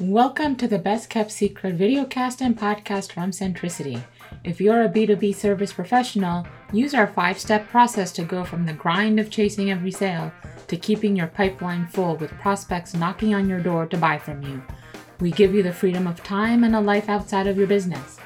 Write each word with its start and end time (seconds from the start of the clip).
Welcome 0.00 0.56
to 0.56 0.66
the 0.66 0.78
Best 0.78 1.10
Kept 1.10 1.30
Secret 1.30 1.76
videocast 1.76 2.40
and 2.40 2.58
podcast 2.58 3.12
from 3.12 3.32
Centricity. 3.32 4.02
If 4.44 4.58
you're 4.58 4.82
a 4.82 4.88
B2B 4.88 5.34
service 5.34 5.74
professional, 5.74 6.46
use 6.72 6.94
our 6.94 7.06
five 7.06 7.38
step 7.38 7.68
process 7.68 8.10
to 8.12 8.22
go 8.22 8.42
from 8.42 8.64
the 8.64 8.72
grind 8.72 9.20
of 9.20 9.28
chasing 9.28 9.70
every 9.70 9.90
sale 9.90 10.32
to 10.68 10.78
keeping 10.78 11.14
your 11.14 11.26
pipeline 11.26 11.86
full 11.86 12.16
with 12.16 12.30
prospects 12.38 12.94
knocking 12.94 13.34
on 13.34 13.46
your 13.46 13.60
door 13.60 13.84
to 13.88 13.98
buy 13.98 14.16
from 14.16 14.42
you. 14.42 14.62
We 15.20 15.32
give 15.32 15.54
you 15.54 15.62
the 15.62 15.70
freedom 15.70 16.06
of 16.06 16.24
time 16.24 16.64
and 16.64 16.74
a 16.74 16.80
life 16.80 17.10
outside 17.10 17.46
of 17.46 17.58
your 17.58 17.66
business. 17.66 18.16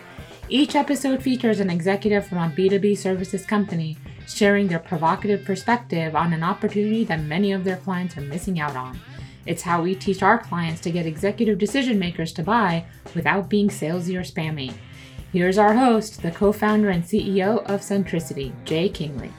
Each 0.49 0.77
episode 0.77 1.25
features 1.25 1.59
an 1.59 1.71
executive 1.71 2.25
from 2.25 2.39
a 2.39 2.54
B2B 2.54 2.96
services 2.96 3.45
company 3.45 3.99
sharing 4.29 4.68
their 4.68 4.79
provocative 4.79 5.45
perspective 5.45 6.14
on 6.14 6.32
an 6.32 6.45
opportunity 6.45 7.03
that 7.03 7.25
many 7.25 7.50
of 7.50 7.64
their 7.64 7.79
clients 7.79 8.17
are 8.17 8.21
missing 8.21 8.61
out 8.61 8.77
on. 8.77 8.96
It's 9.46 9.62
how 9.62 9.82
we 9.82 9.94
teach 9.94 10.22
our 10.22 10.39
clients 10.39 10.80
to 10.82 10.90
get 10.90 11.04
executive 11.04 11.58
decision 11.58 11.98
makers 11.98 12.32
to 12.34 12.43
buy 12.43 12.86
without 13.14 13.50
being 13.50 13.68
salesy 13.68 14.17
or 14.17 14.22
spammy. 14.22 14.72
Here's 15.34 15.58
our 15.58 15.75
host, 15.75 16.22
the 16.22 16.30
co 16.30 16.50
founder 16.50 16.89
and 16.89 17.04
CEO 17.04 17.58
of 17.67 17.80
Centricity, 17.80 18.53
Jay 18.64 18.89
Kingley. 18.89 19.30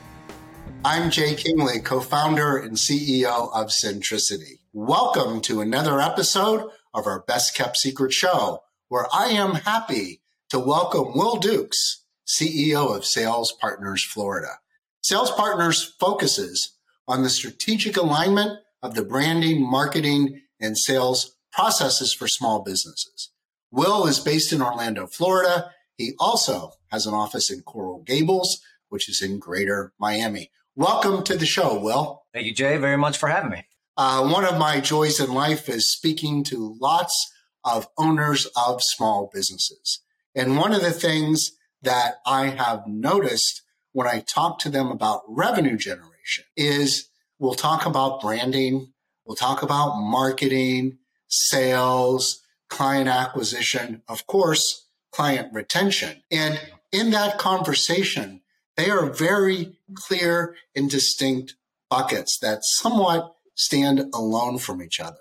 I'm 0.83 1.09
Jay 1.09 1.33
Kingley, 1.33 1.79
co 1.79 1.99
founder 1.99 2.57
and 2.57 2.73
CEO 2.73 3.51
of 3.51 3.67
Centricity. 3.67 4.59
Welcome 4.73 5.41
to 5.41 5.61
another 5.61 5.99
episode 5.99 6.69
of 6.93 7.07
our 7.07 7.21
Best 7.21 7.55
Kept 7.55 7.75
Secret 7.75 8.13
show, 8.13 8.61
where 8.89 9.07
I 9.11 9.29
am 9.29 9.55
happy 9.55 10.21
to 10.49 10.59
welcome 10.59 11.17
Will 11.17 11.37
Dukes, 11.37 12.03
CEO 12.27 12.95
of 12.95 13.05
Sales 13.05 13.51
Partners 13.53 14.03
Florida. 14.03 14.59
Sales 15.01 15.31
Partners 15.31 15.95
focuses 15.99 16.73
on 17.07 17.23
the 17.23 17.29
strategic 17.29 17.97
alignment 17.97 18.59
of 18.85 18.93
the 18.93 19.03
branding, 19.03 19.67
marketing, 19.67 20.41
and 20.61 20.77
sales 20.77 21.35
processes 21.51 22.13
for 22.13 22.27
small 22.27 22.61
businesses. 22.61 23.31
Will 23.71 24.05
is 24.05 24.19
based 24.19 24.53
in 24.53 24.61
Orlando, 24.61 25.07
Florida. 25.07 25.71
He 25.97 26.13
also 26.19 26.73
has 26.91 27.07
an 27.07 27.13
office 27.15 27.49
in 27.49 27.61
Coral 27.61 28.03
Gables, 28.03 28.61
which 28.89 29.09
is 29.09 29.21
in 29.21 29.39
greater 29.39 29.93
Miami. 29.99 30.51
Welcome 30.75 31.23
to 31.23 31.35
the 31.35 31.47
show, 31.47 31.79
Will. 31.79 32.25
Thank 32.31 32.45
you, 32.45 32.53
Jay, 32.53 32.77
very 32.77 32.97
much 32.97 33.17
for 33.17 33.27
having 33.27 33.49
me. 33.49 33.65
Uh, 33.97 34.27
one 34.27 34.45
of 34.45 34.57
my 34.57 34.79
joys 34.79 35.19
in 35.19 35.33
life 35.33 35.67
is 35.67 35.91
speaking 35.91 36.43
to 36.43 36.77
lots 36.79 37.31
of 37.63 37.87
owners 37.97 38.45
of 38.55 38.83
small 38.83 39.31
businesses. 39.33 40.01
And 40.35 40.57
one 40.57 40.73
of 40.73 40.81
the 40.81 40.91
things 40.91 41.53
that 41.81 42.15
I 42.25 42.47
have 42.47 42.85
noticed 42.85 43.63
when 43.93 44.07
I 44.07 44.19
talk 44.19 44.59
to 44.59 44.69
them 44.69 44.91
about 44.91 45.23
revenue 45.27 45.77
generation 45.77 46.43
is 46.55 47.09
We'll 47.39 47.53
talk 47.53 47.85
about 47.85 48.21
branding. 48.21 48.93
We'll 49.25 49.35
talk 49.35 49.63
about 49.63 49.99
marketing, 49.99 50.99
sales, 51.27 52.41
client 52.69 53.09
acquisition, 53.09 54.01
of 54.07 54.27
course, 54.27 54.87
client 55.11 55.53
retention. 55.53 56.23
And 56.31 56.59
in 56.91 57.11
that 57.11 57.37
conversation, 57.37 58.41
they 58.77 58.89
are 58.89 59.09
very 59.09 59.77
clear 59.95 60.55
and 60.75 60.89
distinct 60.89 61.55
buckets 61.89 62.37
that 62.39 62.59
somewhat 62.63 63.35
stand 63.55 63.99
alone 64.13 64.57
from 64.57 64.81
each 64.81 64.99
other. 64.99 65.17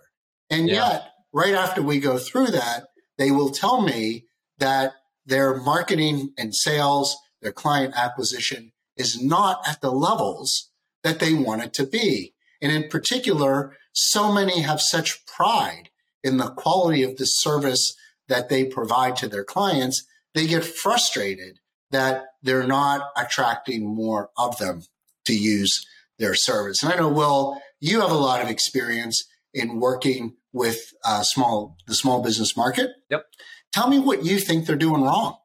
And 0.51 0.69
yeah. 0.69 0.75
yet, 0.75 1.03
right 1.33 1.55
after 1.55 1.83
we 1.83 2.01
go 2.01 2.19
through 2.19 2.49
that, 2.49 2.89
they 3.19 3.31
will 3.31 3.51
tell 3.51 3.81
me 3.81 4.25
that 4.59 4.95
their 5.27 5.57
marketing 5.57 6.33
and 6.37 6.55
sales, 6.55 7.17
their 7.41 7.53
client 7.53 7.95
acquisition 7.97 8.73
is 8.97 9.21
not 9.23 9.67
at 9.67 9.81
the 9.81 9.91
levels 9.91 10.71
that 11.05 11.21
they 11.21 11.35
want 11.35 11.63
it 11.63 11.73
to 11.75 11.87
be. 11.87 12.35
And 12.61 12.73
in 12.73 12.89
particular, 12.89 13.77
so 13.93 14.33
many 14.33 14.63
have 14.63 14.81
such 14.81 15.25
pride 15.27 15.91
in 16.25 16.39
the 16.39 16.51
quality 16.51 17.03
of 17.03 17.17
the 17.17 17.27
service 17.27 17.95
that 18.29 18.49
they 18.49 18.65
provide 18.65 19.17
to 19.17 19.29
their 19.29 19.45
clients, 19.45 20.05
they 20.35 20.47
get 20.47 20.65
frustrated 20.65 21.61
that 21.91 22.25
they're 22.43 22.67
not 22.67 23.11
attracting 23.17 23.87
more 23.87 24.31
of 24.37 24.59
them 24.59 24.83
to 25.27 25.35
use 25.35 25.87
their 26.19 26.35
service. 26.35 26.83
And 26.83 26.93
I 26.93 26.97
know, 26.97 27.09
Will, 27.09 27.61
you 27.81 28.01
have 28.01 28.11
a 28.11 28.15
lot 28.15 28.43
of 28.43 28.49
experience 28.49 29.29
in 29.53 29.79
working 29.79 30.35
with 30.53 30.93
uh, 31.05 31.23
small 31.23 31.77
the 31.87 31.95
small 31.95 32.23
business 32.23 32.57
market. 32.57 32.91
Yep. 33.11 33.27
Tell 33.73 33.89
me 33.89 33.99
what 33.99 34.25
you 34.25 34.39
think 34.39 34.67
they're 34.67 34.77
doing 34.77 35.03
wrong. 35.03 35.37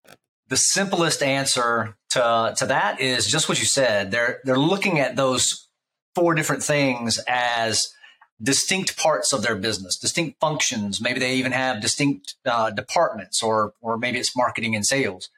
The 0.49 0.57
simplest 0.57 1.21
answer 1.23 1.95
to 2.11 2.53
to 2.57 2.65
that 2.65 2.99
is 2.99 3.27
just 3.27 3.47
what 3.47 3.59
you 3.59 3.65
said. 3.65 4.11
They're 4.11 4.39
they're 4.43 4.57
looking 4.57 4.99
at 4.99 5.15
those 5.15 5.67
four 6.15 6.33
different 6.33 6.63
things 6.63 7.19
as 7.27 7.93
distinct 8.41 8.97
parts 8.97 9.33
of 9.33 9.43
their 9.43 9.55
business, 9.55 9.97
distinct 9.97 10.39
functions. 10.39 11.01
Maybe 11.01 11.19
they 11.19 11.35
even 11.35 11.51
have 11.51 11.81
distinct 11.81 12.35
uh, 12.45 12.71
departments, 12.71 13.43
or 13.43 13.73
or 13.81 13.97
maybe 13.97 14.19
it's 14.19 14.35
marketing 14.35 14.75
and 14.75 14.85
sales. 14.85 15.29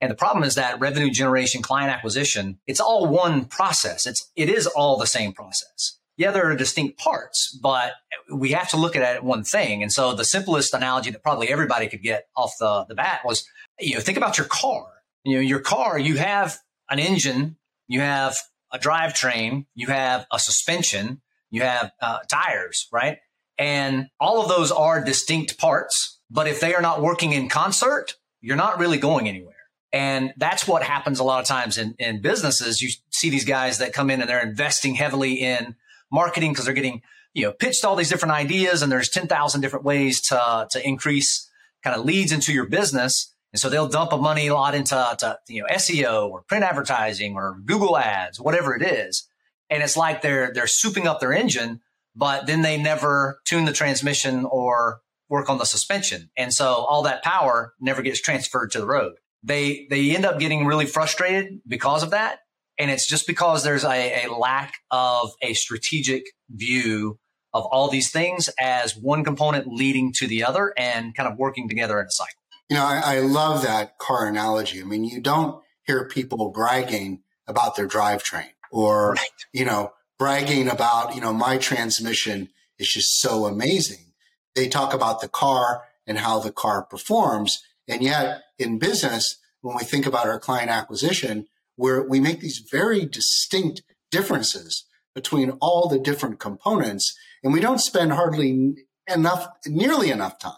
And 0.00 0.10
the 0.10 0.16
problem 0.16 0.42
is 0.42 0.56
that 0.56 0.80
revenue 0.80 1.10
generation, 1.10 1.62
client 1.62 1.92
acquisition, 1.92 2.58
it's 2.66 2.80
all 2.80 3.06
one 3.06 3.44
process. 3.44 4.06
It's 4.06 4.30
it 4.36 4.48
is 4.48 4.66
all 4.66 4.96
the 4.98 5.06
same 5.06 5.32
process. 5.32 5.98
Yeah, 6.16 6.30
there 6.30 6.50
are 6.50 6.56
distinct 6.56 6.98
parts, 6.98 7.58
but 7.62 7.92
we 8.30 8.50
have 8.52 8.68
to 8.70 8.76
look 8.76 8.96
at 8.96 9.16
it 9.16 9.24
one 9.24 9.44
thing. 9.44 9.82
And 9.82 9.90
so 9.90 10.14
the 10.14 10.24
simplest 10.24 10.74
analogy 10.74 11.10
that 11.10 11.22
probably 11.22 11.48
everybody 11.48 11.88
could 11.88 12.02
get 12.02 12.26
off 12.36 12.52
the, 12.60 12.84
the 12.86 12.94
bat 12.94 13.20
was, 13.24 13.46
you 13.80 13.94
know, 13.94 14.00
think 14.00 14.18
about 14.18 14.38
your 14.38 14.46
car 14.46 14.92
you 15.24 15.36
know, 15.36 15.40
your 15.40 15.60
car, 15.60 15.98
you 15.98 16.16
have 16.16 16.58
an 16.90 16.98
engine, 16.98 17.56
you 17.88 18.00
have 18.00 18.36
a 18.72 18.78
drivetrain, 18.78 19.66
you 19.74 19.88
have 19.88 20.26
a 20.32 20.38
suspension, 20.38 21.20
you 21.50 21.62
have 21.62 21.92
uh, 22.00 22.18
tires, 22.30 22.88
right? 22.92 23.18
And 23.58 24.08
all 24.18 24.42
of 24.42 24.48
those 24.48 24.72
are 24.72 25.04
distinct 25.04 25.58
parts. 25.58 26.20
But 26.30 26.48
if 26.48 26.60
they 26.60 26.74
are 26.74 26.82
not 26.82 27.02
working 27.02 27.32
in 27.32 27.48
concert, 27.48 28.16
you're 28.40 28.56
not 28.56 28.78
really 28.78 28.98
going 28.98 29.28
anywhere. 29.28 29.54
And 29.92 30.32
that's 30.38 30.66
what 30.66 30.82
happens 30.82 31.18
a 31.18 31.24
lot 31.24 31.40
of 31.40 31.46
times 31.46 31.76
in, 31.76 31.94
in 31.98 32.22
businesses. 32.22 32.80
You 32.80 32.88
see 33.10 33.28
these 33.28 33.44
guys 33.44 33.78
that 33.78 33.92
come 33.92 34.08
in 34.08 34.22
and 34.22 34.28
they're 34.28 34.42
investing 34.42 34.94
heavily 34.94 35.34
in 35.34 35.76
marketing 36.10 36.52
because 36.52 36.64
they're 36.64 36.74
getting, 36.74 37.02
you 37.34 37.44
know, 37.44 37.52
pitched 37.52 37.84
all 37.84 37.94
these 37.94 38.08
different 38.08 38.32
ideas 38.32 38.80
and 38.82 38.90
there's 38.90 39.10
10,000 39.10 39.60
different 39.60 39.84
ways 39.84 40.22
to, 40.22 40.66
to 40.70 40.86
increase 40.86 41.50
kind 41.84 41.94
of 41.94 42.06
leads 42.06 42.32
into 42.32 42.54
your 42.54 42.66
business. 42.66 43.31
And 43.52 43.60
so 43.60 43.68
they'll 43.68 43.88
dump 43.88 44.12
a 44.12 44.18
money 44.18 44.48
lot 44.50 44.74
into 44.74 44.94
to, 45.18 45.38
you 45.48 45.62
know 45.62 45.68
SEO 45.74 46.30
or 46.30 46.42
print 46.42 46.64
advertising 46.64 47.34
or 47.34 47.58
Google 47.64 47.98
ads, 47.98 48.40
whatever 48.40 48.74
it 48.74 48.82
is. 48.82 49.28
And 49.68 49.82
it's 49.82 49.96
like 49.96 50.22
they're 50.22 50.52
they're 50.52 50.64
souping 50.64 51.06
up 51.06 51.20
their 51.20 51.32
engine, 51.32 51.80
but 52.16 52.46
then 52.46 52.62
they 52.62 52.76
never 52.76 53.40
tune 53.44 53.64
the 53.64 53.72
transmission 53.72 54.44
or 54.44 55.00
work 55.28 55.48
on 55.48 55.58
the 55.58 55.64
suspension. 55.64 56.30
And 56.36 56.52
so 56.52 56.66
all 56.66 57.02
that 57.02 57.22
power 57.22 57.74
never 57.80 58.02
gets 58.02 58.20
transferred 58.20 58.70
to 58.72 58.80
the 58.80 58.86
road. 58.86 59.14
They 59.42 59.86
they 59.90 60.14
end 60.14 60.24
up 60.24 60.38
getting 60.38 60.66
really 60.66 60.86
frustrated 60.86 61.60
because 61.66 62.02
of 62.02 62.10
that. 62.10 62.40
And 62.78 62.90
it's 62.90 63.06
just 63.06 63.26
because 63.26 63.64
there's 63.64 63.84
a, 63.84 64.24
a 64.26 64.32
lack 64.32 64.74
of 64.90 65.32
a 65.42 65.52
strategic 65.52 66.24
view 66.50 67.18
of 67.52 67.64
all 67.66 67.88
these 67.88 68.10
things 68.10 68.48
as 68.58 68.96
one 68.96 69.24
component 69.24 69.66
leading 69.66 70.12
to 70.14 70.26
the 70.26 70.42
other 70.44 70.72
and 70.76 71.14
kind 71.14 71.30
of 71.30 71.38
working 71.38 71.68
together 71.68 72.00
in 72.00 72.06
a 72.06 72.10
cycle. 72.10 72.41
You 72.72 72.78
know, 72.78 72.86
I, 72.86 73.16
I 73.16 73.18
love 73.18 73.60
that 73.64 73.98
car 73.98 74.26
analogy. 74.26 74.80
I 74.80 74.84
mean, 74.84 75.04
you 75.04 75.20
don't 75.20 75.62
hear 75.82 76.08
people 76.08 76.48
bragging 76.48 77.20
about 77.46 77.76
their 77.76 77.86
drivetrain 77.86 78.48
or, 78.70 79.12
right. 79.12 79.28
you 79.52 79.66
know, 79.66 79.92
bragging 80.18 80.68
about, 80.68 81.14
you 81.14 81.20
know, 81.20 81.34
my 81.34 81.58
transmission 81.58 82.48
is 82.78 82.88
just 82.88 83.20
so 83.20 83.44
amazing. 83.44 84.14
They 84.54 84.68
talk 84.68 84.94
about 84.94 85.20
the 85.20 85.28
car 85.28 85.82
and 86.06 86.16
how 86.16 86.38
the 86.38 86.50
car 86.50 86.82
performs. 86.82 87.62
And 87.88 88.00
yet 88.00 88.40
in 88.58 88.78
business, 88.78 89.36
when 89.60 89.76
we 89.76 89.84
think 89.84 90.06
about 90.06 90.26
our 90.26 90.40
client 90.40 90.70
acquisition, 90.70 91.48
where 91.76 92.02
we 92.02 92.20
make 92.20 92.40
these 92.40 92.66
very 92.70 93.04
distinct 93.04 93.82
differences 94.10 94.86
between 95.14 95.50
all 95.60 95.90
the 95.90 95.98
different 95.98 96.40
components 96.40 97.14
and 97.44 97.52
we 97.52 97.60
don't 97.60 97.82
spend 97.82 98.14
hardly 98.14 98.76
enough, 99.06 99.46
nearly 99.66 100.10
enough 100.10 100.38
time 100.38 100.54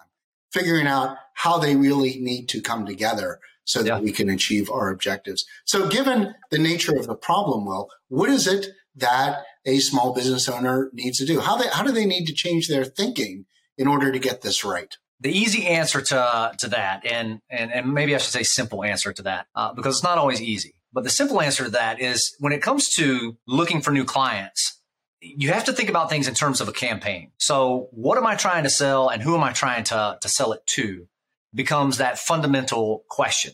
figuring 0.54 0.86
out 0.86 1.16
how 1.34 1.58
they 1.58 1.74
really 1.74 2.18
need 2.20 2.48
to 2.48 2.62
come 2.62 2.86
together 2.86 3.40
so 3.64 3.82
that 3.82 3.88
yeah. 3.88 3.98
we 3.98 4.12
can 4.12 4.30
achieve 4.30 4.70
our 4.70 4.88
objectives. 4.90 5.44
So 5.64 5.88
given 5.88 6.34
the 6.50 6.58
nature 6.58 6.96
of 6.96 7.06
the 7.06 7.16
problem, 7.16 7.66
Will, 7.66 7.88
what 8.08 8.30
is 8.30 8.46
it 8.46 8.68
that 8.96 9.42
a 9.66 9.80
small 9.80 10.14
business 10.14 10.48
owner 10.48 10.90
needs 10.92 11.18
to 11.18 11.26
do? 11.26 11.40
How 11.40 11.56
they, 11.56 11.68
how 11.68 11.82
do 11.82 11.90
they 11.90 12.06
need 12.06 12.26
to 12.26 12.34
change 12.34 12.68
their 12.68 12.84
thinking 12.84 13.46
in 13.76 13.88
order 13.88 14.12
to 14.12 14.18
get 14.18 14.42
this 14.42 14.64
right? 14.64 14.96
The 15.20 15.36
easy 15.36 15.66
answer 15.66 16.00
to, 16.02 16.52
to 16.58 16.68
that, 16.68 17.06
and, 17.06 17.40
and, 17.50 17.72
and 17.72 17.92
maybe 17.92 18.14
I 18.14 18.18
should 18.18 18.32
say 18.32 18.42
simple 18.42 18.84
answer 18.84 19.12
to 19.12 19.22
that, 19.22 19.46
uh, 19.54 19.72
because 19.72 19.96
it's 19.96 20.04
not 20.04 20.18
always 20.18 20.40
easy. 20.40 20.74
But 20.92 21.02
the 21.02 21.10
simple 21.10 21.40
answer 21.40 21.64
to 21.64 21.70
that 21.70 22.00
is 22.00 22.36
when 22.38 22.52
it 22.52 22.62
comes 22.62 22.94
to 22.96 23.36
looking 23.48 23.80
for 23.80 23.90
new 23.90 24.04
clients, 24.04 24.80
you 25.24 25.52
have 25.52 25.64
to 25.64 25.72
think 25.72 25.88
about 25.88 26.10
things 26.10 26.28
in 26.28 26.34
terms 26.34 26.60
of 26.60 26.68
a 26.68 26.72
campaign. 26.72 27.32
So 27.38 27.88
what 27.92 28.18
am 28.18 28.26
I 28.26 28.36
trying 28.36 28.64
to 28.64 28.70
sell 28.70 29.08
and 29.08 29.22
who 29.22 29.34
am 29.34 29.42
I 29.42 29.52
trying 29.52 29.84
to, 29.84 30.18
to 30.20 30.28
sell 30.28 30.52
it 30.52 30.66
to 30.66 31.08
becomes 31.54 31.98
that 31.98 32.18
fundamental 32.18 33.04
question. 33.08 33.52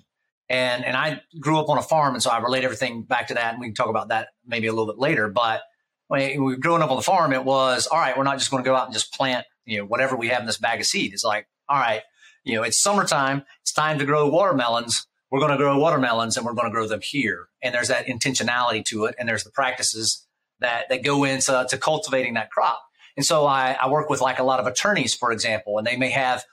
And, 0.49 0.85
and 0.85 0.97
I 0.97 1.21
grew 1.39 1.61
up 1.61 1.69
on 1.69 1.79
a 1.79 1.83
farm. 1.83 2.15
And 2.15 2.23
so 2.23 2.31
I 2.31 2.39
relate 2.39 2.65
everything 2.65 3.03
back 3.03 3.29
to 3.29 3.35
that. 3.35 3.53
And 3.53 3.61
we 3.61 3.67
can 3.67 3.75
talk 3.75 3.89
about 3.89 4.09
that 4.09 4.29
maybe 4.45 4.67
a 4.67 4.73
little 4.73 4.87
bit 4.87 4.99
later. 4.99 5.29
But 5.29 5.63
when 6.09 6.31
we 6.43 6.55
were 6.55 6.57
growing 6.57 6.83
up 6.83 6.91
on 6.91 6.97
the 6.97 7.03
farm, 7.03 7.33
it 7.33 7.45
was, 7.45 7.87
all 7.87 7.99
right, 7.99 8.17
we're 8.17 8.25
not 8.25 8.39
just 8.39 8.51
going 8.51 8.65
to 8.65 8.69
go 8.69 8.75
out 8.75 8.87
and 8.87 8.95
just 8.95 9.15
plant, 9.15 9.47
you 9.65 9.79
know, 9.79 9.85
whatever 9.85 10.17
we 10.17 10.29
have 10.29 10.41
in 10.41 10.47
this 10.47 10.59
bag 10.59 10.81
of 10.81 10.87
seed. 10.87 11.13
It's 11.13 11.23
like, 11.23 11.47
all 11.69 11.79
right, 11.79 12.03
you 12.43 12.57
know, 12.57 12.65
it's 12.65 12.81
summertime. 12.81 13.45
It's 13.63 13.73
time 13.73 13.99
to 14.01 14.05
grow 14.05 14.29
watermelons. 14.29 15.07
We're 15.31 15.39
going 15.39 15.53
to 15.53 15.57
grow 15.57 15.79
watermelons 15.79 16.37
and 16.37 16.45
we're 16.45 16.55
going 16.55 16.67
to 16.67 16.73
grow 16.73 16.89
them 16.89 17.01
here. 17.01 17.49
And 17.63 17.73
there's 17.73 17.89
that 17.89 18.07
intentionality 18.07 18.85
to 18.87 19.05
it. 19.05 19.15
And 19.19 19.29
there's 19.29 19.45
the 19.45 19.51
practices 19.51 20.27
that, 20.61 20.89
that 20.89 21.03
go 21.03 21.25
into 21.25 21.67
to 21.69 21.79
cultivating 21.79 22.35
that 22.35 22.51
crop. 22.51 22.83
And 23.17 23.27
so 23.27 23.47
I, 23.47 23.77
I 23.81 23.89
work 23.89 24.09
with 24.09 24.21
like 24.21 24.39
a 24.39 24.45
lot 24.45 24.61
of 24.61 24.67
attorneys, 24.67 25.15
for 25.15 25.33
example, 25.33 25.79
and 25.79 25.87
they 25.87 25.97
may 25.97 26.11
have 26.11 26.45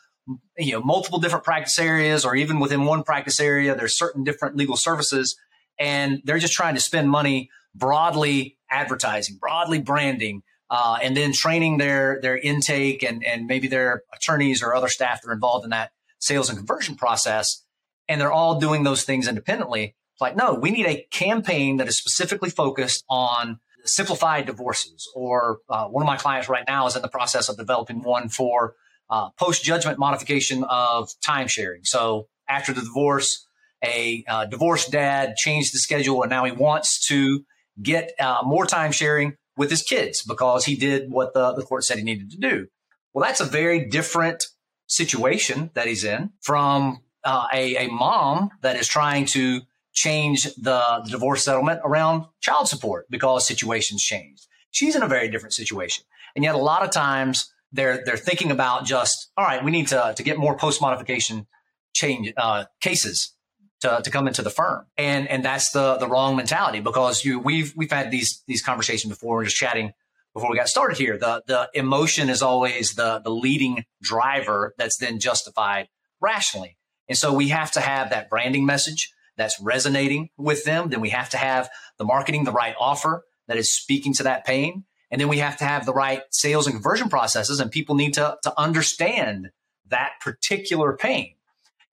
you 0.58 0.74
know 0.74 0.82
multiple 0.82 1.20
different 1.20 1.46
practice 1.46 1.80
areas 1.80 2.26
or 2.26 2.36
even 2.36 2.60
within 2.60 2.86
one 2.86 3.04
practice 3.04 3.40
area 3.40 3.76
there's 3.76 3.98
certain 3.98 4.24
different 4.24 4.56
legal 4.56 4.76
services 4.76 5.38
and 5.80 6.22
they're 6.26 6.40
just 6.40 6.54
trying 6.54 6.76
to 6.76 6.82
spend 6.82 7.10
money 7.10 7.50
broadly 7.74 8.58
advertising 8.70 9.38
broadly 9.40 9.80
branding 9.80 10.42
uh, 10.70 10.98
and 11.02 11.16
then 11.16 11.32
training 11.32 11.78
their 11.78 12.20
their 12.22 12.38
intake 12.38 13.04
and 13.04 13.26
and 13.26 13.48
maybe 13.48 13.68
their 13.68 14.04
attorneys 14.14 14.62
or 14.62 14.76
other 14.76 14.90
staff 14.90 15.22
that 15.22 15.30
are 15.30 15.34
involved 15.34 15.64
in 15.64 15.70
that 15.70 15.92
sales 16.20 16.50
and 16.50 16.58
conversion 16.58 16.96
process 16.96 17.64
and 18.10 18.20
they're 18.20 18.32
all 18.32 18.60
doing 18.60 18.84
those 18.84 19.04
things 19.04 19.28
independently 19.28 19.96
it's 20.14 20.22
like 20.22 20.36
no 20.36 20.54
we 20.56 20.72
need 20.72 20.88
a 20.88 21.06
campaign 21.10 21.78
that 21.78 21.88
is 21.88 21.96
specifically 21.96 22.50
focused 22.50 23.06
on 23.10 23.60
simplified 23.88 24.46
divorces 24.46 25.10
or 25.16 25.60
uh, 25.70 25.86
one 25.88 26.04
of 26.04 26.08
my 26.08 26.18
clients 26.18 26.50
right 26.50 26.66
now 26.68 26.88
is 26.88 26.96
in 26.96 27.02
the 27.02 27.08
process 27.08 27.50
of 27.50 27.58
developing 27.58 28.02
one 28.02 28.30
for 28.30 28.76
uh, 29.10 29.30
post 29.32 29.64
judgment 29.64 29.98
modification 29.98 30.64
of 30.66 31.10
time 31.22 31.48
sharing 31.48 31.84
so 31.84 32.28
after 32.50 32.74
the 32.74 32.82
divorce 32.82 33.48
a 33.84 34.24
uh, 34.28 34.46
divorced 34.46 34.92
dad 34.92 35.36
changed 35.36 35.74
the 35.74 35.80
schedule 35.80 36.24
and 36.24 36.30
now 36.30 36.44
he 36.46 36.52
wants 36.52 37.08
to 37.08 37.46
get 37.82 38.12
uh, 38.20 38.40
more 38.44 38.66
time 38.66 38.92
sharing 38.92 39.36
with 39.56 39.70
his 39.70 39.84
kids 39.84 40.24
because 40.24 40.66
he 40.66 40.76
did 40.76 41.12
what 41.12 41.34
the, 41.34 41.54
the 41.54 41.64
court 41.64 41.84
said 41.84 41.98
he 41.98 42.04
needed 42.04 42.32
to 42.32 42.38
do. 42.38 42.68
Well, 43.14 43.26
that's 43.26 43.42
a 43.42 43.46
very 43.46 43.88
different 43.88 44.46
situation 44.88 45.72
that 45.74 45.88
he's 45.88 46.04
in 46.04 46.32
from 46.42 47.02
uh, 47.24 47.48
a, 47.54 47.88
a 47.88 47.88
mom 47.90 48.52
that 48.62 48.78
is 48.78 48.88
trying 48.88 49.26
to 49.26 49.62
change 49.98 50.44
the, 50.58 51.02
the 51.06 51.10
divorce 51.10 51.44
settlement 51.44 51.82
around 51.84 52.24
child 52.40 52.68
support 52.68 53.08
because 53.10 53.48
situations 53.48 54.04
changed. 54.04 54.46
She's 54.70 54.96
in 54.96 55.02
a 55.02 55.08
very 55.08 55.28
different 55.28 55.54
situation. 55.54 56.04
And 56.36 56.44
yet 56.44 56.54
a 56.54 56.60
lot 56.60 56.84
of 56.84 56.92
times 56.92 57.52
they're, 57.72 58.04
they're 58.06 58.16
thinking 58.16 58.52
about 58.52 58.86
just, 58.86 59.32
all 59.36 59.44
right, 59.44 59.64
we 59.64 59.72
need 59.72 59.88
to, 59.88 60.14
to 60.16 60.22
get 60.22 60.38
more 60.38 60.56
post 60.56 60.82
modification 60.82 61.48
change, 61.96 62.32
uh, 62.38 62.66
cases 62.80 63.34
to, 63.82 64.00
to 64.04 64.12
come 64.12 64.28
into 64.28 64.44
the 64.44 64.52
firm. 64.52 64.86
And, 65.00 65.28
and 65.28 65.44
that's 65.44 65.72
the, 65.72 65.98
the 65.98 66.08
wrong 66.08 66.36
mentality 66.36 66.80
because 66.80 67.26
you, 67.26 67.40
we've, 67.40 67.74
we've 67.76 67.92
had 67.92 68.12
these, 68.12 68.44
these 68.46 68.62
conversations 68.62 69.12
before. 69.12 69.38
We're 69.38 69.46
just 69.46 69.58
chatting 69.58 69.94
before 70.36 70.52
we 70.52 70.58
got 70.58 70.70
started 70.70 71.00
here. 71.00 71.18
The, 71.18 71.42
the 71.48 71.70
emotion 71.74 72.30
is 72.30 72.44
always 72.44 72.94
the, 72.94 73.20
the 73.24 73.32
leading 73.32 73.84
driver 74.04 74.76
that's 74.78 74.98
then 74.98 75.18
justified 75.20 75.88
rationally. 76.22 76.78
And 77.10 77.18
so 77.18 77.34
we 77.34 77.48
have 77.48 77.72
to 77.72 77.80
have 77.80 78.12
that 78.12 78.30
branding 78.30 78.68
message 78.68 79.12
that's 79.38 79.60
resonating 79.62 80.30
with 80.38 80.66
them. 80.66 80.90
Then 80.90 81.02
we 81.02 81.10
have 81.10 81.30
to 81.30 81.38
have 81.38 81.70
the 81.98 82.06
marketing, 82.06 82.44
the 82.44 82.52
right 82.52 82.76
offer 82.80 83.24
that 83.48 83.58
is 83.58 83.74
speaking 83.74 84.14
to 84.16 84.24
that 84.24 84.46
pain. 84.46 84.84
And 85.10 85.22
then 85.22 85.30
we 85.30 85.38
have 85.38 85.58
to 85.58 85.66
have 85.66 85.86
the 85.86 85.94
right 85.94 86.22
sales 86.32 86.68
and 86.68 86.76
conversion 86.76 87.08
processes 87.10 87.60
and 87.60 87.72
people 87.72 87.96
need 87.96 88.16
to, 88.16 88.38
to 88.44 88.54
understand 88.60 89.52
that 89.88 90.14
particular 90.20 90.98
pain. 90.98 91.36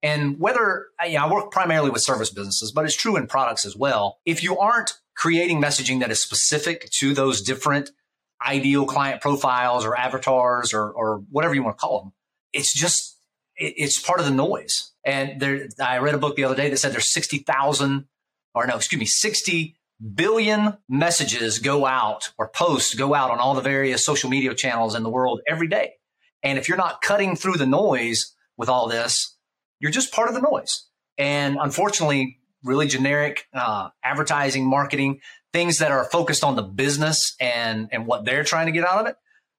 And 0.03 0.39
whether 0.39 0.87
you 1.07 1.13
know, 1.13 1.25
I 1.25 1.31
work 1.31 1.51
primarily 1.51 1.89
with 1.89 2.01
service 2.03 2.29
businesses, 2.29 2.71
but 2.71 2.85
it's 2.85 2.95
true 2.95 3.15
in 3.15 3.27
products 3.27 3.65
as 3.65 3.75
well. 3.75 4.19
If 4.25 4.43
you 4.43 4.57
aren't 4.59 4.99
creating 5.15 5.61
messaging 5.61 6.01
that 6.01 6.11
is 6.11 6.21
specific 6.21 6.89
to 6.99 7.13
those 7.13 7.41
different 7.41 7.91
ideal 8.45 8.85
client 8.85 9.21
profiles 9.21 9.85
or 9.85 9.97
avatars 9.97 10.73
or, 10.73 10.91
or 10.91 11.23
whatever 11.31 11.55
you 11.55 11.63
want 11.63 11.77
to 11.77 11.81
call 11.81 12.01
them, 12.01 12.13
it's 12.53 12.73
just, 12.73 13.14
it's 13.57 13.99
part 13.99 14.19
of 14.19 14.25
the 14.25 14.31
noise. 14.31 14.91
And 15.03 15.39
there, 15.39 15.67
I 15.79 15.99
read 15.99 16.15
a 16.15 16.17
book 16.17 16.35
the 16.35 16.43
other 16.43 16.55
day 16.55 16.69
that 16.69 16.77
said 16.77 16.93
there's 16.93 17.11
60,000 17.13 18.05
or 18.53 18.67
no, 18.67 18.75
excuse 18.75 18.99
me, 18.99 19.05
60 19.05 19.75
billion 20.13 20.77
messages 20.89 21.59
go 21.59 21.85
out 21.85 22.31
or 22.37 22.49
posts 22.49 22.95
go 22.95 23.13
out 23.13 23.31
on 23.31 23.39
all 23.39 23.53
the 23.53 23.61
various 23.61 24.05
social 24.05 24.29
media 24.29 24.53
channels 24.53 24.95
in 24.95 25.03
the 25.03 25.09
world 25.09 25.41
every 25.47 25.67
day. 25.67 25.93
And 26.43 26.57
if 26.57 26.67
you're 26.67 26.77
not 26.77 27.01
cutting 27.01 27.35
through 27.35 27.55
the 27.57 27.65
noise 27.65 28.35
with 28.57 28.69
all 28.69 28.87
this, 28.87 29.35
you're 29.79 29.91
just 29.91 30.13
part 30.13 30.27
of 30.27 30.35
the 30.35 30.41
noise. 30.41 30.85
And 31.17 31.57
unfortunately, 31.59 32.39
really 32.63 32.87
generic 32.87 33.47
uh, 33.53 33.89
advertising, 34.03 34.65
marketing, 34.67 35.21
things 35.53 35.77
that 35.77 35.91
are 35.91 36.03
focused 36.05 36.43
on 36.43 36.55
the 36.55 36.61
business 36.61 37.35
and 37.39 37.87
and 37.91 38.05
what 38.05 38.25
they're 38.25 38.43
trying 38.43 38.65
to 38.65 38.71
get 38.71 38.85
out 38.85 39.01
of 39.01 39.07
it, 39.07 39.15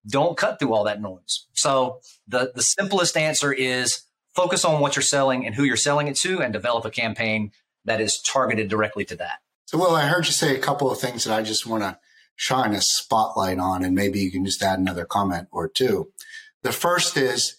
don't 0.09 0.37
cut 0.37 0.59
through 0.59 0.73
all 0.73 0.85
that 0.85 1.01
noise. 1.01 1.47
So 1.53 2.01
the 2.27 2.53
the 2.55 2.63
simplest 2.63 3.17
answer 3.17 3.53
is 3.53 4.03
focus 4.35 4.65
on 4.65 4.81
what 4.81 4.97
you're 4.97 5.03
selling 5.03 5.47
and 5.47 5.55
who 5.55 5.65
you're 5.65 5.77
selling 5.77 6.09
it 6.09 6.17
to, 6.17 6.41
and 6.41 6.53
develop 6.53 6.85
a 6.85 6.91
campaign 6.91 7.53
that 7.85 8.01
is 8.01 8.21
targeted 8.21 8.69
directly 8.69 9.05
to 9.07 9.17
that. 9.17 9.39
So, 9.67 9.79
Will, 9.79 9.97
I 9.97 10.07
heard 10.07 10.27
you 10.27 10.33
say 10.33 10.55
a 10.55 10.61
couple 10.61 10.91
of 10.91 11.01
things 11.01 11.25
that 11.25 11.35
I 11.35 11.43
just 11.43 11.67
want 11.67 11.83
to 11.83 11.99
shine 12.37 12.73
a 12.75 12.81
spotlight 12.81 13.59
on, 13.59 13.83
and 13.83 13.95
maybe 13.95 14.21
you 14.21 14.31
can 14.31 14.45
just 14.45 14.63
add 14.63 14.79
another 14.79 15.05
comment 15.05 15.49
or 15.51 15.69
two. 15.69 16.13
The 16.63 16.73
first 16.73 17.17
is 17.17 17.57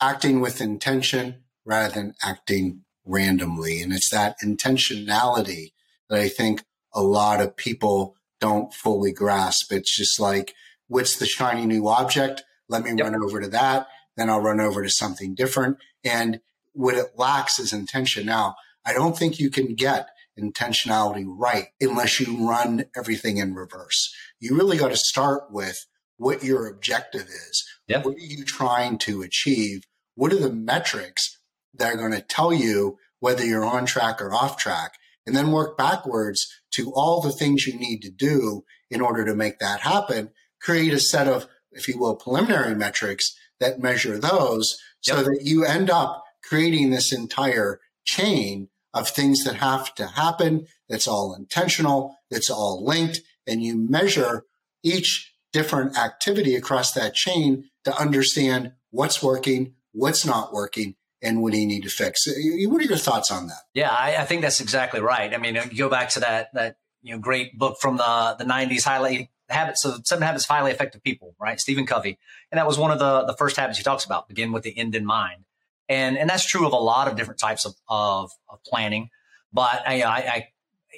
acting 0.00 0.40
with 0.40 0.60
intention 0.60 1.42
rather 1.64 1.94
than 1.94 2.14
acting 2.22 2.82
randomly. 3.04 3.82
And 3.82 3.92
it's 3.92 4.10
that 4.10 4.36
intentionality 4.44 5.72
that 6.08 6.20
I 6.20 6.28
think 6.28 6.64
a 6.94 7.02
lot 7.02 7.40
of 7.40 7.56
people 7.56 8.16
don't 8.40 8.72
fully 8.72 9.12
grasp. 9.12 9.72
It's 9.72 9.94
just 9.94 10.18
like, 10.18 10.54
what's 10.90 11.16
the 11.16 11.26
shiny 11.26 11.64
new 11.64 11.88
object? 11.88 12.42
Let 12.68 12.82
me 12.82 12.90
yep. 12.90 13.00
run 13.00 13.22
over 13.22 13.40
to 13.40 13.48
that. 13.48 13.86
Then 14.16 14.28
I'll 14.28 14.40
run 14.40 14.60
over 14.60 14.82
to 14.82 14.90
something 14.90 15.34
different. 15.34 15.78
And 16.04 16.40
what 16.72 16.96
it 16.96 17.12
lacks 17.16 17.58
is 17.58 17.72
intention. 17.72 18.26
Now, 18.26 18.56
I 18.84 18.92
don't 18.92 19.16
think 19.16 19.38
you 19.38 19.50
can 19.50 19.74
get 19.74 20.08
intentionality 20.38 21.24
right 21.26 21.68
unless 21.80 22.20
you 22.20 22.46
run 22.46 22.84
everything 22.96 23.38
in 23.38 23.54
reverse. 23.54 24.12
You 24.40 24.56
really 24.56 24.78
got 24.78 24.90
to 24.90 24.96
start 24.96 25.50
with 25.50 25.86
what 26.16 26.42
your 26.42 26.66
objective 26.66 27.28
is. 27.28 27.64
Yep. 27.88 28.04
What 28.04 28.16
are 28.16 28.18
you 28.18 28.44
trying 28.44 28.98
to 28.98 29.22
achieve? 29.22 29.84
What 30.16 30.32
are 30.32 30.38
the 30.38 30.52
metrics 30.52 31.38
that 31.74 31.94
are 31.94 31.96
going 31.96 32.12
to 32.12 32.20
tell 32.20 32.52
you 32.52 32.98
whether 33.20 33.44
you're 33.44 33.64
on 33.64 33.86
track 33.86 34.20
or 34.20 34.34
off 34.34 34.56
track, 34.56 34.94
and 35.26 35.36
then 35.36 35.52
work 35.52 35.78
backwards 35.78 36.48
to 36.72 36.90
all 36.92 37.20
the 37.20 37.30
things 37.30 37.66
you 37.66 37.78
need 37.78 38.00
to 38.00 38.10
do 38.10 38.64
in 38.90 39.00
order 39.00 39.24
to 39.24 39.34
make 39.34 39.58
that 39.58 39.80
happen. 39.80 40.30
Create 40.60 40.92
a 40.92 41.00
set 41.00 41.26
of, 41.26 41.46
if 41.72 41.88
you 41.88 41.98
will, 41.98 42.16
preliminary 42.16 42.74
metrics 42.74 43.34
that 43.60 43.80
measure 43.80 44.18
those 44.18 44.78
yep. 45.06 45.16
so 45.16 45.22
that 45.22 45.40
you 45.42 45.64
end 45.64 45.90
up 45.90 46.24
creating 46.42 46.90
this 46.90 47.12
entire 47.12 47.80
chain 48.04 48.68
of 48.92 49.08
things 49.08 49.44
that 49.44 49.56
have 49.56 49.94
to 49.94 50.06
happen. 50.06 50.66
That's 50.88 51.06
all 51.06 51.34
intentional. 51.34 52.16
That's 52.30 52.50
all 52.50 52.84
linked. 52.84 53.20
And 53.46 53.62
you 53.62 53.76
measure 53.76 54.44
each 54.82 55.34
different 55.52 55.96
activity 55.98 56.56
across 56.56 56.92
that 56.92 57.14
chain 57.14 57.70
to 57.84 57.96
understand 57.96 58.72
what's 58.90 59.22
working, 59.22 59.74
what's 59.92 60.24
not 60.24 60.52
working, 60.52 60.96
and 61.22 61.42
what 61.42 61.52
do 61.52 61.58
you 61.58 61.66
need 61.66 61.82
to 61.82 61.88
fix? 61.90 62.26
Uh, 62.26 62.32
what 62.68 62.80
are 62.80 62.86
your 62.86 62.96
thoughts 62.96 63.30
on 63.30 63.48
that? 63.48 63.62
Yeah, 63.74 63.90
I, 63.90 64.16
I 64.16 64.24
think 64.24 64.42
that's 64.42 64.60
exactly 64.60 65.00
right. 65.00 65.32
I 65.34 65.38
mean, 65.38 65.56
you 65.70 65.78
go 65.78 65.90
back 65.90 66.10
to 66.10 66.20
that 66.20 66.48
that 66.54 66.76
you 67.02 67.14
know 67.14 67.20
great 67.20 67.58
book 67.58 67.78
from 67.80 67.96
the 67.96 68.36
the 68.38 68.44
'90s, 68.44 68.84
highly 68.84 69.30
habits 69.50 69.84
of 69.84 70.06
seven 70.06 70.22
habits 70.22 70.44
of 70.44 70.50
highly 70.50 70.70
effective 70.70 71.02
people, 71.02 71.34
right? 71.40 71.60
Stephen 71.60 71.86
Covey, 71.86 72.18
and 72.50 72.58
that 72.58 72.66
was 72.66 72.78
one 72.78 72.90
of 72.90 72.98
the 72.98 73.24
the 73.24 73.34
first 73.36 73.56
habits 73.56 73.78
he 73.78 73.84
talks 73.84 74.04
about. 74.04 74.28
Begin 74.28 74.52
with 74.52 74.62
the 74.62 74.76
end 74.76 74.94
in 74.94 75.04
mind, 75.04 75.44
and 75.88 76.16
and 76.16 76.28
that's 76.28 76.46
true 76.46 76.66
of 76.66 76.72
a 76.72 76.76
lot 76.76 77.08
of 77.08 77.16
different 77.16 77.40
types 77.40 77.64
of 77.64 77.74
of, 77.88 78.30
of 78.48 78.62
planning. 78.64 79.10
But 79.52 79.82
I, 79.86 80.02
I, 80.02 80.16
I 80.16 80.48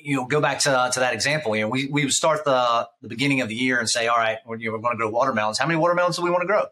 you 0.00 0.16
know, 0.16 0.26
go 0.26 0.40
back 0.40 0.59
to, 0.61 0.90
to 0.92 1.00
that 1.00 1.14
example. 1.14 1.54
You 1.56 1.62
know, 1.62 1.68
we, 1.68 1.87
we 1.87 2.11
start 2.11 2.44
the, 2.44 2.88
the 3.00 3.09
beginning 3.09 3.40
of 3.40 3.49
the 3.49 3.54
year 3.54 3.78
and 3.78 3.88
say, 3.88 4.09
all 4.09 4.18
right, 4.18 4.38
we're, 4.47 4.56
you 4.56 4.66
know, 4.66 4.76
we're 4.76 4.82
going 4.82 4.94
to 4.94 4.99
grow 4.99 5.11
watermelons. 5.11 5.59
How 5.59 5.66
many 5.66 5.78
watermelons 5.78 6.16
do 6.16 6.23
we 6.23 6.30
want 6.30 6.42
to 6.42 6.47
grow? 6.47 6.66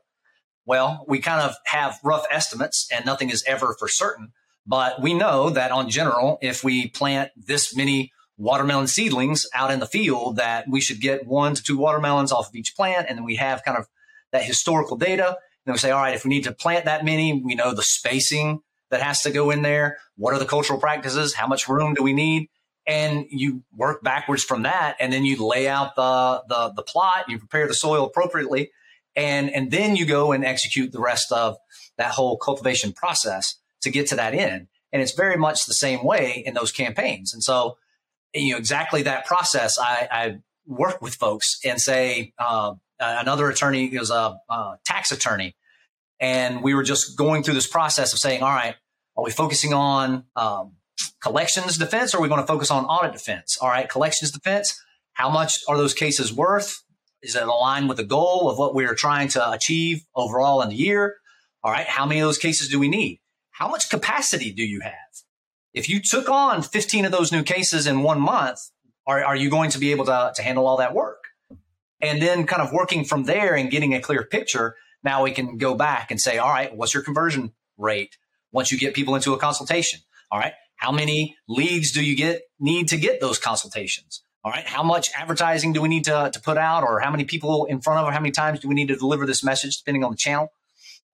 Well, 0.67 1.05
we 1.09 1.21
kind 1.21 1.41
of 1.41 1.55
have 1.67 1.99
rough 2.05 2.27
estimates 2.31 2.89
and 2.93 3.05
nothing 3.05 3.31
is 3.31 3.43
ever 3.47 3.75
for 3.79 3.89
certain. 3.89 4.33
But 4.67 5.01
we 5.01 5.15
know 5.15 5.51
that 5.51 5.71
on 5.71 5.89
general, 5.89 6.39
if 6.43 6.63
we 6.63 6.89
plant 6.89 7.31
this 7.37 7.75
many 7.75 8.13
watermelon 8.41 8.87
seedlings 8.87 9.47
out 9.55 9.71
in 9.71 9.81
the 9.81 9.87
field, 9.87 10.37
that 10.37 10.69
we 10.69 10.81
should 10.81 11.01
get 11.01 11.27
one 11.27 11.55
to 11.55 11.63
two 11.63 11.79
watermelons 11.79 12.33
off 12.33 12.49
of 12.49 12.55
each 12.55 12.75
plant. 12.75 13.07
And 13.09 13.19
then 13.19 13.25
we 13.25 13.37
have 13.37 13.65
kind 13.65 13.79
of 13.79 13.87
that 14.33 14.45
historical 14.45 14.97
data. 14.97 15.29
And 15.29 15.37
then 15.67 15.73
we 15.73 15.79
say, 15.79 15.91
all 15.91 16.01
right, 16.01 16.15
if 16.15 16.25
we 16.25 16.31
need 16.31 16.45
to 16.45 16.53
plant 16.53 16.87
that 16.87 17.05
many, 17.05 17.33
we 17.33 17.55
know 17.55 17.75
the 17.75 17.83
spacing 17.83 18.61
that 18.91 19.03
has 19.03 19.23
to 19.23 19.31
go 19.31 19.51
in 19.51 19.63
there. 19.63 19.99
What 20.17 20.35
are 20.35 20.39
the 20.39 20.47
cultural 20.47 20.81
practices? 20.81 21.35
How 21.35 21.47
much 21.47 21.69
room 21.69 21.95
do 21.95 22.03
we 22.03 22.13
need? 22.13 22.49
And 22.87 23.27
you 23.31 23.63
work 23.77 24.03
backwards 24.03 24.43
from 24.43 24.63
that. 24.63 24.97
And 24.99 25.13
then 25.13 25.25
you 25.25 25.47
lay 25.47 25.69
out 25.69 25.95
the, 25.95 26.43
the, 26.49 26.73
the 26.75 26.83
plot, 26.83 27.29
you 27.29 27.39
prepare 27.39 27.69
the 27.69 27.75
soil 27.75 28.07
appropriately 28.07 28.71
and 29.17 29.51
and 29.51 29.71
then 29.71 29.97
you 29.97 30.07
go 30.07 30.33
and 30.33 30.45
execute 30.45 30.93
the 30.93 31.01
rest 31.01 31.33
of 31.33 31.57
that 31.97 32.13
whole 32.13 32.37
cultivation 32.37 32.93
process 32.93 33.57
to 33.83 33.91
get 33.91 34.07
to 34.09 34.17
that 34.17 34.35
end 34.35 34.69
and 34.93 35.03
it's 35.03 35.13
very 35.13 35.37
much 35.37 35.67
the 35.67 35.75
same 35.75 36.05
way 36.05 36.43
in 36.47 36.55
those 36.55 36.73
campaigns 36.73 37.33
and 37.35 37.43
so 37.43 37.77
you 38.35 38.53
know 38.53 38.59
exactly 38.59 39.03
that 39.03 39.27
process 39.27 39.79
i, 39.79 40.09
I 40.11 40.39
work 40.67 41.03
with 41.03 41.15
folks 41.15 41.59
and 41.65 41.81
say 41.81 42.33
uh, 42.39 42.75
another 43.01 43.49
attorney 43.49 43.87
is 43.87 44.11
a, 44.11 44.39
a 44.49 44.79
tax 44.85 45.11
attorney 45.13 45.55
And 46.21 46.63
we 46.63 46.75
were 46.75 46.83
just 46.83 47.17
going 47.17 47.43
through 47.43 47.55
this 47.55 47.67
process 47.67 48.13
of 48.13 48.19
saying, 48.19 48.43
all 48.43 48.51
right, 48.51 48.77
are 49.17 49.25
we 49.25 49.31
focusing 49.31 49.73
on 49.73 50.25
um, 50.37 50.73
collections 51.23 51.79
defense 51.79 52.15
or 52.15 52.19
are 52.19 52.21
we 52.21 52.29
going 52.29 52.41
to 52.41 52.47
focus 52.47 52.71
on 52.71 52.85
audit 52.85 53.13
defense? 53.13 53.59
All 53.61 53.69
right, 53.69 53.89
collections 53.89 54.31
defense. 54.31 54.81
How 55.15 55.31
much 55.31 55.61
are 55.69 55.77
those 55.77 55.95
cases 55.95 56.33
worth? 56.33 56.83
Is 57.23 57.35
it 57.37 57.43
aligned 57.43 57.89
with 57.89 57.99
the 57.99 58.05
goal 58.05 58.51
of 58.51 58.59
what 58.59 58.75
we're 58.75 58.95
trying 58.95 59.29
to 59.29 59.51
achieve 59.51 60.03
overall 60.15 60.63
in 60.63 60.69
the 60.69 60.77
year? 60.77 61.17
All 61.63 61.73
right, 61.73 61.87
how 61.87 62.07
many 62.07 62.21
of 62.21 62.29
those 62.29 62.39
cases 62.39 62.69
do 62.69 62.79
we 62.79 62.89
need? 62.89 63.21
How 63.51 63.69
much 63.69 63.91
capacity 63.91 64.53
do 64.53 64.63
you 64.63 64.81
have? 64.81 65.10
If 65.73 65.89
you 65.89 66.01
took 66.01 66.29
on 66.29 66.63
15 66.63 67.05
of 67.05 67.13
those 67.13 67.31
new 67.31 67.43
cases 67.43 67.87
in 67.87 68.03
one 68.03 68.21
month, 68.21 68.61
are, 69.07 69.25
are 69.25 69.37
you 69.37 69.51
going 69.51 69.71
to 69.71 69.79
be 69.79 69.93
able 69.93 70.05
to, 70.07 70.33
to 70.35 70.43
handle 70.43 70.67
all 70.67 70.79
that 70.79 70.95
work? 70.95 71.25
And 72.01 72.21
then 72.21 72.47
kind 72.47 72.63
of 72.63 72.73
working 72.73 73.05
from 73.05 73.25
there 73.25 73.55
and 73.55 73.71
getting 73.71 73.95
a 73.95 74.01
clear 74.01 74.25
picture. 74.25 74.77
Now 75.05 75.23
we 75.23 75.33
can 75.33 75.59
go 75.59 75.75
back 75.75 76.11
and 76.11 76.21
say, 76.21 76.39
all 76.39 76.49
right, 76.49 76.75
what's 76.75 76.95
your 76.95 77.03
conversion 77.03 77.53
rate 77.77 78.17
once 78.53 78.73
you 78.73 78.79
get 78.79 78.95
people 78.95 79.15
into 79.15 79.33
a 79.33 79.39
consultation? 79.39 80.01
All 80.31 80.39
right. 80.39 80.53
How 80.77 80.93
many 80.93 81.37
leads 81.49 81.93
do 81.93 82.03
you 82.03 82.17
get 82.17 82.43
need 82.59 82.89
to 82.89 82.97
get 82.97 83.21
those 83.21 83.39
consultations? 83.39 84.23
All 84.43 84.51
right. 84.51 84.67
How 84.67 84.83
much 84.83 85.11
advertising 85.17 85.73
do 85.73 85.83
we 85.83 85.89
need 85.89 86.05
to, 86.05 86.31
to 86.33 86.41
put 86.41 86.57
out 86.57 86.83
or 86.83 87.01
how 87.01 87.11
many 87.11 87.25
people 87.25 87.67
in 87.67 87.81
front 87.81 88.01
of 88.01 88.07
or 88.07 88.13
how 88.13 88.21
many 88.21 88.33
times 88.33 88.61
do 88.61 88.69
we 88.69 88.75
need 88.75 88.89
to 88.89 88.97
deliver 88.97 89.27
this 89.27 89.45
message 89.45 89.77
depending 89.77 90.05
on 90.05 90.13
the 90.13 90.17
channel 90.17 90.53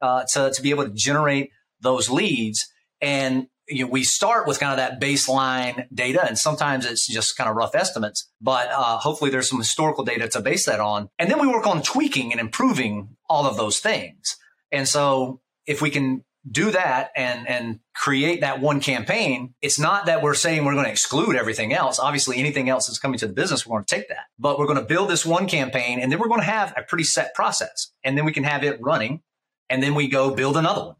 uh, 0.01 0.25
to, 0.33 0.53
to 0.53 0.63
be 0.63 0.71
able 0.71 0.85
to 0.85 0.91
generate 0.91 1.51
those 1.81 2.09
leads? 2.09 2.69
And 3.01 3.49
you 3.69 3.85
know, 3.85 3.91
we 3.91 4.05
start 4.05 4.47
with 4.47 4.61
kind 4.61 4.73
of 4.73 4.77
that 4.79 5.01
baseline 5.01 5.87
data 5.93 6.25
and 6.25 6.39
sometimes 6.39 6.87
it's 6.87 7.07
just 7.07 7.37
kind 7.37 7.51
of 7.51 7.57
rough 7.57 7.75
estimates, 7.75 8.31
but 8.41 8.69
uh, 8.71 8.99
hopefully 8.99 9.31
there's 9.31 9.49
some 9.49 9.59
historical 9.59 10.05
data 10.05 10.29
to 10.29 10.41
base 10.41 10.67
that 10.67 10.81
on. 10.81 11.09
And 11.19 11.31
then 11.31 11.41
we 11.41 11.47
work 11.47 11.67
on 11.67 11.83
tweaking 11.83 12.33
and 12.33 12.41
improving 12.41 13.17
all 13.29 13.47
of 13.47 13.57
those 13.57 13.79
things. 13.79 14.37
And 14.71 14.87
so 14.87 15.41
if 15.67 15.83
we 15.83 15.91
can 15.91 16.25
do 16.49 16.71
that 16.71 17.11
and 17.17 17.49
and 17.49 17.81
create 17.95 18.41
that 18.41 18.61
one 18.61 18.81
campaign 18.81 19.55
it's 19.63 19.79
not 19.79 20.07
that 20.07 20.23
we're 20.23 20.35
saying 20.35 20.65
we're 20.65 20.75
going 20.75 20.85
to 20.85 20.91
exclude 20.91 21.35
everything 21.35 21.73
else 21.73 21.99
obviously 21.99 22.39
anything 22.39 22.69
else 22.69 22.87
that's 22.87 23.01
coming 23.01 23.19
to 23.19 23.27
the 23.27 23.33
business 23.33 23.67
we're 23.67 23.75
going 23.75 23.85
to 23.85 23.95
take 23.97 24.09
that 24.09 24.27
but 24.39 24.59
we're 24.59 24.67
going 24.67 24.79
to 24.79 24.85
build 24.85 25.11
this 25.11 25.27
one 25.27 25.49
campaign 25.49 25.99
and 25.99 26.13
then 26.13 26.21
we're 26.21 26.29
going 26.29 26.41
to 26.41 26.47
have 26.47 26.73
a 26.77 26.83
pretty 26.83 27.03
set 27.03 27.35
process 27.35 27.91
and 28.05 28.17
then 28.17 28.25
we 28.25 28.33
can 28.33 28.45
have 28.45 28.63
it 28.63 28.79
running 28.81 29.21
and 29.69 29.83
then 29.83 29.95
we 29.95 30.07
go 30.07 30.35
build 30.35 30.57
another 30.57 30.87
one 30.87 30.97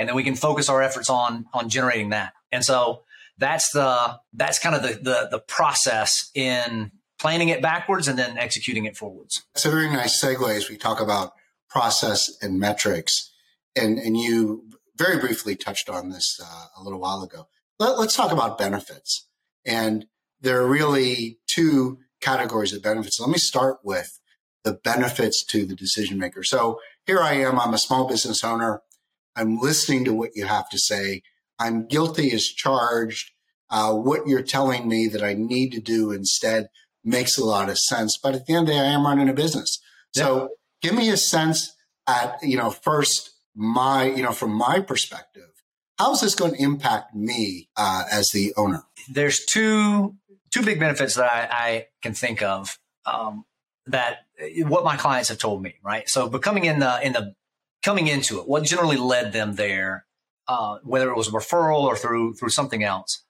and 0.00 0.08
then 0.08 0.16
we 0.16 0.24
can 0.24 0.34
focus 0.34 0.68
our 0.68 0.82
efforts 0.82 1.08
on 1.08 1.46
on 1.52 1.68
generating 1.68 2.08
that 2.10 2.32
and 2.50 2.64
so 2.64 3.02
that's 3.38 3.70
the 3.70 4.18
that's 4.32 4.58
kind 4.58 4.74
of 4.74 4.82
the 4.82 4.94
the, 4.94 5.28
the 5.30 5.38
process 5.38 6.30
in 6.34 6.90
planning 7.20 7.50
it 7.50 7.62
backwards 7.62 8.08
and 8.08 8.18
then 8.18 8.36
executing 8.38 8.86
it 8.86 8.96
forwards 8.96 9.44
it's 9.54 9.64
a 9.64 9.70
very 9.70 9.88
nice 9.88 10.20
segue 10.20 10.56
as 10.56 10.68
we 10.68 10.76
talk 10.76 11.00
about 11.00 11.32
process 11.68 12.36
and 12.42 12.58
metrics 12.58 13.30
and 13.76 13.98
and 13.98 14.16
you 14.16 14.64
very 15.00 15.18
briefly 15.18 15.56
touched 15.56 15.88
on 15.88 16.10
this 16.10 16.38
uh, 16.44 16.66
a 16.76 16.82
little 16.84 17.00
while 17.00 17.22
ago. 17.22 17.48
Let, 17.78 17.98
let's 17.98 18.14
talk 18.14 18.32
about 18.32 18.58
benefits. 18.58 19.26
And 19.64 20.06
there 20.42 20.60
are 20.60 20.68
really 20.68 21.38
two 21.46 21.98
categories 22.20 22.74
of 22.74 22.82
benefits. 22.82 23.18
Let 23.18 23.30
me 23.30 23.38
start 23.38 23.78
with 23.82 24.20
the 24.62 24.74
benefits 24.74 25.42
to 25.44 25.64
the 25.64 25.74
decision 25.74 26.18
maker. 26.18 26.42
So 26.42 26.78
here 27.06 27.20
I 27.20 27.32
am. 27.32 27.58
I'm 27.58 27.72
a 27.72 27.78
small 27.78 28.06
business 28.06 28.44
owner. 28.44 28.82
I'm 29.36 29.58
listening 29.58 30.04
to 30.04 30.14
what 30.14 30.30
you 30.34 30.46
have 30.46 30.68
to 30.70 30.78
say. 30.78 31.22
I'm 31.58 31.86
guilty 31.86 32.32
as 32.32 32.46
charged. 32.46 33.32
Uh, 33.68 33.94
what 33.94 34.26
you're 34.26 34.42
telling 34.42 34.88
me 34.88 35.06
that 35.08 35.22
I 35.22 35.34
need 35.34 35.70
to 35.72 35.80
do 35.80 36.10
instead 36.10 36.68
makes 37.04 37.38
a 37.38 37.44
lot 37.44 37.68
of 37.68 37.78
sense. 37.78 38.18
But 38.18 38.34
at 38.34 38.46
the 38.46 38.54
end 38.54 38.68
of 38.68 38.74
the 38.74 38.80
day, 38.80 38.80
I 38.80 38.92
am 38.92 39.06
running 39.06 39.28
a 39.28 39.32
business. 39.32 39.80
So 40.12 40.50
give 40.82 40.94
me 40.94 41.10
a 41.10 41.16
sense 41.16 41.74
at, 42.06 42.38
you 42.42 42.56
know, 42.56 42.70
first 42.70 43.30
my, 43.54 44.04
you 44.04 44.22
know, 44.22 44.32
from 44.32 44.52
my 44.52 44.80
perspective, 44.80 45.50
how 45.98 46.12
is 46.12 46.20
this 46.20 46.34
going 46.34 46.54
to 46.54 46.62
impact 46.62 47.14
me 47.14 47.68
uh, 47.76 48.04
as 48.10 48.30
the 48.30 48.54
owner? 48.56 48.84
There's 49.08 49.44
two 49.44 50.16
two 50.50 50.62
big 50.62 50.80
benefits 50.80 51.14
that 51.14 51.30
I, 51.30 51.48
I 51.52 51.86
can 52.02 52.12
think 52.14 52.42
of 52.42 52.78
um, 53.06 53.44
that 53.86 54.24
what 54.64 54.82
my 54.82 54.96
clients 54.96 55.28
have 55.28 55.38
told 55.38 55.62
me. 55.62 55.74
Right, 55.82 56.08
so 56.08 56.28
becoming 56.28 56.64
in 56.64 56.78
the 56.78 57.04
in 57.06 57.12
the 57.12 57.34
coming 57.82 58.06
into 58.06 58.38
it, 58.38 58.48
what 58.48 58.62
generally 58.64 58.96
led 58.96 59.32
them 59.32 59.54
there, 59.54 60.06
uh, 60.48 60.78
whether 60.82 61.10
it 61.10 61.16
was 61.16 61.28
a 61.28 61.32
referral 61.32 61.82
or 61.82 61.96
through 61.96 62.34
through 62.34 62.50
something 62.50 62.82
else, 62.82 63.22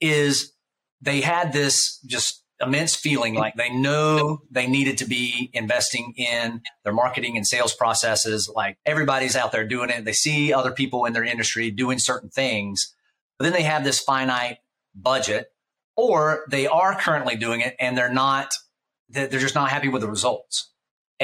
is 0.00 0.52
they 1.00 1.20
had 1.20 1.52
this 1.52 1.98
just 2.06 2.44
immense 2.60 2.94
feeling 2.94 3.34
like 3.34 3.54
they 3.56 3.70
know 3.70 4.42
they 4.50 4.66
needed 4.66 4.98
to 4.98 5.04
be 5.04 5.50
investing 5.52 6.14
in 6.16 6.62
their 6.84 6.92
marketing 6.92 7.36
and 7.36 7.46
sales 7.46 7.74
processes. 7.74 8.50
Like 8.54 8.78
everybody's 8.86 9.36
out 9.36 9.52
there 9.52 9.66
doing 9.66 9.90
it. 9.90 10.04
They 10.04 10.12
see 10.12 10.52
other 10.52 10.70
people 10.70 11.04
in 11.04 11.12
their 11.12 11.24
industry 11.24 11.70
doing 11.70 11.98
certain 11.98 12.30
things, 12.30 12.94
but 13.38 13.44
then 13.44 13.52
they 13.52 13.62
have 13.62 13.84
this 13.84 14.00
finite 14.00 14.58
budget 14.94 15.52
or 15.96 16.44
they 16.48 16.66
are 16.66 16.98
currently 16.98 17.36
doing 17.36 17.60
it 17.60 17.74
and 17.78 17.98
they're 17.98 18.12
not, 18.12 18.52
they're 19.08 19.28
just 19.28 19.54
not 19.54 19.70
happy 19.70 19.88
with 19.88 20.02
the 20.02 20.08
results. 20.08 20.70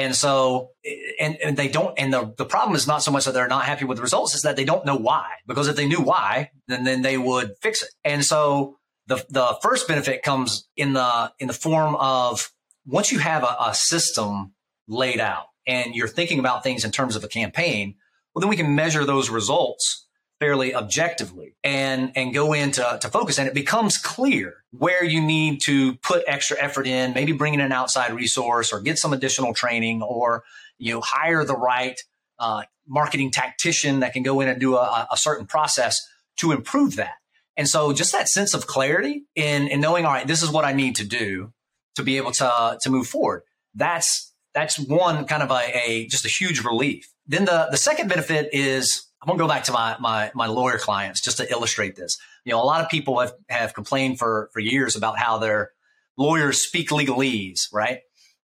And 0.01 0.15
so, 0.15 0.71
and, 1.19 1.37
and 1.43 1.55
they 1.55 1.67
don't, 1.67 1.93
and 1.99 2.11
the, 2.11 2.33
the 2.35 2.45
problem 2.45 2.75
is 2.75 2.87
not 2.87 3.03
so 3.03 3.11
much 3.11 3.25
that 3.25 3.35
they're 3.35 3.47
not 3.47 3.65
happy 3.65 3.85
with 3.85 3.97
the 3.97 4.01
results, 4.01 4.33
is 4.33 4.41
that 4.41 4.55
they 4.55 4.65
don't 4.65 4.83
know 4.83 4.95
why. 4.95 5.27
Because 5.45 5.67
if 5.67 5.75
they 5.75 5.87
knew 5.87 6.01
why, 6.01 6.49
then, 6.67 6.85
then 6.85 7.03
they 7.03 7.19
would 7.19 7.53
fix 7.61 7.83
it. 7.83 7.89
And 8.03 8.25
so 8.25 8.79
the, 9.05 9.23
the 9.29 9.59
first 9.61 9.87
benefit 9.87 10.23
comes 10.23 10.67
in 10.75 10.93
the, 10.93 11.31
in 11.37 11.45
the 11.45 11.53
form 11.53 11.95
of 11.97 12.51
once 12.83 13.11
you 13.11 13.19
have 13.19 13.43
a, 13.43 13.55
a 13.59 13.75
system 13.75 14.53
laid 14.87 15.19
out 15.19 15.45
and 15.67 15.93
you're 15.93 16.07
thinking 16.07 16.39
about 16.39 16.63
things 16.63 16.83
in 16.83 16.89
terms 16.89 17.15
of 17.15 17.23
a 17.23 17.27
campaign, 17.27 17.93
well, 18.33 18.39
then 18.39 18.49
we 18.49 18.57
can 18.57 18.73
measure 18.73 19.05
those 19.05 19.29
results 19.29 20.07
fairly 20.41 20.73
objectively 20.75 21.55
and 21.63 22.11
and 22.15 22.33
go 22.33 22.51
into 22.51 22.81
to 22.99 23.07
focus 23.07 23.37
and 23.37 23.47
it 23.47 23.53
becomes 23.53 23.97
clear 23.97 24.63
where 24.71 25.03
you 25.03 25.21
need 25.21 25.61
to 25.61 25.95
put 25.97 26.23
extra 26.27 26.57
effort 26.59 26.87
in 26.87 27.13
maybe 27.13 27.31
bring 27.31 27.53
in 27.53 27.61
an 27.61 27.71
outside 27.71 28.11
resource 28.11 28.73
or 28.73 28.81
get 28.81 28.97
some 28.97 29.13
additional 29.13 29.53
training 29.53 30.01
or 30.01 30.43
you 30.79 30.91
know 30.91 30.99
hire 30.99 31.45
the 31.45 31.55
right 31.55 32.01
uh, 32.39 32.63
marketing 32.87 33.29
tactician 33.29 33.99
that 33.99 34.13
can 34.13 34.23
go 34.23 34.41
in 34.41 34.49
and 34.49 34.59
do 34.59 34.75
a, 34.75 35.07
a 35.11 35.15
certain 35.15 35.45
process 35.45 36.01
to 36.35 36.51
improve 36.51 36.95
that 36.95 37.13
and 37.57 37.67
so 37.67 37.93
just 37.93 38.11
that 38.13 38.29
sense 38.29 38.53
of 38.53 38.67
clarity 38.67 39.25
in, 39.35 39.67
in 39.67 39.81
knowing, 39.81 40.05
all 40.05 40.13
right, 40.13 40.27
this 40.27 40.41
is 40.41 40.49
what 40.49 40.65
I 40.65 40.73
need 40.73 40.95
to 40.97 41.05
do 41.05 41.53
to 41.95 42.03
be 42.03 42.17
able 42.17 42.31
to, 42.31 42.77
to 42.81 42.89
move 42.89 43.07
forward. 43.07 43.43
That's, 43.75 44.33
that's 44.53 44.79
one 44.79 45.25
kind 45.25 45.43
of 45.43 45.51
a, 45.51 45.61
a 45.87 46.07
just 46.07 46.25
a 46.25 46.29
huge 46.29 46.63
relief. 46.63 47.13
Then 47.27 47.45
the, 47.45 47.67
the 47.69 47.77
second 47.77 48.07
benefit 48.07 48.49
is 48.51 49.10
I'm 49.21 49.27
gonna 49.27 49.39
go 49.39 49.47
back 49.47 49.65
to 49.65 49.71
my, 49.71 49.95
my, 49.99 50.31
my 50.33 50.47
lawyer 50.47 50.77
clients 50.77 51.21
just 51.21 51.37
to 51.37 51.49
illustrate 51.49 51.95
this. 51.95 52.17
You 52.43 52.53
know, 52.53 52.61
a 52.61 52.65
lot 52.65 52.81
of 52.81 52.89
people 52.89 53.19
have, 53.19 53.33
have 53.49 53.73
complained 53.73 54.17
for, 54.17 54.49
for 54.51 54.59
years 54.59 54.95
about 54.95 55.19
how 55.19 55.37
their 55.37 55.71
lawyers 56.17 56.61
speak 56.61 56.89
legalese, 56.89 57.67
right? 57.71 57.99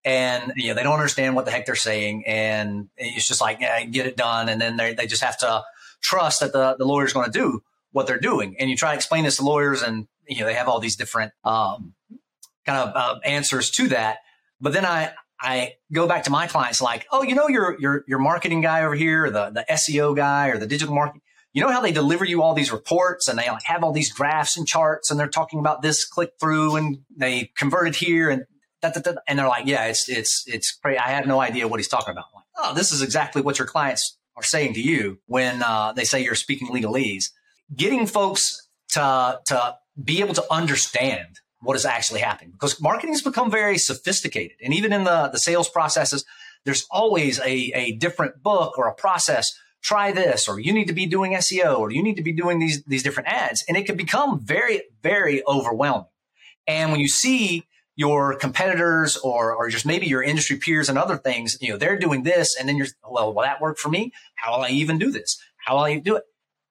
And, 0.05 0.53
you 0.57 0.69
know, 0.69 0.75
they 0.75 0.83
don't 0.83 0.95
understand 0.95 1.35
what 1.35 1.47
the 1.47 1.51
heck 1.51 1.67
they're 1.67 1.75
saying. 1.75 2.25
And 2.27 2.89
it's 2.97 3.27
just 3.27 3.41
like, 3.41 3.61
yeah, 3.61 3.83
get 3.85 4.07
it 4.07 4.17
done. 4.17 4.49
And 4.49 4.61
then 4.61 4.77
they, 4.77 4.95
they 4.95 5.07
just 5.07 5.23
have 5.23 5.37
to 5.39 5.65
trust 6.01 6.41
that 6.41 6.53
the, 6.53 6.77
the 6.79 6.85
lawyer's 6.85 7.13
going 7.13 7.31
to 7.31 7.37
do 7.37 7.63
what 7.91 8.07
they're 8.07 8.21
doing. 8.21 8.55
And 8.61 8.71
you 8.71 8.77
try 8.77 8.91
to 8.91 8.95
explain 8.97 9.25
this 9.25 9.39
to 9.39 9.45
lawyers 9.45 9.83
and, 9.83 10.07
you 10.29 10.41
know, 10.41 10.47
they 10.47 10.55
have 10.55 10.69
all 10.69 10.79
these 10.79 10.95
different, 10.95 11.33
um, 11.43 11.95
kind 12.65 12.79
of 12.79 12.93
uh, 12.95 13.19
answers 13.25 13.71
to 13.71 13.89
that. 13.89 14.19
But 14.61 14.73
then 14.73 14.85
I, 14.85 15.13
I 15.41 15.75
go 15.93 16.07
back 16.07 16.25
to 16.25 16.31
my 16.31 16.47
clients 16.47 16.81
like, 16.81 17.07
oh, 17.13 17.23
you 17.23 17.35
know, 17.35 17.49
your, 17.49 17.79
your, 17.79 18.05
your 18.09 18.19
marketing 18.19 18.61
guy 18.61 18.85
over 18.85 18.95
here, 18.95 19.31
the, 19.31 19.51
the 19.51 19.65
SEO 19.71 20.17
guy 20.17 20.49
or 20.49 20.59
the 20.59 20.67
digital 20.67 20.95
marketing, 20.95 21.23
you 21.53 21.63
know 21.63 21.71
how 21.71 21.81
they 21.81 21.93
deliver 21.93 22.25
you 22.25 22.43
all 22.43 22.55
these 22.55 22.71
reports 22.71 23.29
and 23.29 23.39
they 23.39 23.49
like 23.49 23.63
have 23.65 23.83
all 23.83 23.93
these 23.93 24.13
graphs 24.13 24.59
and 24.59 24.67
charts 24.67 25.11
and 25.11 25.19
they're 25.19 25.27
talking 25.27 25.59
about 25.59 25.81
this 25.81 26.05
click 26.05 26.33
through 26.39 26.77
and 26.77 26.99
they 27.17 27.51
converted 27.57 27.95
here 27.97 28.29
and 28.29 28.45
and 28.83 29.39
they're 29.39 29.49
like, 29.49 29.67
yeah, 29.67 29.87
it's, 29.87 30.09
it's, 30.09 30.45
it's 30.47 30.73
great. 30.73 30.99
I 30.99 31.09
have 31.09 31.27
no 31.27 31.41
idea 31.41 31.67
what 31.67 31.81
he's 31.81 31.89
talking 31.89 32.13
about. 32.13 32.27
Like, 32.35 32.45
oh, 32.59 32.75
this 32.75 32.93
is 32.93 33.03
exactly 33.03 33.43
what 33.43 33.59
your 33.59 33.67
clients 33.67 34.17
are 34.37 34.43
saying 34.43 34.75
to 34.75 34.81
you 34.81 35.19
when 35.27 35.63
uh, 35.63 35.93
they 35.93 36.05
say 36.05 36.23
you're 36.23 36.35
speaking 36.35 36.69
legalese 36.69 37.31
getting 37.75 38.07
folks 38.07 38.69
to, 38.91 39.41
to 39.47 39.75
be 40.03 40.21
able 40.21 40.35
to 40.35 40.45
understand 40.53 41.41
what 41.61 41.77
is 41.77 41.85
actually 41.85 42.21
happening 42.21 42.51
because 42.51 42.81
marketing 42.81 43.13
has 43.13 43.23
become 43.23 43.51
very 43.51 43.79
sophisticated. 43.79 44.57
And 44.63 44.75
even 44.75 44.93
in 44.93 45.05
the, 45.05 45.29
the 45.29 45.39
sales 45.39 45.69
processes, 45.69 46.25
there's 46.65 46.87
always 46.91 47.39
a, 47.41 47.73
a 47.75 47.93
different 47.93 48.43
book 48.43 48.77
or 48.79 48.89
a 48.89 48.95
process. 48.95 49.59
Try 49.83 50.11
this, 50.11 50.49
or 50.49 50.59
you 50.59 50.73
need 50.73 50.89
to 50.89 50.93
be 50.93 51.07
doing 51.07 51.33
SEO, 51.33 51.79
or 51.79 51.93
you 51.93 52.03
need 52.03 52.17
to 52.17 52.23
be 52.23 52.33
doing 52.33 52.59
these, 52.59 52.83
these 52.85 53.05
different 53.05 53.29
ads. 53.29 53.65
And 53.69 53.77
it 53.77 53.87
can 53.87 53.97
become 53.97 54.41
very, 54.41 54.83
very 55.01 55.47
overwhelming. 55.47 56.09
And 56.67 56.91
when 56.91 56.99
you 56.99 57.09
see 57.09 57.67
your 57.95 58.35
competitors 58.37 59.17
or, 59.17 59.55
or 59.55 59.71
just 59.71 59.87
maybe 59.87 60.07
your 60.07 60.23
industry 60.23 60.57
peers 60.57 60.89
and 60.89 60.99
other 60.99 61.17
things, 61.17 61.57
you 61.61 61.71
know, 61.71 61.79
they're 61.79 61.99
doing 61.99 62.25
this. 62.25 62.57
And 62.57 62.69
then 62.69 62.77
you're, 62.77 62.89
well, 63.09 63.33
will 63.33 63.43
that 63.43 63.61
work 63.61 63.79
for 63.79 63.89
me? 63.89 64.13
How 64.35 64.57
will 64.57 64.65
I 64.65 64.71
even 64.71 64.99
do 64.99 65.11
this? 65.11 65.39
How 65.65 65.77
will 65.77 65.85
I 65.85 65.99
do 65.99 66.17
it? 66.17 66.25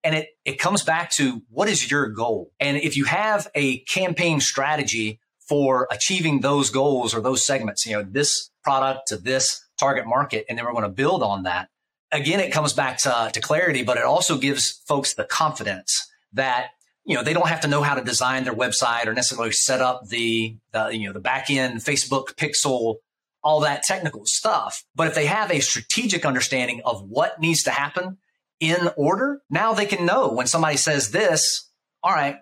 And 0.06 0.16
it, 0.16 0.30
it 0.46 0.60
comes 0.60 0.84
back 0.84 1.10
to 1.14 1.42
what 1.50 1.68
is 1.68 1.90
your 1.90 2.08
goal? 2.08 2.52
And 2.60 2.78
if 2.78 2.96
you 2.96 3.06
have 3.06 3.48
a 3.56 3.80
campaign 3.80 4.40
strategy 4.40 5.20
for 5.40 5.88
achieving 5.92 6.42
those 6.42 6.70
goals 6.70 7.14
or 7.16 7.22
those 7.22 7.46
segments, 7.46 7.86
you 7.88 7.94
know, 7.94 8.04
this 8.04 8.52
product 8.64 9.08
to 9.08 9.18
this 9.18 9.66
target 9.80 10.06
market, 10.06 10.46
and 10.48 10.58
then 10.58 10.66
we're 10.66 10.74
going 10.74 10.84
to 10.84 10.90
build 10.90 11.24
on 11.24 11.44
that. 11.44 11.70
again, 12.12 12.40
it 12.40 12.52
comes 12.52 12.72
back 12.72 13.00
to, 13.00 13.32
to 13.34 13.42
clarity, 13.42 13.84
but 13.84 13.98
it 13.98 14.04
also 14.04 14.38
gives 14.38 14.84
folks 14.88 15.16
the 15.16 15.26
confidence 15.26 16.08
that 16.34 16.68
you 17.04 17.16
know 17.16 17.24
they 17.24 17.34
don't 17.34 17.50
have 17.50 17.62
to 17.62 17.68
know 17.68 17.82
how 17.82 17.96
to 17.96 18.04
design 18.04 18.44
their 18.44 18.54
website 18.54 19.08
or 19.08 19.14
necessarily 19.14 19.52
set 19.52 19.82
up 19.82 20.08
the, 20.08 20.56
the 20.72 20.90
you 20.90 21.08
know 21.08 21.14
the 21.14 21.20
back 21.20 21.50
end 21.50 21.80
Facebook 21.80 22.36
pixel 22.36 22.98
all 23.46 23.60
that 23.60 23.84
technical 23.84 24.26
stuff. 24.26 24.84
But 24.96 25.08
if 25.08 25.14
they 25.14 25.28
have 25.28 25.52
a 25.52 25.60
strategic 25.60 26.26
understanding 26.26 26.82
of 26.84 27.08
what 27.08 27.40
needs 27.40 27.62
to 27.64 27.72
happen 27.72 28.18
in 28.60 28.90
order, 28.98 29.42
now 29.50 29.74
they 29.74 29.86
can 29.86 30.06
know 30.06 30.30
when 30.30 30.48
somebody 30.48 30.78
says 30.78 31.12
this, 31.12 31.70
all 32.04 32.14
right, 32.14 32.38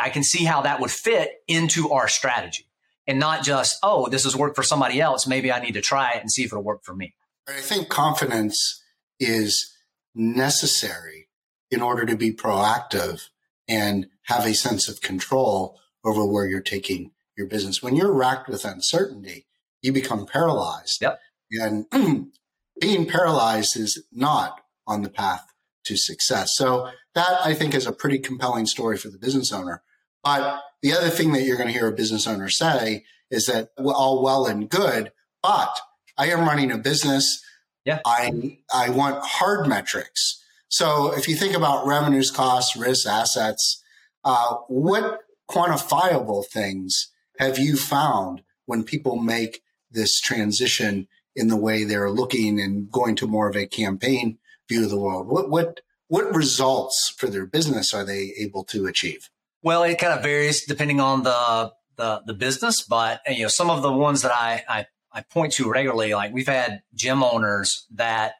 I 0.00 0.10
can 0.10 0.22
see 0.22 0.44
how 0.44 0.62
that 0.62 0.80
would 0.80 0.90
fit 0.90 1.30
into 1.48 1.90
our 1.90 2.08
strategy 2.08 2.66
and 3.06 3.18
not 3.18 3.44
just, 3.44 3.78
oh, 3.82 4.08
this 4.08 4.24
has 4.24 4.36
worked 4.36 4.56
for 4.56 4.62
somebody 4.62 5.00
else. 5.00 5.26
Maybe 5.26 5.52
I 5.52 5.60
need 5.60 5.74
to 5.74 5.80
try 5.80 6.12
it 6.12 6.20
and 6.20 6.30
see 6.30 6.42
if 6.42 6.52
it'll 6.52 6.64
work 6.64 6.84
for 6.84 6.94
me. 6.94 7.14
I 7.48 7.60
think 7.60 7.88
confidence 7.88 8.82
is 9.20 9.74
necessary 10.14 11.28
in 11.70 11.82
order 11.82 12.06
to 12.06 12.16
be 12.16 12.32
proactive 12.32 13.28
and 13.68 14.06
have 14.22 14.46
a 14.46 14.54
sense 14.54 14.88
of 14.88 15.00
control 15.00 15.78
over 16.04 16.24
where 16.24 16.46
you're 16.46 16.60
taking 16.60 17.12
your 17.36 17.46
business. 17.46 17.82
When 17.82 17.96
you're 17.96 18.12
racked 18.12 18.48
with 18.48 18.64
uncertainty, 18.64 19.46
you 19.82 19.92
become 19.92 20.26
paralyzed. 20.26 21.02
Yep. 21.02 21.18
And 21.52 21.86
being 22.80 23.06
paralyzed 23.06 23.76
is 23.76 24.02
not 24.12 24.60
on 24.86 25.02
the 25.02 25.10
path 25.10 25.53
to 25.84 25.96
success. 25.96 26.56
So 26.56 26.90
that 27.14 27.38
I 27.44 27.54
think 27.54 27.74
is 27.74 27.86
a 27.86 27.92
pretty 27.92 28.18
compelling 28.18 28.66
story 28.66 28.96
for 28.96 29.08
the 29.08 29.18
business 29.18 29.52
owner. 29.52 29.82
But 30.22 30.62
the 30.82 30.92
other 30.92 31.10
thing 31.10 31.32
that 31.32 31.42
you're 31.42 31.56
going 31.56 31.68
to 31.68 31.72
hear 31.72 31.88
a 31.88 31.92
business 31.92 32.26
owner 32.26 32.48
say 32.48 33.04
is 33.30 33.46
that 33.46 33.70
all 33.78 34.22
well 34.22 34.46
and 34.46 34.68
good, 34.68 35.12
but 35.42 35.78
I 36.16 36.28
am 36.28 36.46
running 36.46 36.70
a 36.70 36.78
business. 36.78 37.42
Yeah. 37.84 38.00
I 38.06 38.58
I 38.72 38.90
want 38.90 39.22
hard 39.22 39.68
metrics. 39.68 40.40
So 40.68 41.16
if 41.16 41.28
you 41.28 41.36
think 41.36 41.54
about 41.54 41.86
revenues, 41.86 42.30
costs, 42.30 42.76
risks, 42.76 43.06
assets, 43.06 43.82
uh, 44.24 44.56
what 44.68 45.20
quantifiable 45.50 46.44
things 46.46 47.12
have 47.38 47.58
you 47.58 47.76
found 47.76 48.42
when 48.66 48.82
people 48.82 49.16
make 49.16 49.62
this 49.90 50.20
transition 50.20 51.06
in 51.36 51.48
the 51.48 51.56
way 51.56 51.84
they're 51.84 52.10
looking 52.10 52.60
and 52.60 52.90
going 52.90 53.16
to 53.16 53.26
more 53.26 53.48
of 53.48 53.56
a 53.56 53.66
campaign 53.66 54.38
view 54.68 54.84
of 54.84 54.90
the 54.90 54.98
world? 54.98 55.28
What 55.28 55.50
what 55.50 55.80
what 56.08 56.34
results 56.34 57.14
for 57.16 57.26
their 57.28 57.46
business 57.46 57.94
are 57.94 58.04
they 58.04 58.34
able 58.38 58.64
to 58.64 58.86
achieve? 58.86 59.30
Well, 59.62 59.82
it 59.82 59.98
kind 59.98 60.12
of 60.12 60.22
varies 60.22 60.64
depending 60.64 61.00
on 61.00 61.22
the 61.22 61.72
the, 61.96 62.22
the 62.26 62.34
business, 62.34 62.82
but 62.82 63.20
you 63.28 63.42
know 63.42 63.48
some 63.48 63.70
of 63.70 63.82
the 63.82 63.92
ones 63.92 64.22
that 64.22 64.32
I, 64.32 64.64
I 64.68 64.86
I 65.12 65.22
point 65.22 65.52
to 65.54 65.70
regularly, 65.70 66.12
like 66.14 66.32
we've 66.32 66.46
had 66.46 66.82
gym 66.94 67.22
owners 67.22 67.86
that 67.94 68.34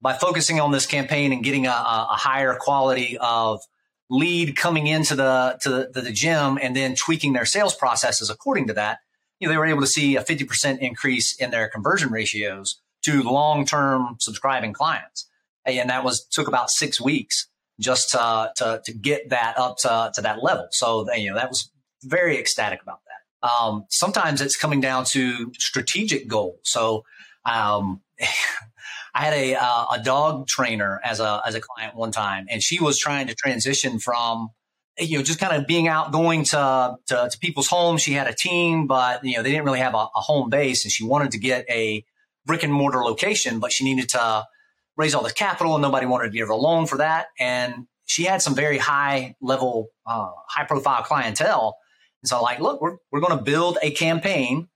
by 0.00 0.14
focusing 0.14 0.60
on 0.60 0.72
this 0.72 0.86
campaign 0.86 1.32
and 1.32 1.44
getting 1.44 1.66
a, 1.66 1.70
a 1.70 2.16
higher 2.16 2.54
quality 2.54 3.18
of 3.18 3.60
lead 4.08 4.56
coming 4.56 4.86
into 4.86 5.14
the 5.14 5.58
to 5.62 5.88
the, 5.92 6.00
the 6.00 6.12
gym 6.12 6.58
and 6.60 6.76
then 6.76 6.94
tweaking 6.94 7.32
their 7.32 7.44
sales 7.44 7.74
processes 7.74 8.30
according 8.30 8.66
to 8.68 8.72
that, 8.72 8.98
you 9.40 9.46
know, 9.46 9.52
they 9.52 9.58
were 9.58 9.66
able 9.66 9.80
to 9.80 9.86
see 9.86 10.16
a 10.16 10.22
50% 10.22 10.78
increase 10.78 11.36
in 11.36 11.50
their 11.50 11.68
conversion 11.68 12.10
ratios 12.10 12.80
to 13.02 13.22
long-term 13.22 14.16
subscribing 14.18 14.72
clients. 14.72 15.28
And 15.66 15.90
that 15.90 16.04
was 16.04 16.26
took 16.30 16.48
about 16.48 16.70
six 16.70 17.00
weeks 17.00 17.48
just 17.80 18.10
to, 18.10 18.52
to, 18.56 18.80
to 18.84 18.92
get 18.92 19.30
that 19.30 19.58
up 19.58 19.76
to, 19.78 20.10
to 20.14 20.20
that 20.22 20.42
level. 20.42 20.68
So, 20.70 21.12
you 21.14 21.30
know, 21.30 21.36
that 21.36 21.48
was 21.48 21.70
very 22.04 22.38
ecstatic 22.38 22.80
about 22.82 23.00
that. 23.04 23.48
Um, 23.48 23.84
sometimes 23.90 24.40
it's 24.40 24.56
coming 24.56 24.80
down 24.80 25.04
to 25.06 25.52
strategic 25.58 26.26
goals. 26.26 26.60
So, 26.64 27.04
um, 27.44 28.00
I 29.14 29.24
had 29.24 29.32
a, 29.32 29.54
uh, 29.54 29.86
a 29.94 30.02
dog 30.02 30.46
trainer 30.46 31.00
as 31.02 31.20
a, 31.20 31.40
as 31.46 31.54
a 31.54 31.60
client 31.60 31.96
one 31.96 32.12
time, 32.12 32.46
and 32.50 32.62
she 32.62 32.82
was 32.82 32.98
trying 32.98 33.28
to 33.28 33.34
transition 33.34 33.98
from 33.98 34.50
you 34.98 35.18
know, 35.18 35.22
just 35.22 35.38
kind 35.38 35.54
of 35.54 35.66
being 35.66 35.88
out 35.88 36.12
going 36.12 36.44
to, 36.44 36.96
to, 37.06 37.28
to, 37.30 37.38
people's 37.38 37.66
homes. 37.66 38.02
She 38.02 38.12
had 38.12 38.28
a 38.28 38.34
team, 38.34 38.86
but, 38.86 39.22
you 39.24 39.36
know, 39.36 39.42
they 39.42 39.50
didn't 39.50 39.64
really 39.64 39.80
have 39.80 39.94
a, 39.94 40.08
a, 40.16 40.20
home 40.20 40.48
base 40.48 40.84
and 40.84 40.92
she 40.92 41.04
wanted 41.04 41.32
to 41.32 41.38
get 41.38 41.66
a 41.68 42.04
brick 42.46 42.62
and 42.62 42.72
mortar 42.72 43.04
location, 43.04 43.58
but 43.58 43.72
she 43.72 43.84
needed 43.84 44.08
to 44.10 44.44
raise 44.96 45.14
all 45.14 45.22
the 45.22 45.32
capital 45.32 45.74
and 45.74 45.82
nobody 45.82 46.06
wanted 46.06 46.32
to 46.32 46.36
give 46.36 46.48
her 46.48 46.52
a 46.52 46.56
loan 46.56 46.86
for 46.86 46.98
that. 46.98 47.26
And 47.38 47.86
she 48.06 48.24
had 48.24 48.40
some 48.40 48.54
very 48.54 48.78
high 48.78 49.34
level, 49.40 49.88
uh, 50.06 50.30
high 50.48 50.64
profile 50.64 51.02
clientele. 51.02 51.76
And 52.22 52.28
so 52.28 52.42
like, 52.42 52.60
look, 52.60 52.80
we're, 52.80 52.96
we're 53.10 53.20
going 53.20 53.36
to 53.36 53.44
build 53.44 53.78
a 53.82 53.90
campaign 53.90 54.68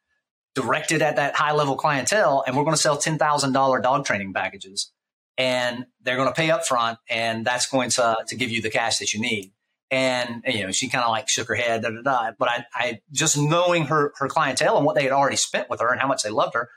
directed 0.54 1.00
at 1.00 1.16
that 1.16 1.37
high 1.37 1.52
level 1.52 1.76
clientele 1.76 2.44
and 2.46 2.56
we're 2.56 2.64
going 2.64 2.74
to 2.74 2.80
sell 2.80 2.98
$10,000 2.98 3.83
dog 3.83 4.04
training 4.04 4.33
packages 4.35 4.92
and 5.38 5.87
they're 6.02 6.16
going 6.16 6.28
to 6.28 6.35
pay 6.35 6.50
up 6.50 6.66
front 6.66 6.98
and 7.09 7.44
that's 7.44 7.66
going 7.66 7.90
to, 7.90 8.16
to 8.26 8.37
give 8.37 8.50
you 8.50 8.61
the 8.61 8.70
cash 8.70 8.98
that 8.98 9.14
you 9.14 9.20
need. 9.20 9.52
And, 9.92 10.44
you 10.46 10.64
know, 10.64 10.70
she 10.70 10.88
kind 10.88 11.04
of 11.04 11.11
like 11.11 11.28
shook 11.28 11.48
her 11.48 11.54
head, 11.54 11.83
da, 11.83 11.90
da, 11.90 12.02
da. 12.02 12.30
but 12.38 12.48
I, 12.48 12.64
I 12.72 13.00
just 13.11 13.37
knowing 13.37 13.87
her, 13.87 14.12
her 14.18 14.28
clientele 14.28 14.76
and 14.76 14.87
what 14.87 14.94
they 14.94 15.02
had 15.02 15.12
already 15.12 15.37
spent 15.37 15.68
with 15.68 15.80
her 15.80 15.90
and 15.90 16.00
how 16.00 16.06
much 16.06 16.22
they 16.22 16.30
loved 16.30 16.54
her, 16.54 16.68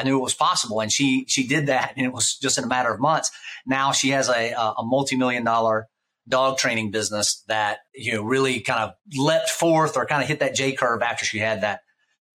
I 0.00 0.02
knew 0.02 0.18
it 0.18 0.22
was 0.22 0.34
possible. 0.34 0.80
And 0.80 0.90
she, 0.90 1.24
she 1.28 1.46
did 1.46 1.66
that 1.66 1.92
and 1.96 2.06
it 2.06 2.12
was 2.12 2.36
just 2.36 2.56
in 2.58 2.64
a 2.64 2.66
matter 2.66 2.92
of 2.92 3.00
months. 3.00 3.30
Now 3.66 3.92
she 3.92 4.10
has 4.10 4.28
a, 4.28 4.52
a 4.52 4.82
multi-million 4.82 5.44
dollar 5.44 5.88
dog 6.26 6.58
training 6.58 6.90
business 6.90 7.44
that, 7.48 7.80
you 7.94 8.14
know, 8.14 8.22
really 8.22 8.60
kind 8.60 8.80
of 8.80 8.94
leapt 9.14 9.50
forth 9.50 9.96
or 9.96 10.06
kind 10.06 10.22
of 10.22 10.28
hit 10.28 10.40
that 10.40 10.54
J 10.54 10.72
curve 10.72 11.02
after 11.02 11.24
she 11.24 11.38
had 11.38 11.62
that, 11.62 11.80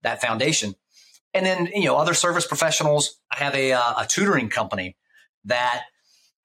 that 0.03 0.21
foundation. 0.21 0.75
And 1.33 1.45
then, 1.45 1.67
you 1.73 1.85
know, 1.85 1.97
other 1.97 2.13
service 2.13 2.45
professionals, 2.45 3.19
I 3.31 3.37
have 3.43 3.55
a, 3.55 3.73
uh, 3.73 4.01
a 4.01 4.07
tutoring 4.07 4.49
company 4.49 4.95
that 5.45 5.83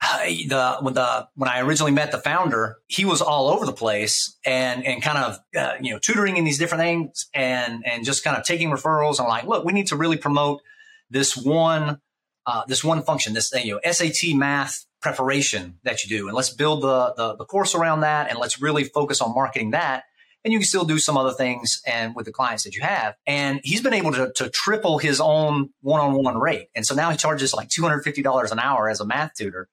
the 0.25 0.79
when 0.81 0.95
the 0.95 1.29
when 1.35 1.49
I 1.49 1.61
originally 1.61 1.93
met 1.93 2.13
the 2.13 2.19
founder, 2.19 2.79
he 2.87 3.05
was 3.05 3.21
all 3.21 3.49
over 3.49 3.67
the 3.67 3.73
place 3.73 4.37
and 4.45 4.85
and 4.85 5.03
kind 5.03 5.19
of 5.19 5.39
uh, 5.57 5.75
you 5.81 5.93
know 5.93 5.99
tutoring 5.99 6.37
in 6.37 6.45
these 6.45 6.59
different 6.59 6.83
things 6.83 7.29
and 7.35 7.85
and 7.87 8.05
just 8.05 8.25
kind 8.25 8.37
of 8.37 8.45
taking 8.45 8.71
referrals. 8.71 9.21
I'm 9.21 9.29
like, 9.29 9.45
look, 9.45 9.65
we 9.65 9.73
need 9.73 9.89
to 9.89 9.97
really 9.97 10.17
promote 10.17 10.63
this 11.11 11.37
one 11.37 12.01
uh, 12.47 12.65
this 12.67 12.83
one 12.83 13.03
function, 13.03 13.35
this 13.35 13.53
you 13.65 13.75
know 13.75 13.93
SAT 13.93 14.35
math 14.35 14.87
preparation 15.03 15.79
that 15.85 16.03
you 16.05 16.09
do, 16.19 16.27
and 16.27 16.37
let's 16.37 16.51
build 16.51 16.83
the, 16.83 17.15
the 17.17 17.37
the 17.37 17.45
course 17.45 17.75
around 17.75 18.01
that, 18.01 18.31
and 18.31 18.39
let's 18.39 18.61
really 18.61 18.85
focus 18.85 19.21
on 19.21 19.35
marketing 19.35 19.73
that. 19.73 20.05
And 20.43 20.55
you 20.55 20.59
can 20.59 20.67
still 20.67 20.87
do 20.87 20.99
some 20.99 21.19
other 21.19 21.35
things 21.35 21.83
and 21.87 22.15
with 22.15 22.25
the 22.25 22.33
clients 22.33 22.65
that 22.65 22.75
you 22.75 22.81
have. 22.81 23.15
And 23.27 23.61
he's 23.63 23.83
been 23.83 23.93
able 23.93 24.13
to, 24.13 24.33
to 24.37 24.49
triple 24.49 24.97
his 24.97 25.21
own 25.21 25.69
one-on-one 25.83 26.39
rate. 26.39 26.69
And 26.75 26.87
so 26.87 26.95
now 26.95 27.11
he 27.11 27.19
charges 27.19 27.53
like 27.53 27.69
$250 27.69 28.51
an 28.51 28.59
hour 28.59 28.89
as 28.89 29.01
a 29.01 29.05
math 29.05 29.35
tutor 29.35 29.69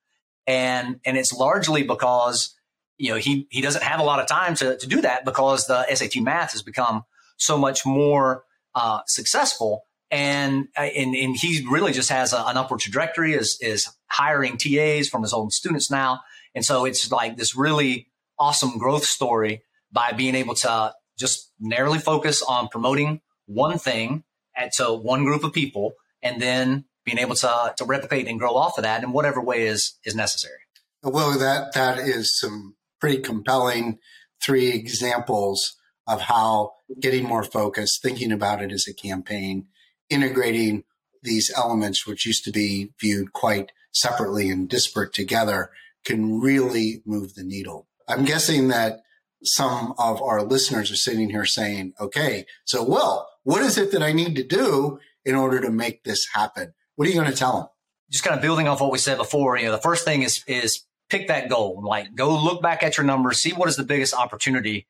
and 0.47 0.99
and 1.05 1.17
it's 1.17 1.33
largely 1.33 1.83
because 1.83 2.55
you 2.97 3.11
know 3.11 3.17
he 3.17 3.47
he 3.51 3.61
doesn't 3.61 3.83
have 3.83 3.99
a 3.99 4.03
lot 4.03 4.19
of 4.19 4.27
time 4.27 4.55
to 4.55 4.77
to 4.77 4.87
do 4.87 5.01
that 5.01 5.25
because 5.25 5.67
the 5.67 5.85
SAT 5.93 6.23
math 6.23 6.53
has 6.53 6.63
become 6.63 7.03
so 7.35 7.57
much 7.57 7.85
more 7.85 8.45
uh, 8.73 9.01
successful 9.05 9.85
and 10.09 10.67
uh, 10.77 10.81
and 10.81 11.15
and 11.15 11.35
he 11.35 11.65
really 11.69 11.91
just 11.91 12.09
has 12.09 12.33
a, 12.33 12.43
an 12.45 12.57
upward 12.57 12.79
trajectory 12.79 13.33
is 13.33 13.57
is 13.61 13.89
hiring 14.07 14.57
TAs 14.57 15.09
from 15.09 15.21
his 15.21 15.33
own 15.33 15.49
students 15.49 15.91
now 15.91 16.21
and 16.55 16.65
so 16.65 16.85
it's 16.85 17.11
like 17.11 17.37
this 17.37 17.55
really 17.55 18.07
awesome 18.39 18.77
growth 18.77 19.03
story 19.03 19.61
by 19.91 20.11
being 20.11 20.35
able 20.35 20.55
to 20.55 20.93
just 21.17 21.51
narrowly 21.59 21.99
focus 21.99 22.41
on 22.41 22.67
promoting 22.67 23.21
one 23.45 23.77
thing 23.77 24.23
at 24.55 24.73
to 24.73 24.93
one 24.93 25.23
group 25.23 25.43
of 25.43 25.53
people 25.53 25.93
and 26.21 26.41
then 26.41 26.85
being 27.05 27.17
able 27.17 27.35
to, 27.35 27.73
to 27.77 27.85
replicate 27.85 28.27
and 28.27 28.39
grow 28.39 28.55
off 28.55 28.77
of 28.77 28.83
that 28.83 29.03
in 29.03 29.11
whatever 29.11 29.41
way 29.41 29.65
is, 29.67 29.93
is 30.03 30.15
necessary. 30.15 30.59
Well, 31.03 31.37
that, 31.39 31.73
that 31.73 31.99
is 31.99 32.37
some 32.39 32.75
pretty 32.99 33.19
compelling 33.19 33.99
three 34.41 34.69
examples 34.69 35.75
of 36.07 36.21
how 36.21 36.73
getting 36.99 37.23
more 37.23 37.43
focused, 37.43 38.01
thinking 38.01 38.31
about 38.31 38.61
it 38.61 38.71
as 38.71 38.87
a 38.87 38.93
campaign, 38.93 39.67
integrating 40.09 40.83
these 41.23 41.51
elements, 41.55 42.05
which 42.05 42.25
used 42.25 42.43
to 42.45 42.51
be 42.51 42.91
viewed 42.99 43.33
quite 43.33 43.71
separately 43.91 44.49
and 44.49 44.69
disparate 44.69 45.13
together, 45.13 45.71
can 46.05 46.39
really 46.39 47.01
move 47.05 47.35
the 47.35 47.43
needle. 47.43 47.87
I'm 48.07 48.25
guessing 48.25 48.69
that 48.69 49.01
some 49.43 49.93
of 49.97 50.21
our 50.21 50.41
listeners 50.43 50.91
are 50.91 50.95
sitting 50.95 51.29
here 51.29 51.45
saying, 51.45 51.93
okay, 51.99 52.45
so, 52.65 52.83
well, 52.83 53.29
what 53.43 53.61
is 53.61 53.77
it 53.77 53.91
that 53.91 54.01
I 54.01 54.13
need 54.13 54.35
to 54.35 54.43
do 54.43 54.99
in 55.25 55.35
order 55.35 55.61
to 55.61 55.69
make 55.69 56.03
this 56.03 56.27
happen? 56.33 56.73
What 56.95 57.07
are 57.07 57.11
you 57.11 57.19
going 57.19 57.31
to 57.31 57.37
tell 57.37 57.57
them? 57.57 57.67
Just 58.09 58.23
kind 58.23 58.35
of 58.35 58.41
building 58.41 58.67
off 58.67 58.81
what 58.81 58.91
we 58.91 58.97
said 58.97 59.17
before, 59.17 59.57
you 59.57 59.65
know, 59.65 59.73
the 59.73 59.77
first 59.79 60.05
thing 60.05 60.23
is 60.23 60.43
is 60.47 60.83
pick 61.09 61.27
that 61.27 61.49
goal. 61.49 61.83
Like 61.85 62.15
go 62.15 62.41
look 62.41 62.61
back 62.61 62.81
at 62.81 62.97
your 62.97 63.05
numbers, 63.05 63.41
see 63.41 63.51
what 63.51 63.67
is 63.67 63.75
the 63.75 63.83
biggest 63.83 64.13
opportunity 64.13 64.87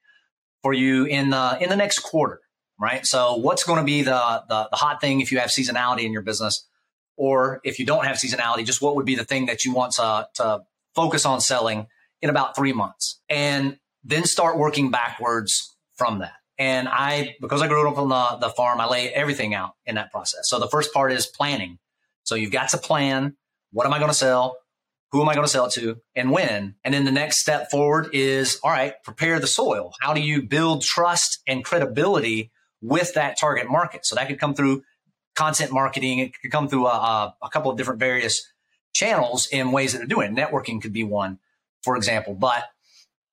for 0.61 0.73
you 0.73 1.05
in 1.05 1.31
the 1.31 1.57
in 1.59 1.69
the 1.69 1.75
next 1.75 1.99
quarter, 1.99 2.41
right? 2.79 3.05
So 3.05 3.35
what's 3.35 3.63
going 3.63 3.79
to 3.79 3.85
be 3.85 4.01
the, 4.03 4.43
the 4.47 4.67
the 4.71 4.77
hot 4.77 5.01
thing 5.01 5.21
if 5.21 5.31
you 5.31 5.39
have 5.39 5.49
seasonality 5.49 6.03
in 6.03 6.11
your 6.11 6.21
business, 6.21 6.67
or 7.15 7.61
if 7.63 7.79
you 7.79 7.85
don't 7.85 8.05
have 8.05 8.17
seasonality, 8.17 8.65
just 8.65 8.81
what 8.81 8.95
would 8.95 9.05
be 9.05 9.15
the 9.15 9.25
thing 9.25 9.47
that 9.47 9.65
you 9.65 9.73
want 9.73 9.93
to 9.93 10.27
to 10.35 10.61
focus 10.95 11.25
on 11.25 11.41
selling 11.41 11.87
in 12.21 12.29
about 12.29 12.55
three 12.55 12.73
months, 12.73 13.19
and 13.29 13.77
then 14.03 14.23
start 14.23 14.57
working 14.57 14.91
backwards 14.91 15.75
from 15.95 16.19
that. 16.19 16.33
And 16.59 16.87
I, 16.87 17.35
because 17.39 17.61
I 17.61 17.67
grew 17.67 17.87
up 17.87 17.99
on 17.99 18.09
the, 18.09 18.47
the 18.47 18.53
farm, 18.53 18.81
I 18.81 18.87
lay 18.87 19.13
everything 19.13 19.53
out 19.53 19.73
in 19.85 19.95
that 19.95 20.11
process. 20.11 20.41
So 20.45 20.59
the 20.59 20.67
first 20.67 20.91
part 20.91 21.11
is 21.11 21.27
planning. 21.27 21.77
So 22.23 22.33
you've 22.33 22.51
got 22.51 22.69
to 22.69 22.77
plan. 22.79 23.35
What 23.71 23.85
am 23.85 23.93
I 23.93 23.99
going 23.99 24.09
to 24.09 24.17
sell? 24.17 24.57
Who 25.11 25.21
am 25.21 25.29
I 25.29 25.35
going 25.35 25.45
to 25.45 25.51
sell 25.51 25.67
it 25.67 25.73
to 25.73 26.01
and 26.15 26.31
when? 26.31 26.75
And 26.83 26.93
then 26.93 27.05
the 27.05 27.11
next 27.11 27.41
step 27.41 27.69
forward 27.69 28.09
is, 28.11 28.59
all 28.63 28.71
right, 28.71 28.93
prepare 29.03 29.39
the 29.39 29.47
soil. 29.47 29.93
How 30.01 30.13
do 30.13 30.21
you 30.21 30.41
build 30.41 30.81
trust 30.81 31.41
and 31.47 31.63
credibility 31.63 32.51
with 32.81 33.13
that 33.15 33.37
target 33.39 33.69
market? 33.69 34.05
So 34.05 34.15
that 34.15 34.27
could 34.27 34.39
come 34.39 34.53
through 34.53 34.83
content 35.35 35.71
marketing. 35.71 36.19
It 36.19 36.39
could 36.41 36.51
come 36.51 36.67
through 36.67 36.87
a, 36.87 37.35
a 37.41 37.49
couple 37.49 37.71
of 37.71 37.77
different 37.77 37.99
various 37.99 38.45
channels 38.93 39.47
in 39.51 39.71
ways 39.71 39.93
that 39.93 40.01
are 40.01 40.07
doing. 40.07 40.35
Networking 40.35 40.81
could 40.81 40.93
be 40.93 41.03
one, 41.03 41.39
for 41.83 41.95
example. 41.95 42.33
But 42.33 42.65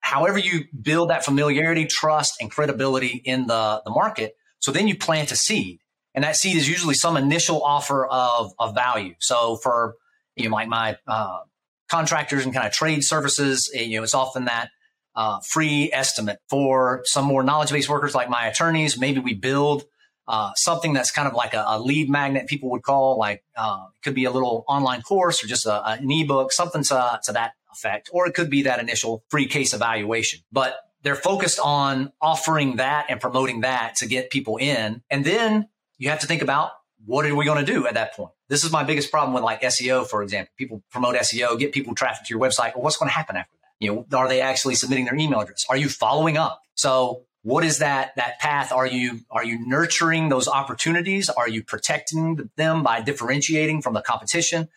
however 0.01 0.39
you 0.39 0.65
build 0.81 1.11
that 1.11 1.25
familiarity, 1.25 1.87
trust, 1.87 2.35
and 2.41 2.51
credibility 2.51 3.23
in 3.25 3.47
the, 3.47 3.83
the 3.85 3.91
market, 3.91 4.37
so 4.59 4.73
then 4.73 4.89
you 4.89 4.97
plant 4.97 5.33
a 5.33 5.37
seed. 5.37 5.81
And 6.15 6.23
that 6.25 6.37
seed 6.37 6.57
is 6.57 6.69
usually 6.69 6.95
some 6.95 7.17
initial 7.17 7.63
offer 7.63 8.07
of, 8.07 8.53
of 8.59 8.75
value. 8.75 9.15
So 9.19 9.57
for 9.57 9.97
you 10.37 10.49
know, 10.49 10.55
like 10.55 10.69
my 10.69 10.97
uh, 11.07 11.41
contractors 11.89 12.45
and 12.45 12.55
kind 12.55 12.67
of 12.67 12.73
trade 12.73 13.05
services, 13.05 13.71
eh, 13.75 13.83
you 13.83 13.99
know, 13.99 14.03
it's 14.03 14.15
often 14.15 14.47
that 14.47 14.71
uh, 15.17 15.41
free 15.41 15.91
estimate 15.93 16.39
for 16.49 17.03
some 17.05 17.25
more 17.25 17.43
knowledge 17.43 17.71
based 17.71 17.89
workers 17.89 18.15
like 18.15 18.29
my 18.29 18.47
attorneys. 18.47 18.99
Maybe 18.99 19.21
we 19.21 19.35
build 19.35 19.85
uh, 20.27 20.53
something 20.55 20.93
that's 20.93 21.11
kind 21.11 21.29
of 21.29 21.35
like 21.35 21.55
a, 21.55 21.65
a, 21.67 21.79
lead 21.79 22.09
magnet 22.09 22.47
people 22.47 22.71
would 22.71 22.83
call 22.83 23.19
like 23.19 23.45
uh, 23.57 23.85
it 23.95 24.03
could 24.03 24.15
be 24.15 24.25
a 24.25 24.31
little 24.31 24.65
online 24.67 25.03
course 25.03 25.45
or 25.45 25.47
just 25.47 25.67
a, 25.67 25.87
an 25.87 26.11
ebook 26.11 26.51
something 26.51 26.83
to, 26.83 27.21
to 27.23 27.33
that 27.33 27.53
effect. 27.73 28.09
Or 28.13 28.27
it 28.27 28.35
could 28.35 28.49
be 28.49 28.63
that 28.63 28.81
initial 28.81 29.23
free 29.29 29.47
case 29.47 29.75
evaluation. 29.75 30.41
But 30.51 30.77
they're 31.03 31.15
focused 31.15 31.61
on 31.63 32.13
offering 32.21 32.77
that 32.77 33.07
and 33.11 33.21
promoting 33.21 33.61
that 33.61 33.97
to 33.97 34.07
get 34.07 34.31
people 34.31 34.57
in. 34.57 35.03
And 35.11 35.25
then 35.25 35.69
you 35.99 36.09
have 36.09 36.21
to 36.21 36.27
think 36.27 36.41
about 36.41 36.73
what 37.05 37.27
are 37.27 37.35
we 37.35 37.45
going 37.45 37.65
to 37.65 37.71
do 37.71 37.87
at 37.87 37.95
that 37.95 38.15
point? 38.15 38.33
This 38.49 38.65
is 38.65 38.73
my 38.73 38.83
biggest 38.83 39.11
problem 39.11 39.35
with 39.35 39.45
like 39.45 39.61
seo 39.61 40.07
for 40.07 40.23
example. 40.23 40.53
People 40.57 40.83
promote 40.91 41.17
seo 41.17 41.59
get 41.59 41.73
people 41.73 41.95
traffic 41.95 42.27
to 42.27 42.35
your 42.35 42.41
website. 42.41 42.75
Well 42.75 42.83
what's 42.83 42.97
going 42.97 43.11
to 43.11 43.15
happen 43.15 43.37
after 43.37 43.55
that 43.61 43.64
you 43.81 43.93
know 43.93 44.19
are 44.19 44.29
they 44.29 44.41
actually 44.41 44.75
submitting 44.75 45.05
their 45.05 45.17
email 45.17 45.41
address? 45.41 45.65
Are 45.69 45.77
you 45.77 45.89
following 45.89 46.37
up? 46.37 46.63
So 46.75 47.25
what 47.43 47.63
is 47.63 47.79
that 47.79 48.17
that 48.17 48.39
path? 48.41 48.73
Are 48.73 48.87
you 48.87 49.21
are 49.31 49.45
you 49.45 49.67
nurturing 49.67 50.31
those 50.31 50.49
opportunities? 50.49 51.29
Are 51.29 51.49
you 51.49 51.63
protecting 51.63 52.51
them 52.57 52.83
by 52.83 53.03
differentiating 53.03 53.83
from 53.83 53.95
the 53.95 54.01
competition 54.01 54.69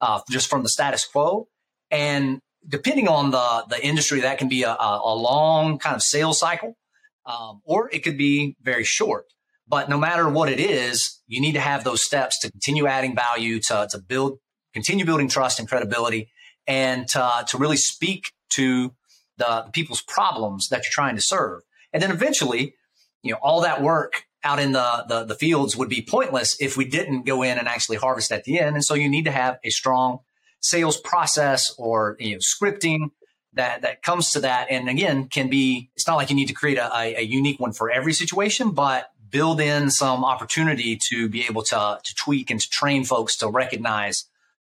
uh, 0.00 0.20
just 0.30 0.48
from 0.48 0.62
the 0.62 0.68
status 0.68 1.06
quo? 1.06 1.48
And 1.90 2.40
depending 2.68 3.08
on 3.08 3.30
the 3.30 3.64
the 3.68 3.84
industry 3.84 4.20
that 4.20 4.38
can 4.38 4.48
be 4.48 4.64
a, 4.64 4.76
a 4.78 5.14
long 5.14 5.78
kind 5.78 5.96
of 5.96 6.02
sales 6.02 6.38
cycle 6.38 6.76
um, 7.24 7.62
or 7.64 7.88
it 7.92 8.00
could 8.00 8.18
be 8.18 8.56
very 8.62 8.84
short. 8.84 9.24
But 9.66 9.88
no 9.88 9.96
matter 9.96 10.28
what 10.28 10.50
it 10.50 10.60
is 10.60 11.20
you 11.26 11.40
need 11.40 11.52
to 11.52 11.60
have 11.60 11.84
those 11.84 12.02
steps 12.02 12.38
to 12.40 12.50
continue 12.50 12.86
adding 12.86 13.14
value 13.14 13.60
to, 13.60 13.88
to 13.90 13.98
build 13.98 14.38
continue 14.74 15.06
building 15.06 15.28
trust 15.28 15.58
and 15.58 15.66
credibility 15.66 16.30
and 16.66 17.08
to, 17.08 17.44
to 17.48 17.56
really 17.56 17.76
speak 17.76 18.32
to 18.50 18.94
the, 19.36 19.62
the 19.66 19.72
people's 19.72 20.02
problems 20.02 20.68
that 20.68 20.84
you're 20.84 20.92
trying 20.92 21.16
to 21.16 21.22
serve 21.22 21.62
and 21.92 22.02
then 22.02 22.10
eventually, 22.10 22.74
you 23.22 23.32
know, 23.32 23.38
all 23.42 23.62
that 23.62 23.82
work 23.82 24.24
out 24.42 24.58
in 24.58 24.72
the, 24.72 25.04
the, 25.08 25.24
the 25.24 25.34
fields 25.34 25.76
would 25.76 25.88
be 25.88 26.02
pointless 26.02 26.56
if 26.60 26.76
we 26.76 26.84
didn't 26.84 27.26
go 27.26 27.42
in 27.42 27.58
and 27.58 27.68
actually 27.68 27.96
harvest 27.96 28.32
at 28.32 28.44
the 28.44 28.58
end. 28.58 28.74
And 28.74 28.84
so 28.84 28.94
you 28.94 29.08
need 29.08 29.26
to 29.26 29.30
have 29.30 29.58
a 29.64 29.70
strong 29.70 30.20
sales 30.60 30.96
process 30.98 31.74
or 31.78 32.16
you 32.18 32.32
know, 32.32 32.38
scripting 32.38 33.10
that 33.54 33.82
that 33.82 34.02
comes 34.02 34.32
to 34.32 34.40
that. 34.40 34.68
And 34.70 34.88
again, 34.88 35.28
can 35.28 35.50
be 35.50 35.90
it's 35.96 36.06
not 36.06 36.16
like 36.16 36.30
you 36.30 36.36
need 36.36 36.48
to 36.48 36.54
create 36.54 36.78
a, 36.78 37.18
a, 37.18 37.22
unique 37.22 37.58
one 37.58 37.72
for 37.72 37.90
every 37.90 38.12
situation, 38.12 38.70
but 38.70 39.10
build 39.28 39.60
in 39.60 39.90
some 39.90 40.24
opportunity 40.24 40.96
to 41.08 41.28
be 41.28 41.44
able 41.46 41.62
to 41.64 41.98
to 42.02 42.14
tweak 42.14 42.50
and 42.50 42.60
to 42.60 42.70
train 42.70 43.04
folks 43.04 43.36
to 43.38 43.48
recognize 43.48 44.26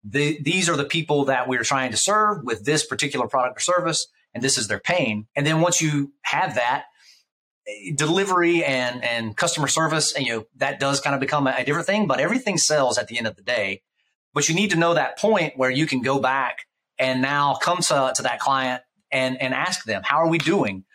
the, 0.04 0.42
these 0.42 0.68
are 0.70 0.76
the 0.76 0.86
people 0.86 1.26
that 1.26 1.48
we're 1.48 1.64
trying 1.64 1.92
to 1.92 1.98
serve 1.98 2.44
with 2.44 2.66
this 2.66 2.86
particular 2.86 3.28
product 3.28 3.58
or 3.58 3.62
service, 3.62 4.08
and 4.34 4.44
this 4.44 4.58
is 4.58 4.68
their 4.68 4.80
pain. 4.80 5.28
And 5.36 5.46
then 5.46 5.62
once 5.62 5.82
you 5.82 6.14
have 6.24 6.56
that, 6.56 6.86
delivery 7.96 8.64
and 8.64 9.04
and 9.04 9.38
customer 9.38 9.68
service 9.68 10.14
and 10.14 10.26
you 10.26 10.34
know 10.34 10.46
that 10.56 10.80
does 10.80 11.00
kind 11.00 11.14
of 11.14 11.22
become 11.22 11.46
a, 11.46 11.54
a, 11.60 11.64
different 11.64 11.86
thing 11.86 12.08
but 12.08 12.20
everything 12.20 12.58
sells 12.58 12.98
at 12.98 13.08
the 13.08 13.18
end 13.20 13.28
of 13.28 13.36
the 13.36 13.44
day. 13.44 13.82
But 14.34 14.50
you 14.50 14.56
need 14.56 14.72
to 14.72 14.78
know 14.78 14.96
that 14.96 15.18
point 15.20 15.54
where 15.58 15.70
you 15.70 15.86
can 15.86 16.02
go 16.02 16.20
back 16.20 16.66
and 16.98 17.22
now 17.22 17.56
come 17.56 17.78
to, 17.78 18.14
to 18.16 18.24
that 18.24 18.40
client 18.40 18.82
and 19.12 19.40
and 19.40 19.54
ask 19.54 19.86
them 19.86 20.02
how 20.04 20.18
are 20.18 20.28
we 20.28 20.40
doing? 20.40 20.86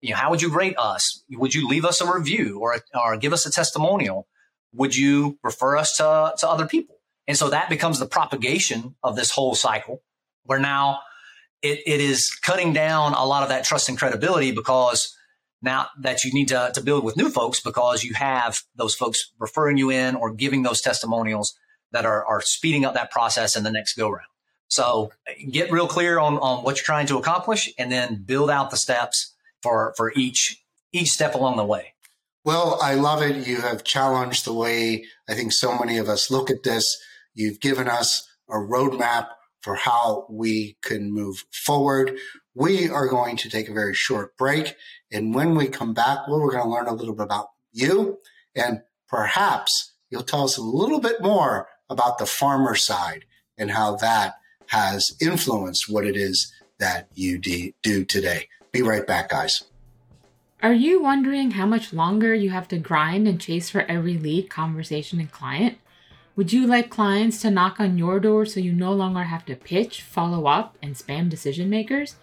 You 0.00 0.10
know 0.10 0.16
how 0.16 0.30
would 0.30 0.42
you 0.42 0.52
rate 0.52 0.74
us? 0.76 1.22
Would 1.30 1.54
you 1.54 1.68
leave 1.68 1.84
us 1.84 2.00
a 2.00 2.12
review 2.12 2.58
or 2.60 2.78
or 2.94 3.16
give 3.16 3.32
us 3.32 3.46
a 3.46 3.50
testimonial? 3.50 4.26
Would 4.74 4.96
you 4.96 5.38
refer 5.44 5.76
us 5.76 5.96
to 5.98 6.34
to 6.38 6.48
other 6.48 6.66
people 6.66 6.97
and 7.28 7.36
so 7.36 7.50
that 7.50 7.68
becomes 7.68 8.00
the 8.00 8.06
propagation 8.06 8.96
of 9.04 9.14
this 9.14 9.30
whole 9.30 9.54
cycle 9.54 10.02
where 10.44 10.58
now 10.58 11.00
it, 11.62 11.80
it 11.86 12.00
is 12.00 12.34
cutting 12.42 12.72
down 12.72 13.12
a 13.12 13.24
lot 13.24 13.42
of 13.42 13.50
that 13.50 13.64
trust 13.64 13.88
and 13.90 13.98
credibility 13.98 14.50
because 14.50 15.14
now 15.60 15.88
that 16.00 16.24
you 16.24 16.32
need 16.32 16.48
to, 16.48 16.70
to 16.74 16.80
build 16.80 17.04
with 17.04 17.16
new 17.16 17.28
folks 17.28 17.60
because 17.60 18.02
you 18.02 18.14
have 18.14 18.62
those 18.76 18.94
folks 18.94 19.32
referring 19.38 19.76
you 19.76 19.90
in 19.90 20.16
or 20.16 20.32
giving 20.32 20.62
those 20.62 20.80
testimonials 20.80 21.54
that 21.92 22.06
are, 22.06 22.24
are 22.24 22.40
speeding 22.40 22.84
up 22.84 22.94
that 22.94 23.10
process 23.10 23.56
in 23.56 23.62
the 23.64 23.70
next 23.70 23.94
go 23.94 24.08
round. 24.08 24.26
So 24.68 25.12
get 25.50 25.70
real 25.70 25.86
clear 25.86 26.18
on, 26.18 26.38
on 26.38 26.62
what 26.62 26.76
you're 26.76 26.84
trying 26.84 27.06
to 27.08 27.18
accomplish 27.18 27.70
and 27.78 27.92
then 27.92 28.22
build 28.24 28.50
out 28.50 28.70
the 28.70 28.76
steps 28.76 29.34
for, 29.62 29.92
for 29.96 30.12
each, 30.14 30.62
each 30.92 31.10
step 31.10 31.34
along 31.34 31.56
the 31.56 31.64
way. 31.64 31.94
Well, 32.44 32.78
I 32.80 32.94
love 32.94 33.20
it. 33.20 33.46
You 33.46 33.60
have 33.60 33.84
challenged 33.84 34.46
the 34.46 34.52
way 34.54 35.04
I 35.28 35.34
think 35.34 35.52
so 35.52 35.76
many 35.76 35.98
of 35.98 36.08
us 36.08 36.30
look 36.30 36.50
at 36.50 36.62
this. 36.62 36.98
You've 37.38 37.60
given 37.60 37.86
us 37.86 38.28
a 38.50 38.54
roadmap 38.54 39.28
for 39.60 39.76
how 39.76 40.26
we 40.28 40.76
can 40.82 41.12
move 41.12 41.44
forward. 41.52 42.18
We 42.56 42.90
are 42.90 43.06
going 43.06 43.36
to 43.36 43.48
take 43.48 43.68
a 43.68 43.72
very 43.72 43.94
short 43.94 44.36
break. 44.36 44.74
And 45.12 45.32
when 45.32 45.54
we 45.54 45.68
come 45.68 45.94
back, 45.94 46.26
well, 46.26 46.40
we're 46.40 46.50
going 46.50 46.64
to 46.64 46.68
learn 46.68 46.88
a 46.88 46.94
little 46.94 47.14
bit 47.14 47.22
about 47.22 47.50
you 47.72 48.18
and 48.56 48.82
perhaps 49.08 49.92
you'll 50.10 50.24
tell 50.24 50.42
us 50.42 50.56
a 50.56 50.62
little 50.62 50.98
bit 50.98 51.22
more 51.22 51.68
about 51.88 52.18
the 52.18 52.26
farmer 52.26 52.74
side 52.74 53.24
and 53.56 53.70
how 53.70 53.94
that 53.96 54.34
has 54.66 55.16
influenced 55.20 55.88
what 55.88 56.04
it 56.04 56.16
is 56.16 56.52
that 56.78 57.06
you 57.14 57.38
do 57.38 58.04
today. 58.04 58.48
Be 58.72 58.82
right 58.82 59.06
back, 59.06 59.28
guys. 59.28 59.62
Are 60.60 60.72
you 60.72 61.00
wondering 61.00 61.52
how 61.52 61.66
much 61.66 61.92
longer 61.92 62.34
you 62.34 62.50
have 62.50 62.66
to 62.68 62.78
grind 62.78 63.28
and 63.28 63.40
chase 63.40 63.70
for 63.70 63.82
every 63.82 64.18
lead, 64.18 64.50
conversation, 64.50 65.20
and 65.20 65.30
client? 65.30 65.78
Would 66.38 66.52
you 66.52 66.68
like 66.68 66.88
clients 66.88 67.40
to 67.40 67.50
knock 67.50 67.80
on 67.80 67.98
your 67.98 68.20
door 68.20 68.46
so 68.46 68.60
you 68.60 68.72
no 68.72 68.92
longer 68.92 69.24
have 69.24 69.44
to 69.46 69.56
pitch, 69.56 70.02
follow 70.02 70.46
up, 70.46 70.78
and 70.80 70.94
spam 70.94 71.28
decision 71.28 71.68
makers? 71.68 72.14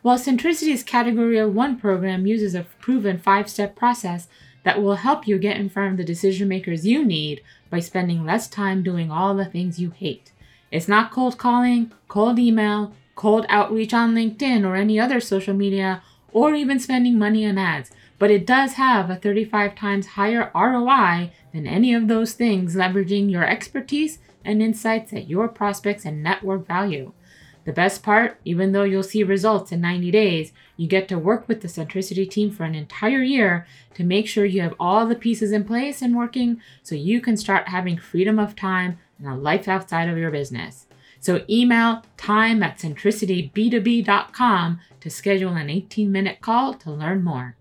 While 0.00 0.16
Centricity's 0.16 0.82
Category 0.82 1.44
1 1.44 1.78
program 1.78 2.26
uses 2.26 2.54
a 2.54 2.62
proven 2.80 3.18
five 3.18 3.50
step 3.50 3.76
process 3.76 4.26
that 4.62 4.80
will 4.82 4.94
help 4.94 5.28
you 5.28 5.38
get 5.38 5.58
in 5.58 5.68
front 5.68 5.90
of 5.90 5.96
the 5.98 6.04
decision 6.04 6.48
makers 6.48 6.86
you 6.86 7.04
need 7.04 7.42
by 7.68 7.80
spending 7.80 8.24
less 8.24 8.48
time 8.48 8.82
doing 8.82 9.10
all 9.10 9.34
the 9.34 9.44
things 9.44 9.78
you 9.78 9.90
hate. 9.90 10.32
It's 10.70 10.88
not 10.88 11.12
cold 11.12 11.36
calling, 11.36 11.92
cold 12.08 12.38
email, 12.38 12.94
cold 13.16 13.44
outreach 13.50 13.92
on 13.92 14.14
LinkedIn 14.14 14.66
or 14.66 14.76
any 14.76 14.98
other 14.98 15.20
social 15.20 15.52
media, 15.52 16.02
or 16.32 16.54
even 16.54 16.80
spending 16.80 17.18
money 17.18 17.44
on 17.44 17.58
ads, 17.58 17.90
but 18.18 18.30
it 18.30 18.46
does 18.46 18.74
have 18.74 19.10
a 19.10 19.16
35 19.16 19.74
times 19.74 20.06
higher 20.08 20.50
ROI 20.54 21.32
than 21.52 21.66
any 21.66 21.94
of 21.94 22.08
those 22.08 22.32
things, 22.32 22.74
leveraging 22.74 23.30
your 23.30 23.44
expertise 23.44 24.18
and 24.44 24.62
insights 24.62 25.12
at 25.12 25.28
your 25.28 25.48
prospects 25.48 26.04
and 26.04 26.22
network 26.22 26.66
value. 26.66 27.12
The 27.64 27.72
best 27.74 28.02
part, 28.02 28.40
even 28.46 28.72
though 28.72 28.84
you'll 28.84 29.02
see 29.02 29.22
results 29.22 29.72
in 29.72 29.82
90 29.82 30.10
days, 30.10 30.52
you 30.78 30.88
get 30.88 31.06
to 31.08 31.18
work 31.18 31.46
with 31.46 31.60
the 31.60 31.68
Centricity 31.68 32.28
team 32.28 32.50
for 32.50 32.64
an 32.64 32.74
entire 32.74 33.22
year 33.22 33.66
to 33.92 34.04
make 34.04 34.26
sure 34.26 34.46
you 34.46 34.62
have 34.62 34.74
all 34.80 35.04
the 35.04 35.14
pieces 35.14 35.52
in 35.52 35.64
place 35.64 36.00
and 36.00 36.16
working 36.16 36.62
so 36.82 36.94
you 36.94 37.20
can 37.20 37.36
start 37.36 37.68
having 37.68 37.98
freedom 37.98 38.38
of 38.38 38.56
time 38.56 38.98
and 39.18 39.28
a 39.28 39.34
life 39.34 39.68
outside 39.68 40.08
of 40.08 40.16
your 40.16 40.30
business. 40.30 40.86
So 41.20 41.44
email 41.50 42.04
time 42.16 42.62
at 42.62 42.78
centricityb2b.com 42.78 44.80
to 45.00 45.10
schedule 45.10 45.52
an 45.52 45.68
18 45.68 46.10
minute 46.10 46.40
call 46.40 46.72
to 46.72 46.90
learn 46.90 47.22
more. 47.22 47.57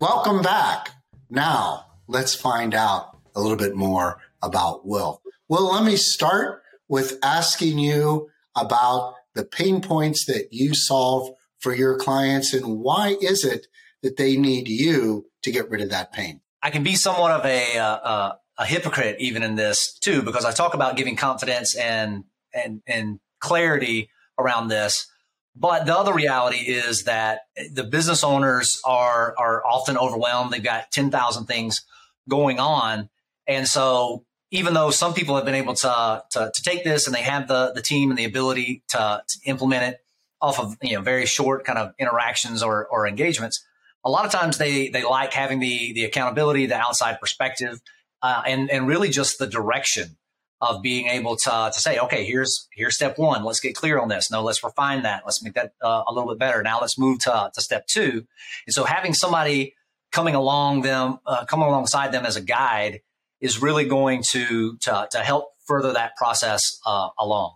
Welcome 0.00 0.40
back. 0.40 0.92
Now, 1.28 1.84
let's 2.08 2.34
find 2.34 2.74
out 2.74 3.18
a 3.34 3.40
little 3.42 3.58
bit 3.58 3.76
more 3.76 4.18
about 4.42 4.86
Will. 4.86 5.20
Will, 5.46 5.70
let 5.74 5.84
me 5.84 5.96
start 5.96 6.62
with 6.88 7.18
asking 7.22 7.78
you 7.78 8.30
about 8.56 9.16
the 9.34 9.44
pain 9.44 9.82
points 9.82 10.24
that 10.24 10.48
you 10.52 10.72
solve 10.72 11.36
for 11.58 11.74
your 11.74 11.98
clients 11.98 12.54
and 12.54 12.80
why 12.80 13.18
is 13.20 13.44
it 13.44 13.66
that 14.02 14.16
they 14.16 14.38
need 14.38 14.68
you 14.68 15.26
to 15.42 15.52
get 15.52 15.68
rid 15.68 15.82
of 15.82 15.90
that 15.90 16.14
pain? 16.14 16.40
I 16.62 16.70
can 16.70 16.82
be 16.82 16.94
somewhat 16.94 17.32
of 17.32 17.44
a, 17.44 17.76
uh, 17.76 18.32
a 18.56 18.64
hypocrite 18.64 19.16
even 19.20 19.42
in 19.42 19.56
this 19.56 19.92
too, 19.98 20.22
because 20.22 20.46
I 20.46 20.52
talk 20.52 20.72
about 20.72 20.96
giving 20.96 21.16
confidence 21.16 21.76
and, 21.76 22.24
and, 22.54 22.80
and 22.86 23.20
clarity 23.38 24.08
around 24.38 24.68
this. 24.68 25.12
But 25.60 25.84
the 25.84 25.96
other 25.96 26.14
reality 26.14 26.56
is 26.56 27.04
that 27.04 27.40
the 27.74 27.84
business 27.84 28.24
owners 28.24 28.80
are, 28.82 29.34
are 29.36 29.64
often 29.66 29.98
overwhelmed. 29.98 30.52
They've 30.52 30.62
got 30.62 30.90
10,000 30.90 31.44
things 31.44 31.82
going 32.30 32.58
on. 32.58 33.10
And 33.46 33.68
so 33.68 34.24
even 34.50 34.72
though 34.72 34.90
some 34.90 35.12
people 35.12 35.36
have 35.36 35.44
been 35.44 35.54
able 35.54 35.74
to, 35.74 36.24
to, 36.30 36.50
to 36.54 36.62
take 36.62 36.82
this 36.82 37.06
and 37.06 37.14
they 37.14 37.22
have 37.22 37.46
the, 37.46 37.72
the 37.74 37.82
team 37.82 38.10
and 38.10 38.18
the 38.18 38.24
ability 38.24 38.82
to, 38.88 39.22
to 39.28 39.38
implement 39.44 39.84
it 39.84 40.00
off 40.40 40.58
of, 40.58 40.78
you 40.82 40.94
know, 40.94 41.02
very 41.02 41.26
short 41.26 41.64
kind 41.64 41.78
of 41.78 41.92
interactions 41.98 42.62
or, 42.62 42.86
or 42.86 43.06
engagements, 43.06 43.62
a 44.02 44.08
lot 44.10 44.24
of 44.24 44.32
times 44.32 44.56
they, 44.56 44.88
they 44.88 45.04
like 45.04 45.34
having 45.34 45.60
the, 45.60 45.92
the 45.92 46.04
accountability, 46.04 46.64
the 46.64 46.74
outside 46.74 47.20
perspective, 47.20 47.82
uh, 48.22 48.42
and, 48.46 48.70
and 48.70 48.88
really 48.88 49.10
just 49.10 49.38
the 49.38 49.46
direction 49.46 50.16
of 50.60 50.82
being 50.82 51.06
able 51.06 51.36
to, 51.36 51.70
to 51.72 51.80
say, 51.80 51.98
okay, 51.98 52.24
here's, 52.24 52.68
here's 52.72 52.94
step 52.94 53.18
one. 53.18 53.44
Let's 53.44 53.60
get 53.60 53.74
clear 53.74 53.98
on 53.98 54.08
this. 54.08 54.30
No, 54.30 54.42
let's 54.42 54.62
refine 54.62 55.02
that. 55.02 55.22
Let's 55.24 55.42
make 55.42 55.54
that 55.54 55.72
uh, 55.82 56.02
a 56.06 56.12
little 56.12 56.28
bit 56.28 56.38
better. 56.38 56.62
Now 56.62 56.80
let's 56.80 56.98
move 56.98 57.20
to, 57.20 57.50
to 57.54 57.60
step 57.60 57.86
two. 57.86 58.26
And 58.66 58.74
so 58.74 58.84
having 58.84 59.14
somebody 59.14 59.74
coming 60.12 60.34
along 60.34 60.82
them, 60.82 61.18
uh, 61.26 61.44
coming 61.46 61.66
alongside 61.66 62.12
them 62.12 62.26
as 62.26 62.36
a 62.36 62.42
guide 62.42 63.00
is 63.40 63.62
really 63.62 63.86
going 63.86 64.22
to, 64.22 64.76
to, 64.78 65.08
to 65.10 65.18
help 65.18 65.52
further 65.66 65.94
that 65.94 66.16
process 66.16 66.78
uh, 66.84 67.08
along. 67.18 67.54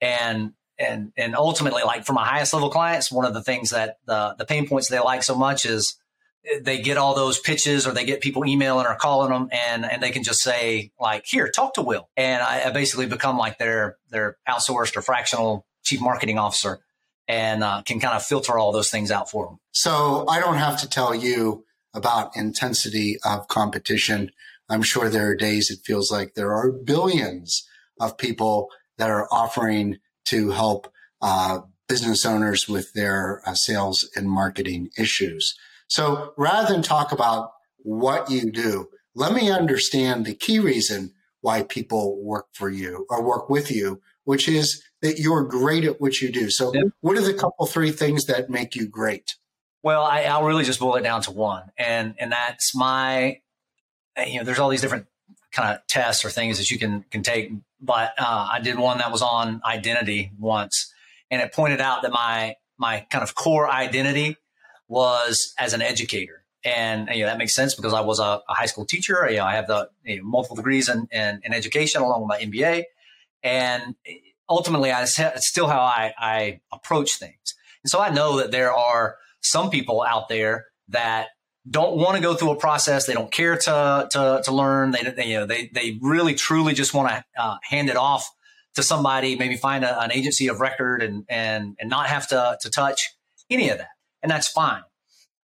And, 0.00 0.52
and, 0.78 1.12
and 1.16 1.34
ultimately, 1.34 1.82
like 1.82 2.04
for 2.04 2.12
my 2.12 2.24
highest 2.24 2.52
level 2.52 2.70
clients, 2.70 3.10
one 3.10 3.24
of 3.24 3.34
the 3.34 3.42
things 3.42 3.70
that 3.70 3.98
the, 4.06 4.34
the 4.38 4.44
pain 4.44 4.68
points 4.68 4.88
they 4.88 5.00
like 5.00 5.22
so 5.22 5.34
much 5.34 5.64
is 5.66 5.98
they 6.62 6.80
get 6.80 6.96
all 6.96 7.14
those 7.14 7.38
pitches 7.38 7.86
or 7.86 7.92
they 7.92 8.04
get 8.04 8.20
people 8.20 8.44
emailing 8.46 8.86
or 8.86 8.94
calling 8.96 9.30
them 9.30 9.48
and, 9.50 9.84
and 9.84 10.02
they 10.02 10.10
can 10.10 10.22
just 10.22 10.40
say 10.40 10.90
like, 11.00 11.24
here, 11.26 11.50
talk 11.50 11.74
to 11.74 11.82
Will. 11.82 12.08
And 12.16 12.42
I, 12.42 12.64
I 12.64 12.70
basically 12.70 13.06
become 13.06 13.38
like 13.38 13.58
their, 13.58 13.96
their 14.10 14.36
outsourced 14.48 14.96
or 14.96 15.02
fractional 15.02 15.66
chief 15.82 16.00
marketing 16.00 16.38
officer 16.38 16.80
and 17.28 17.64
uh, 17.64 17.82
can 17.82 18.00
kind 18.00 18.14
of 18.14 18.22
filter 18.22 18.58
all 18.58 18.72
those 18.72 18.90
things 18.90 19.10
out 19.10 19.30
for 19.30 19.46
them. 19.46 19.58
So 19.72 20.26
I 20.28 20.40
don't 20.40 20.56
have 20.56 20.80
to 20.80 20.88
tell 20.88 21.14
you 21.14 21.64
about 21.94 22.36
intensity 22.36 23.18
of 23.24 23.48
competition. 23.48 24.30
I'm 24.68 24.82
sure 24.82 25.08
there 25.08 25.28
are 25.28 25.36
days 25.36 25.70
it 25.70 25.80
feels 25.84 26.10
like 26.10 26.34
there 26.34 26.52
are 26.52 26.70
billions 26.70 27.66
of 28.00 28.18
people 28.18 28.68
that 28.98 29.10
are 29.10 29.28
offering 29.30 29.98
to 30.26 30.50
help 30.50 30.92
uh, 31.22 31.60
business 31.88 32.24
owners 32.26 32.68
with 32.68 32.92
their 32.92 33.42
uh, 33.46 33.54
sales 33.54 34.08
and 34.16 34.28
marketing 34.28 34.90
issues. 34.98 35.54
So 35.94 36.32
rather 36.36 36.72
than 36.72 36.82
talk 36.82 37.12
about 37.12 37.52
what 37.78 38.28
you 38.28 38.50
do, 38.50 38.88
let 39.14 39.32
me 39.32 39.48
understand 39.48 40.26
the 40.26 40.34
key 40.34 40.58
reason 40.58 41.12
why 41.40 41.62
people 41.62 42.20
work 42.20 42.46
for 42.52 42.68
you 42.68 43.06
or 43.08 43.22
work 43.22 43.48
with 43.48 43.70
you, 43.70 44.00
which 44.24 44.48
is 44.48 44.82
that 45.02 45.20
you're 45.20 45.44
great 45.44 45.84
at 45.84 46.00
what 46.00 46.20
you 46.20 46.32
do. 46.32 46.50
So 46.50 46.72
what 47.00 47.16
are 47.16 47.22
the 47.22 47.32
couple, 47.32 47.66
three 47.66 47.92
things 47.92 48.24
that 48.24 48.50
make 48.50 48.74
you 48.74 48.88
great? 48.88 49.36
Well, 49.84 50.02
I, 50.02 50.36
will 50.36 50.48
really 50.48 50.64
just 50.64 50.80
boil 50.80 50.96
it 50.96 51.02
down 51.02 51.22
to 51.22 51.30
one. 51.30 51.70
And, 51.78 52.16
and 52.18 52.32
that's 52.32 52.74
my, 52.74 53.38
you 54.26 54.38
know, 54.38 54.44
there's 54.44 54.58
all 54.58 54.70
these 54.70 54.80
different 54.80 55.06
kind 55.52 55.76
of 55.76 55.86
tests 55.86 56.24
or 56.24 56.28
things 56.28 56.58
that 56.58 56.72
you 56.72 56.78
can, 56.80 57.04
can 57.12 57.22
take. 57.22 57.52
But 57.80 58.14
uh, 58.18 58.48
I 58.50 58.58
did 58.58 58.80
one 58.80 58.98
that 58.98 59.12
was 59.12 59.22
on 59.22 59.60
identity 59.64 60.32
once 60.40 60.92
and 61.30 61.40
it 61.40 61.52
pointed 61.52 61.80
out 61.80 62.02
that 62.02 62.10
my, 62.10 62.56
my 62.78 63.06
kind 63.12 63.22
of 63.22 63.36
core 63.36 63.70
identity 63.70 64.38
was 64.94 65.52
as 65.58 65.74
an 65.74 65.82
educator. 65.82 66.44
And 66.64 67.08
you 67.12 67.20
know, 67.20 67.26
that 67.26 67.36
makes 67.36 67.54
sense 67.54 67.74
because 67.74 67.92
I 67.92 68.00
was 68.00 68.20
a, 68.20 68.40
a 68.48 68.54
high 68.54 68.66
school 68.66 68.86
teacher. 68.86 69.28
You 69.28 69.38
know, 69.38 69.44
I 69.44 69.56
have 69.56 69.66
the 69.66 69.90
you 70.04 70.18
know, 70.18 70.24
multiple 70.24 70.56
degrees 70.56 70.88
in, 70.88 71.06
in, 71.12 71.40
in, 71.44 71.52
education 71.52 72.00
along 72.00 72.22
with 72.22 72.28
my 72.28 72.38
MBA. 72.38 72.84
And 73.42 73.96
ultimately, 74.48 74.90
I, 74.90 75.02
it's 75.02 75.48
still 75.48 75.66
how 75.66 75.80
I, 75.80 76.14
I 76.16 76.60
approach 76.72 77.16
things. 77.16 77.54
And 77.82 77.90
so 77.90 78.00
I 78.00 78.08
know 78.08 78.38
that 78.38 78.50
there 78.50 78.72
are 78.72 79.16
some 79.42 79.68
people 79.68 80.02
out 80.02 80.30
there 80.30 80.66
that 80.88 81.28
don't 81.68 81.96
want 81.96 82.16
to 82.16 82.22
go 82.22 82.34
through 82.34 82.52
a 82.52 82.56
process. 82.56 83.04
They 83.04 83.14
don't 83.14 83.32
care 83.32 83.56
to, 83.56 84.08
to, 84.12 84.40
to 84.44 84.52
learn. 84.52 84.92
They, 84.92 85.02
they, 85.02 85.26
you 85.26 85.40
know, 85.40 85.46
they, 85.46 85.70
they 85.74 85.98
really 86.00 86.34
truly 86.34 86.72
just 86.72 86.94
want 86.94 87.10
to 87.10 87.24
uh, 87.36 87.56
hand 87.68 87.90
it 87.90 87.96
off 87.96 88.30
to 88.76 88.82
somebody, 88.82 89.36
maybe 89.36 89.56
find 89.56 89.84
a, 89.84 90.00
an 90.00 90.12
agency 90.12 90.48
of 90.48 90.60
record 90.60 91.02
and, 91.02 91.24
and, 91.28 91.76
and 91.78 91.90
not 91.90 92.06
have 92.06 92.28
to, 92.28 92.56
to 92.62 92.70
touch 92.70 93.14
any 93.50 93.68
of 93.68 93.78
that 93.78 93.88
and 94.24 94.30
that's 94.30 94.48
fine. 94.48 94.82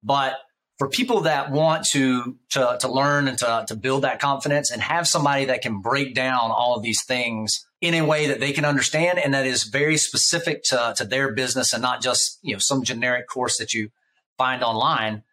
But 0.04 0.36
for 0.78 0.88
people 0.88 1.22
that 1.22 1.52
want 1.52 1.86
to, 1.88 2.38
to, 2.52 2.78
to 2.80 2.88
learn 2.88 3.28
and 3.28 3.38
to, 3.40 3.66
to 3.68 3.76
build 3.76 4.04
that 4.04 4.20
confidence 4.20 4.70
and 4.70 4.80
have 4.82 5.08
somebody 5.08 5.46
that 5.46 5.64
can 5.64 5.82
break 5.82 6.14
down 6.14 6.52
all 6.52 6.76
of 6.76 6.84
these 6.84 7.04
things 7.04 7.66
in 7.82 7.96
a 7.96 8.04
way 8.04 8.28
that 8.28 8.40
they 8.40 8.52
can 8.52 8.64
understand 8.64 9.18
and 9.18 9.34
that 9.34 9.48
is 9.48 9.64
very 9.64 9.98
specific 9.98 10.62
to, 10.64 10.94
to 10.96 11.04
their 11.04 11.34
business 11.34 11.74
and 11.74 11.82
not 11.82 12.02
just, 12.02 12.38
you 12.44 12.54
know, 12.54 12.60
some 12.60 12.84
generic 12.84 13.28
course 13.28 13.58
that 13.58 13.74
you 13.74 13.90
find 14.38 14.64
online. 14.64 15.24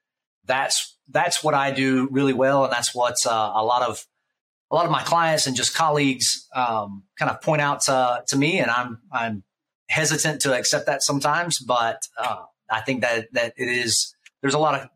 That's, 0.46 0.96
that's 1.10 1.44
what 1.44 1.52
I 1.52 1.70
do 1.70 2.08
really 2.10 2.32
well. 2.32 2.64
And 2.64 2.72
that's 2.72 2.94
what 2.94 3.16
uh, 3.26 3.52
a 3.54 3.62
lot 3.62 3.82
of, 3.82 4.06
a 4.70 4.74
lot 4.74 4.86
of 4.86 4.90
my 4.90 5.02
clients 5.02 5.46
and 5.46 5.54
just 5.54 5.74
colleagues 5.74 6.48
um, 6.56 7.02
kind 7.18 7.30
of 7.30 7.42
point 7.42 7.60
out 7.60 7.82
to, 7.82 8.24
to 8.28 8.36
me. 8.36 8.58
And 8.60 8.70
I'm, 8.70 8.98
I'm 9.12 9.44
hesitant 9.90 10.40
to 10.40 10.54
accept 10.54 10.86
that 10.86 11.02
sometimes, 11.02 11.58
but 11.58 11.98
uh, 12.18 12.44
I 12.70 12.80
think 12.80 13.02
that 13.02 13.32
that 13.32 13.54
it 13.56 13.68
is. 13.68 14.14
There's 14.42 14.54
a 14.54 14.58
lot 14.58 14.80
of 14.80 14.88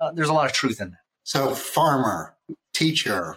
uh, 0.00 0.12
there's 0.12 0.28
a 0.28 0.32
lot 0.32 0.46
of 0.46 0.52
truth 0.52 0.80
in 0.80 0.90
that. 0.90 0.98
So, 1.24 1.54
farmer, 1.54 2.36
teacher, 2.74 3.36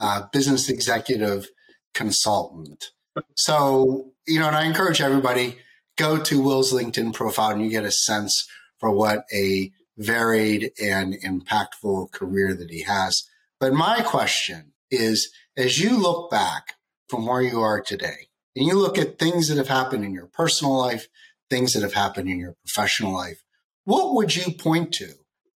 uh, 0.00 0.22
business 0.32 0.68
executive, 0.68 1.48
consultant. 1.94 2.92
So, 3.34 4.12
you 4.26 4.40
know, 4.40 4.46
and 4.46 4.56
I 4.56 4.64
encourage 4.64 5.00
everybody 5.00 5.58
go 5.96 6.18
to 6.18 6.42
Will's 6.42 6.72
LinkedIn 6.72 7.14
profile 7.14 7.52
and 7.52 7.62
you 7.62 7.70
get 7.70 7.84
a 7.84 7.90
sense 7.90 8.48
for 8.78 8.90
what 8.90 9.24
a 9.32 9.72
varied 9.96 10.72
and 10.82 11.14
impactful 11.14 12.12
career 12.12 12.54
that 12.54 12.70
he 12.70 12.82
has. 12.82 13.22
But 13.58 13.72
my 13.72 14.02
question 14.02 14.72
is 14.90 15.30
as 15.56 15.80
you 15.80 15.96
look 15.96 16.30
back 16.30 16.74
from 17.08 17.26
where 17.26 17.40
you 17.40 17.60
are 17.60 17.80
today 17.80 18.28
and 18.54 18.66
you 18.66 18.74
look 18.74 18.98
at 18.98 19.18
things 19.18 19.48
that 19.48 19.56
have 19.56 19.68
happened 19.68 20.04
in 20.04 20.12
your 20.12 20.26
personal 20.26 20.76
life, 20.76 21.08
things 21.50 21.72
that 21.72 21.82
have 21.82 21.94
happened 21.94 22.28
in 22.28 22.38
your 22.38 22.54
professional 22.64 23.12
life, 23.12 23.42
what 23.84 24.14
would 24.14 24.34
you 24.34 24.52
point 24.52 24.92
to 24.94 25.12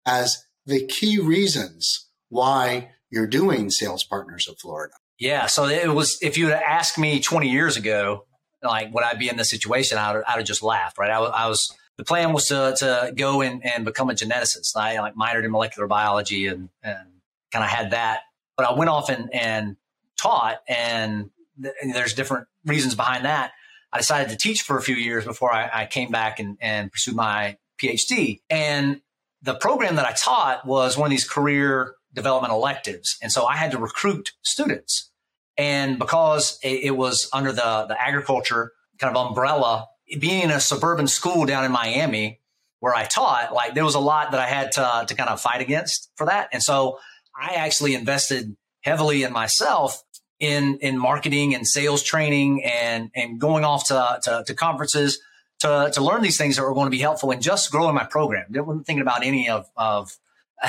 as 0.06 0.44
the 0.66 0.86
key 0.86 1.18
reasons 1.18 2.08
why 2.28 2.90
you're 3.10 3.26
doing 3.26 3.70
Sales 3.70 4.04
Partners 4.04 4.48
of 4.48 4.58
Florida? 4.58 4.94
Yeah. 5.18 5.46
So 5.46 5.66
it 5.66 5.92
was, 5.92 6.18
if 6.22 6.38
you 6.38 6.48
had 6.48 6.62
asked 6.62 6.96
me 6.96 7.20
20 7.20 7.50
years 7.50 7.76
ago, 7.76 8.26
like, 8.62 8.92
would 8.94 9.04
I 9.04 9.14
be 9.14 9.28
in 9.28 9.36
this 9.36 9.50
situation? 9.50 9.98
I 9.98 10.12
would, 10.12 10.24
I 10.26 10.34
would 10.34 10.40
have 10.40 10.46
just 10.46 10.62
laughed, 10.62 10.98
right? 10.98 11.10
I, 11.10 11.18
I 11.18 11.46
was, 11.48 11.74
the 11.96 12.04
plan 12.04 12.32
was 12.32 12.46
to, 12.46 12.74
to 12.78 13.12
go 13.14 13.42
and, 13.42 13.64
and 13.64 13.84
become 13.84 14.08
a 14.10 14.14
geneticist. 14.14 14.76
I 14.76 14.98
like 15.00 15.14
minored 15.14 15.44
in 15.44 15.50
molecular 15.50 15.86
biology 15.86 16.46
and, 16.46 16.70
and 16.82 17.08
kind 17.52 17.64
of 17.64 17.70
had 17.70 17.90
that, 17.90 18.20
but 18.56 18.66
I 18.66 18.72
went 18.72 18.90
off 18.90 19.10
and, 19.10 19.28
and 19.34 19.76
taught 20.16 20.60
and, 20.68 21.30
th- 21.60 21.74
and 21.82 21.94
there's 21.94 22.14
different 22.14 22.46
reasons 22.64 22.94
behind 22.94 23.24
that. 23.24 23.52
I 23.92 23.98
decided 23.98 24.30
to 24.30 24.36
teach 24.36 24.62
for 24.62 24.78
a 24.78 24.82
few 24.82 24.94
years 24.94 25.24
before 25.24 25.52
I, 25.52 25.70
I 25.72 25.86
came 25.86 26.10
back 26.10 26.38
and, 26.38 26.56
and 26.60 26.92
pursued 26.92 27.16
my 27.16 27.56
PhD. 27.82 28.40
And 28.48 29.00
the 29.42 29.54
program 29.54 29.96
that 29.96 30.06
I 30.06 30.12
taught 30.12 30.66
was 30.66 30.96
one 30.96 31.06
of 31.06 31.10
these 31.10 31.28
career 31.28 31.94
development 32.12 32.52
electives. 32.52 33.16
And 33.22 33.32
so 33.32 33.46
I 33.46 33.56
had 33.56 33.70
to 33.72 33.78
recruit 33.78 34.32
students. 34.42 35.10
And 35.56 35.98
because 35.98 36.58
it, 36.62 36.84
it 36.84 36.96
was 36.96 37.28
under 37.32 37.52
the, 37.52 37.86
the 37.88 37.96
agriculture 38.00 38.72
kind 38.98 39.14
of 39.14 39.28
umbrella, 39.28 39.88
being 40.18 40.42
in 40.44 40.50
a 40.50 40.60
suburban 40.60 41.06
school 41.06 41.46
down 41.46 41.64
in 41.64 41.72
Miami 41.72 42.40
where 42.80 42.94
I 42.94 43.04
taught, 43.04 43.52
like 43.54 43.74
there 43.74 43.84
was 43.84 43.94
a 43.94 44.00
lot 44.00 44.30
that 44.32 44.40
I 44.40 44.46
had 44.46 44.72
to, 44.72 45.04
to 45.06 45.14
kind 45.14 45.30
of 45.30 45.40
fight 45.40 45.60
against 45.60 46.10
for 46.16 46.26
that. 46.26 46.48
And 46.52 46.62
so 46.62 46.98
I 47.38 47.54
actually 47.54 47.94
invested 47.94 48.56
heavily 48.82 49.22
in 49.22 49.32
myself 49.32 50.02
in 50.40 50.78
in 50.78 50.98
marketing 50.98 51.54
and 51.54 51.66
sales 51.66 52.02
training 52.02 52.64
and 52.64 53.10
and 53.14 53.38
going 53.38 53.64
off 53.64 53.86
to, 53.88 54.18
to, 54.24 54.42
to 54.46 54.54
conferences 54.54 55.20
to, 55.60 55.90
to 55.92 56.02
learn 56.02 56.22
these 56.22 56.38
things 56.38 56.56
that 56.56 56.62
were 56.62 56.74
going 56.74 56.86
to 56.86 56.90
be 56.90 56.98
helpful 56.98 57.30
and 57.30 57.42
just 57.42 57.70
growing 57.70 57.94
my 57.94 58.04
program. 58.04 58.46
I 58.56 58.60
wasn't 58.60 58.86
thinking 58.86 59.02
about 59.02 59.24
any 59.24 59.50
of, 59.50 59.66
of 59.76 60.16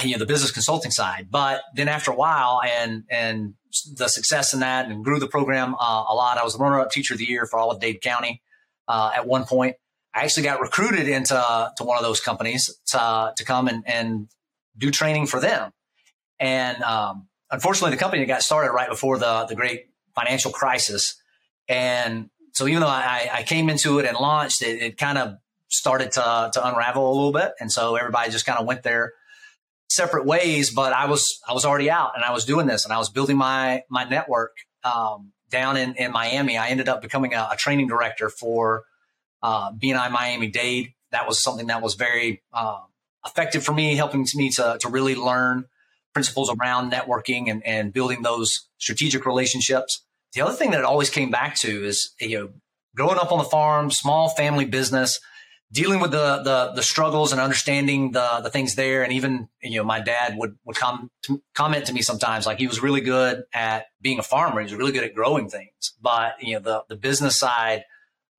you 0.03 0.11
know 0.11 0.19
the 0.19 0.25
business 0.25 0.51
consulting 0.51 0.91
side, 0.91 1.27
but 1.31 1.61
then 1.73 1.87
after 1.87 2.11
a 2.11 2.15
while 2.15 2.61
and 2.63 3.03
and 3.09 3.55
the 3.95 4.09
success 4.09 4.53
in 4.53 4.59
that 4.59 4.87
and 4.87 5.03
grew 5.03 5.19
the 5.19 5.27
program 5.27 5.75
uh, 5.75 6.03
a 6.09 6.13
lot. 6.13 6.37
I 6.37 6.43
was 6.43 6.57
runner-up 6.57 6.91
teacher 6.91 7.13
of 7.13 7.19
the 7.19 7.25
year 7.25 7.45
for 7.45 7.57
all 7.57 7.71
of 7.71 7.79
Dade 7.79 8.01
County 8.01 8.41
uh, 8.87 9.11
at 9.15 9.25
one 9.25 9.45
point. 9.45 9.77
I 10.13 10.23
actually 10.23 10.43
got 10.43 10.59
recruited 10.59 11.07
into 11.07 11.71
to 11.77 11.83
one 11.83 11.97
of 11.97 12.03
those 12.03 12.19
companies 12.19 12.69
to 12.87 13.33
to 13.35 13.45
come 13.45 13.69
and 13.69 13.83
and 13.87 14.27
do 14.77 14.91
training 14.91 15.27
for 15.27 15.39
them. 15.39 15.71
And 16.39 16.81
um, 16.83 17.27
unfortunately, 17.51 17.91
the 17.91 17.99
company 17.99 18.25
got 18.25 18.41
started 18.41 18.71
right 18.71 18.89
before 18.89 19.17
the 19.17 19.45
the 19.45 19.55
great 19.55 19.89
financial 20.15 20.51
crisis, 20.51 21.21
and 21.67 22.29
so 22.53 22.67
even 22.67 22.81
though 22.81 22.87
I, 22.87 23.29
I 23.31 23.43
came 23.43 23.69
into 23.69 23.99
it 23.99 24.05
and 24.05 24.17
launched, 24.17 24.61
it, 24.61 24.81
it 24.81 24.97
kind 24.97 25.17
of 25.17 25.37
started 25.67 26.11
to 26.13 26.51
to 26.53 26.67
unravel 26.67 27.07
a 27.07 27.13
little 27.13 27.31
bit, 27.31 27.53
and 27.59 27.71
so 27.71 27.95
everybody 27.95 28.31
just 28.31 28.45
kind 28.45 28.59
of 28.59 28.65
went 28.65 28.83
their 28.83 29.13
separate 29.89 30.25
ways. 30.25 30.71
But 30.71 30.93
I 30.93 31.05
was 31.05 31.39
I 31.47 31.53
was 31.53 31.65
already 31.65 31.89
out, 31.89 32.11
and 32.15 32.23
I 32.23 32.31
was 32.31 32.45
doing 32.45 32.67
this, 32.67 32.85
and 32.85 32.93
I 32.93 32.97
was 32.97 33.09
building 33.09 33.37
my 33.37 33.83
my 33.89 34.03
network 34.03 34.55
um, 34.83 35.31
down 35.49 35.77
in 35.77 35.95
in 35.95 36.11
Miami. 36.11 36.57
I 36.57 36.69
ended 36.69 36.89
up 36.89 37.01
becoming 37.01 37.33
a, 37.33 37.49
a 37.51 37.57
training 37.57 37.87
director 37.87 38.29
for 38.29 38.83
uh, 39.43 39.71
BNI 39.71 40.11
Miami 40.11 40.47
Dade. 40.47 40.93
That 41.11 41.27
was 41.27 41.43
something 41.43 41.67
that 41.67 41.81
was 41.81 41.95
very 41.95 42.41
uh, 42.53 42.79
effective 43.25 43.63
for 43.63 43.73
me, 43.73 43.95
helping 43.95 44.25
me 44.35 44.49
to 44.51 44.77
to 44.81 44.89
really 44.89 45.15
learn 45.15 45.65
principles 46.13 46.51
around 46.51 46.91
networking 46.91 47.49
and, 47.49 47.65
and 47.65 47.93
building 47.93 48.21
those 48.21 48.67
strategic 48.77 49.25
relationships. 49.25 50.03
The 50.33 50.41
other 50.41 50.53
thing 50.53 50.71
that 50.71 50.79
it 50.79 50.85
always 50.85 51.09
came 51.09 51.31
back 51.31 51.55
to 51.57 51.85
is, 51.85 52.13
you 52.19 52.39
know, 52.39 52.49
growing 52.95 53.17
up 53.17 53.31
on 53.31 53.37
the 53.37 53.43
farm, 53.45 53.91
small 53.91 54.29
family 54.29 54.65
business, 54.65 55.19
dealing 55.71 56.01
with 56.01 56.11
the, 56.11 56.41
the, 56.43 56.73
the 56.75 56.83
struggles 56.83 57.31
and 57.31 57.39
understanding 57.39 58.11
the, 58.11 58.41
the 58.43 58.49
things 58.49 58.75
there. 58.75 59.03
And 59.03 59.13
even, 59.13 59.47
you 59.61 59.77
know, 59.77 59.85
my 59.85 60.01
dad 60.01 60.37
would, 60.37 60.57
would 60.65 60.75
com- 60.75 61.09
comment 61.55 61.85
to 61.85 61.93
me 61.93 62.01
sometimes, 62.01 62.45
like 62.45 62.59
he 62.59 62.67
was 62.67 62.83
really 62.83 63.01
good 63.01 63.43
at 63.53 63.85
being 64.01 64.19
a 64.19 64.23
farmer. 64.23 64.59
He 64.59 64.65
was 64.65 64.73
really 64.73 64.91
good 64.91 65.05
at 65.05 65.15
growing 65.15 65.49
things, 65.49 65.93
but, 66.01 66.33
you 66.41 66.55
know, 66.55 66.59
the, 66.59 66.83
the 66.89 66.97
business 66.97 67.39
side 67.39 67.85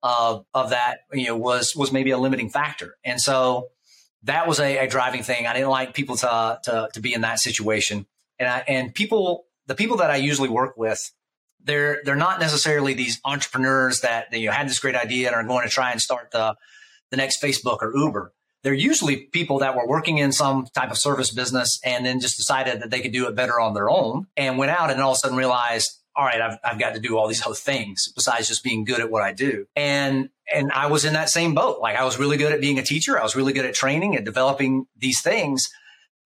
of, 0.03 0.45
of 0.53 0.69
that, 0.69 0.99
you 1.11 1.25
know, 1.25 1.35
was, 1.35 1.75
was 1.75 1.91
maybe 1.91 2.11
a 2.11 2.17
limiting 2.19 2.49
factor. 2.49 2.97
And 3.03 3.19
so 3.19 3.69
that 4.23 4.47
was 4.47 4.59
a, 4.59 4.77
a 4.77 4.87
driving 4.87 5.23
thing. 5.23 5.47
I 5.47 5.53
didn't 5.53 5.69
like 5.69 5.93
people 5.93 6.15
to, 6.17 6.59
to, 6.63 6.89
to 6.93 6.99
be 6.99 7.13
in 7.13 7.21
that 7.21 7.39
situation. 7.39 8.05
And 8.39 8.49
I, 8.49 8.63
and 8.67 8.93
people, 8.93 9.45
the 9.67 9.75
people 9.75 9.97
that 9.97 10.11
I 10.11 10.15
usually 10.15 10.49
work 10.49 10.77
with, 10.77 10.99
they're, 11.63 12.01
they're 12.03 12.15
not 12.15 12.39
necessarily 12.39 12.93
these 12.93 13.21
entrepreneurs 13.23 14.01
that, 14.01 14.33
you 14.33 14.47
know, 14.47 14.51
had 14.51 14.67
this 14.67 14.79
great 14.79 14.95
idea 14.95 15.27
and 15.27 15.35
are 15.35 15.43
going 15.43 15.63
to 15.63 15.69
try 15.69 15.91
and 15.91 16.01
start 16.01 16.31
the, 16.31 16.55
the 17.11 17.17
next 17.17 17.41
Facebook 17.41 17.77
or 17.81 17.95
Uber. 17.95 18.33
They're 18.63 18.73
usually 18.73 19.17
people 19.17 19.59
that 19.59 19.75
were 19.75 19.87
working 19.87 20.17
in 20.17 20.31
some 20.31 20.67
type 20.73 20.89
of 20.89 20.97
service 20.97 21.31
business 21.31 21.79
and 21.83 22.05
then 22.05 22.21
just 22.21 22.37
decided 22.37 22.81
that 22.81 22.89
they 22.91 23.01
could 23.01 23.11
do 23.11 23.27
it 23.27 23.35
better 23.35 23.59
on 23.59 23.73
their 23.73 23.89
own 23.89 24.27
and 24.37 24.57
went 24.57 24.71
out 24.71 24.89
and 24.89 25.01
all 25.01 25.11
of 25.11 25.15
a 25.15 25.19
sudden 25.19 25.37
realized, 25.37 25.99
all 26.15 26.25
right, 26.25 26.41
I've, 26.41 26.57
I've 26.63 26.79
got 26.79 26.93
to 26.93 26.99
do 26.99 27.17
all 27.17 27.27
these 27.27 27.45
other 27.45 27.55
things 27.55 28.11
besides 28.13 28.47
just 28.47 28.63
being 28.63 28.83
good 28.83 28.99
at 28.99 29.09
what 29.09 29.23
I 29.23 29.33
do. 29.33 29.65
And, 29.75 30.29
and 30.53 30.71
I 30.71 30.87
was 30.87 31.05
in 31.05 31.13
that 31.13 31.29
same 31.29 31.55
boat. 31.55 31.79
Like 31.81 31.95
I 31.95 32.03
was 32.05 32.19
really 32.19 32.37
good 32.37 32.51
at 32.51 32.61
being 32.61 32.77
a 32.77 32.83
teacher. 32.83 33.19
I 33.19 33.23
was 33.23 33.35
really 33.35 33.53
good 33.53 33.65
at 33.65 33.73
training 33.73 34.15
and 34.15 34.25
developing 34.25 34.85
these 34.95 35.21
things, 35.21 35.69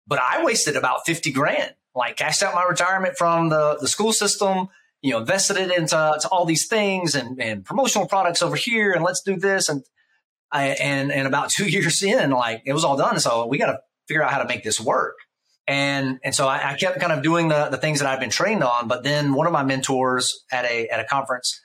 but 0.05 0.19
I 0.19 0.43
wasted 0.43 0.75
about 0.75 1.05
50 1.05 1.31
grand, 1.31 1.73
like 1.95 2.17
cashed 2.17 2.43
out 2.43 2.53
my 2.53 2.63
retirement 2.63 3.17
from 3.17 3.49
the, 3.49 3.77
the 3.79 3.87
school 3.87 4.11
system, 4.11 4.67
you 5.01 5.11
know, 5.11 5.19
invested 5.19 5.57
it 5.57 5.77
into 5.77 6.27
all 6.31 6.45
these 6.45 6.67
things 6.67 7.15
and, 7.15 7.41
and 7.41 7.63
promotional 7.63 8.07
products 8.07 8.41
over 8.41 8.55
here. 8.55 8.91
And 8.91 9.03
let's 9.03 9.21
do 9.21 9.37
this. 9.37 9.69
And 9.69 9.83
I, 10.51 10.67
and 10.69 11.11
and 11.11 11.27
about 11.27 11.49
two 11.49 11.65
years 11.69 12.01
in, 12.03 12.31
like 12.31 12.63
it 12.65 12.73
was 12.73 12.83
all 12.83 12.97
done. 12.97 13.19
So 13.19 13.47
we 13.47 13.57
got 13.57 13.67
to 13.67 13.79
figure 14.07 14.23
out 14.23 14.31
how 14.31 14.39
to 14.39 14.47
make 14.47 14.63
this 14.63 14.79
work. 14.79 15.15
And 15.67 16.19
and 16.23 16.33
so 16.33 16.47
I, 16.47 16.71
I, 16.71 16.73
kept 16.75 16.99
kind 16.99 17.11
of 17.11 17.21
doing 17.21 17.49
the 17.49 17.67
the 17.69 17.77
things 17.77 17.99
that 17.99 18.07
I've 18.07 18.21
been 18.21 18.29
trained 18.29 18.63
on. 18.63 18.87
But 18.87 19.03
then 19.03 19.33
one 19.33 19.47
of 19.47 19.53
my 19.53 19.63
mentors 19.63 20.45
at 20.51 20.63
a 20.63 20.87
at 20.87 20.99
a 21.01 21.03
conference, 21.03 21.59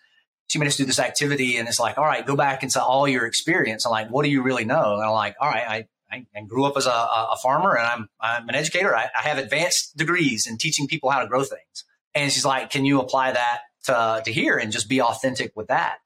she 0.49 0.59
made 0.59 0.67
us 0.67 0.77
do 0.77 0.85
this 0.85 0.99
activity, 0.99 1.57
and 1.57 1.69
it's 1.69 1.79
like, 1.79 1.99
all 1.99 2.05
right, 2.05 2.27
go 2.27 2.35
back 2.35 2.65
into 2.65 2.83
all 2.83 3.07
your 3.07 3.27
experience. 3.27 3.87
I'm 3.87 3.93
like, 3.93 4.09
what 4.11 4.25
do 4.25 4.31
you 4.31 4.43
really 4.43 4.65
know? 4.65 4.95
And 4.95 5.05
I'm 5.05 5.13
like, 5.13 5.37
all 5.41 5.49
right, 5.49 5.87
I 6.13 6.27
I, 6.37 6.43
grew 6.43 6.65
up 6.65 6.77
as 6.77 6.87
a, 6.87 6.91
a 6.91 7.37
farmer, 7.43 7.77
and 7.77 7.87
I'm 7.87 8.09
I'm 8.21 8.49
an 8.49 8.57
educator. 8.57 8.95
I, 8.95 9.09
I 9.17 9.29
have 9.29 9.39
advanced 9.39 9.97
degrees 9.97 10.49
in 10.49 10.59
teaching 10.59 10.89
people 10.89 11.11
how 11.11 11.21
to 11.21 11.29
grow 11.29 11.45
things. 11.45 11.85
And 12.15 12.31
she's 12.31 12.45
like, 12.45 12.71
can 12.71 12.85
you 12.85 13.01
apply 13.01 13.33
that 13.33 13.61
to 13.85 14.23
to 14.25 14.33
here 14.33 14.59
and 14.59 14.73
just 14.73 14.89
be 14.89 15.01
authentic 15.01 15.53
with 15.55 15.69
that? 15.69 15.99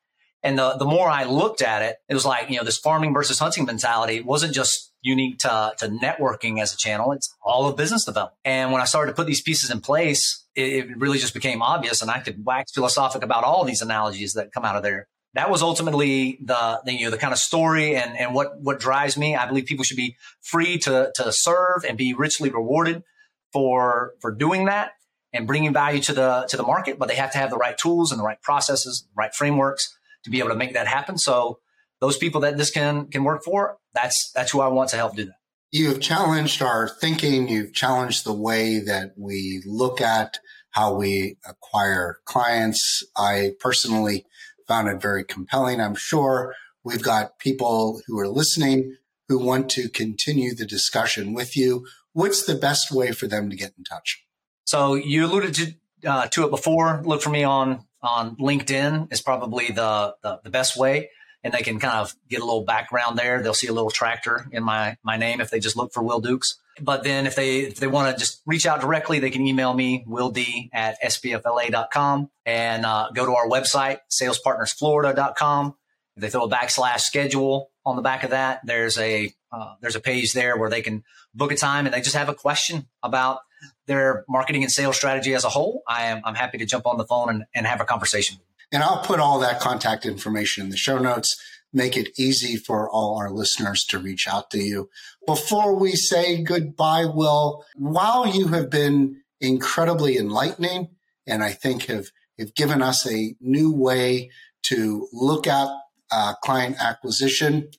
And 0.43 0.59
the, 0.59 0.77
the 0.77 0.85
more 0.85 1.09
I 1.09 1.25
looked 1.25 1.61
at 1.61 1.83
it, 1.83 1.97
it 2.09 2.15
was 2.15 2.25
like, 2.25 2.51
you 2.51 2.57
know, 2.57 2.63
this 2.63 2.79
farming 2.79 3.13
versus 3.13 3.39
hunting 3.39 3.65
mentality 3.65 4.21
wasn't 4.21 4.55
just 4.55 4.93
unique 5.07 5.39
to, 5.39 5.73
to 5.79 5.89
networking 5.89 6.61
as 6.61 6.75
a 6.75 6.77
channel. 6.77 7.13
It's 7.13 7.33
all 7.41 7.69
of 7.69 7.77
business 7.77 8.05
development. 8.05 8.39
And 8.45 8.73
when 8.73 8.83
I 8.83 8.87
started 8.87 9.13
to 9.13 9.17
put 9.17 9.29
these 9.29 9.41
pieces 9.41 9.71
in 9.71 9.81
place, 9.81 10.45
it, 10.57 10.89
it 10.91 10.99
really 10.99 11.19
just 11.19 11.33
became 11.33 11.63
obvious. 11.63 12.03
And 12.03 12.11
I 12.11 12.19
could 12.19 12.45
wax 12.45 12.73
philosophic 12.73 13.23
about 13.23 13.45
all 13.45 13.65
these 13.65 13.83
analogies 13.83 14.33
that 14.33 14.53
come 14.53 14.65
out 14.65 14.75
of 14.75 14.83
there. 14.83 15.07
That 15.35 15.49
was 15.49 15.63
ultimately 15.63 16.39
the, 16.43 16.81
the, 16.85 16.93
you 16.93 17.05
know, 17.05 17.11
the 17.11 17.19
kind 17.19 17.33
of 17.33 17.39
story 17.39 17.95
and, 17.95 18.19
and 18.19 18.35
what, 18.35 18.61
what 18.61 18.81
drives 18.81 19.17
me. 19.17 19.37
I 19.37 19.47
believe 19.47 19.67
people 19.67 19.85
should 19.85 19.97
be 19.97 20.17
free 20.41 20.79
to, 20.79 21.13
to 21.15 21.31
serve 21.31 21.85
and 21.89 21.97
be 21.97 22.13
richly 22.15 22.51
rewarded 22.51 23.05
for, 23.53 24.15
for 24.21 24.33
doing 24.33 24.65
that 24.65 24.93
and 25.33 25.47
bringing 25.47 25.73
value 25.73 26.01
to 26.01 26.15
the, 26.15 26.47
to 26.49 26.57
the 26.57 26.63
market, 26.63 26.99
but 26.99 27.07
they 27.07 27.15
have 27.15 27.31
to 27.33 27.39
have 27.39 27.51
the 27.51 27.59
right 27.59 27.79
tools 27.79 28.11
and 28.11 28.19
the 28.19 28.25
right 28.25 28.41
processes, 28.43 29.07
right 29.15 29.35
frameworks 29.35 29.97
to 30.25 30.31
be 30.31 30.41
able 30.41 30.49
to 30.49 30.57
make 30.57 30.73
that 30.73 30.89
happen. 30.89 31.17
So 31.17 31.61
those 32.01 32.17
people 32.17 32.41
that 32.43 32.57
this 32.57 32.71
can 32.71 33.07
can 33.09 33.25
work 33.25 33.43
for, 33.45 33.79
that's 33.95 34.31
that's 34.35 34.53
who 34.53 34.61
I 34.61 34.69
want 34.69 34.91
to 34.91 34.97
help 34.97 35.17
do 35.17 35.27
that. 35.27 35.37
You 35.73 35.89
have 35.89 36.01
challenged 36.01 36.63
our 36.63 36.89
thinking. 36.89 37.49
You've 37.49 37.75
challenged 37.75 38.25
the 38.25 38.33
way 38.33 38.79
that 38.79 39.13
we 39.17 39.63
look 39.67 40.01
at 40.01 40.39
how 40.71 40.95
we 40.95 41.37
acquire 41.47 42.19
clients. 42.25 43.03
I 43.17 43.53
personally 43.61 44.27
found 44.69 44.89
it 44.89 45.01
very 45.01 45.25
compelling. 45.25 45.81
I'm 45.81 45.95
sure 45.95 46.55
we've 46.85 47.03
got 47.03 47.39
people 47.39 48.01
who 48.07 48.19
are 48.19 48.29
listening 48.29 48.97
who 49.29 49.45
want 49.45 49.69
to 49.71 49.89
continue 49.89 50.55
the 50.55 50.67
discussion 50.67 51.35
with 51.35 51.57
you. 51.57 51.87
What's 52.13 52.45
the 52.47 52.55
best 52.55 52.93
way 52.93 53.13
for 53.13 53.27
them 53.27 53.51
to 53.51 53.57
get 53.57 53.73
in 53.77 53.85
touch? 53.85 54.25
So 54.65 54.95
you 54.95 55.27
alluded 55.27 55.55
to 55.55 55.75
uh, 56.09 56.27
to 56.29 56.45
it 56.45 56.51
before. 56.51 57.03
Look 57.05 57.23
for 57.23 57.31
me 57.31 57.43
on 57.43 57.87
on 58.03 58.37
LinkedIn 58.37 59.13
is 59.13 59.21
probably 59.21 59.69
the, 59.69 60.15
the, 60.23 60.41
the 60.45 60.51
best 60.51 60.77
way. 60.79 61.11
And 61.45 61.55
they 61.55 61.63
can 61.63 61.79
kind 61.79 61.99
of 61.99 62.15
get 62.29 62.41
a 62.41 62.45
little 62.45 62.65
background 62.65 63.19
there. 63.19 63.43
They'll 63.43 63.55
see 63.55 63.69
a 63.69 63.73
little 63.73 63.91
tractor 63.91 64.47
in 64.51 64.65
my 64.65 64.97
my 65.03 65.17
name 65.17 65.41
if 65.41 65.51
they 65.51 65.61
just 65.61 65.77
look 65.77 65.93
for 65.93 66.03
Will 66.03 66.21
Dukes. 66.21 66.59
But 66.81 67.05
then 67.05 67.27
if 67.27 67.37
they 67.37 67.61
if 67.61 67.77
they 67.77 67.87
want 67.87 68.15
to 68.15 68.19
just 68.19 68.43
reach 68.47 68.67
out 68.67 68.81
directly, 68.81 69.21
they 69.21 69.31
can 69.31 69.47
email 69.47 69.73
me, 69.73 70.05
Will 70.07 70.31
D 70.31 70.71
at 70.73 70.97
spfla.com 71.03 72.31
and 72.45 72.85
uh, 72.85 73.11
go 73.15 73.27
to 73.27 73.33
our 73.33 73.49
website, 73.49 73.99
salespartnersflorida.com. 74.11 75.75
If 76.17 76.23
they 76.23 76.31
throw 76.31 76.45
a 76.45 76.49
backslash 76.49 77.01
schedule 77.01 77.71
on 77.85 77.97
the 77.97 78.03
back 78.03 78.25
of 78.25 78.31
that, 78.31 78.61
there's 78.65 78.99
a 78.99 79.33
uh, 79.53 79.75
there's 79.81 79.97
a 79.97 80.01
page 80.01 80.33
there 80.33 80.57
where 80.57 80.71
they 80.71 80.83
can 80.83 81.05
book 81.35 81.53
a 81.53 81.57
time 81.57 81.87
and 81.87 81.95
they 81.95 82.01
just 82.01 82.17
have 82.17 82.29
a 82.29 82.35
question 82.35 82.87
about 83.03 83.41
their 83.87 84.25
marketing 84.29 84.63
and 84.63 84.73
sales 84.73 84.97
strategy 84.97 85.35
as 85.35 85.45
a 85.45 85.49
whole, 85.49 85.83
I 85.89 86.07
am 86.07 86.23
I'm 86.25 86.35
happy 86.35 86.59
to 86.59 86.67
jump 86.67 86.87
on 86.87 86.99
the 86.99 87.05
phone 87.05 87.31
and, 87.31 87.45
and 87.55 87.67
have 87.67 87.81
a 87.81 87.85
conversation. 87.85 88.39
And 88.73 88.83
I'll 88.83 89.03
put 89.03 89.21
all 89.21 89.39
that 89.41 89.61
contact 89.61 90.05
information 90.05 90.65
in 90.65 90.71
the 90.71 90.77
show 90.77 90.99
notes, 90.99 91.41
make 91.73 91.97
it 91.97 92.19
easy 92.19 92.57
for 92.57 92.91
all 92.91 93.17
our 93.19 93.31
listeners 93.31 93.85
to 93.85 93.99
reach 93.99 94.27
out 94.27 94.51
to 94.51 94.59
you. 94.59 94.89
Before 95.27 95.75
we 95.75 95.93
say 95.93 96.43
goodbye, 96.43 97.07
Will, 97.07 97.65
while 97.77 98.27
you 98.27 98.49
have 98.49 98.71
been 98.71 99.23
incredibly 99.41 100.17
enlightening 100.17 100.89
and 101.27 101.43
I 101.43 101.53
think 101.53 101.87
have, 101.87 102.09
have 102.39 102.55
given 102.55 102.83
us 102.83 103.11
a 103.11 103.35
new 103.41 103.73
way 103.73 104.31
to 104.65 105.09
look 105.13 105.47
at 105.47 105.69
uh, 106.11 106.35
client 106.43 106.77
acquisition, 106.81 107.71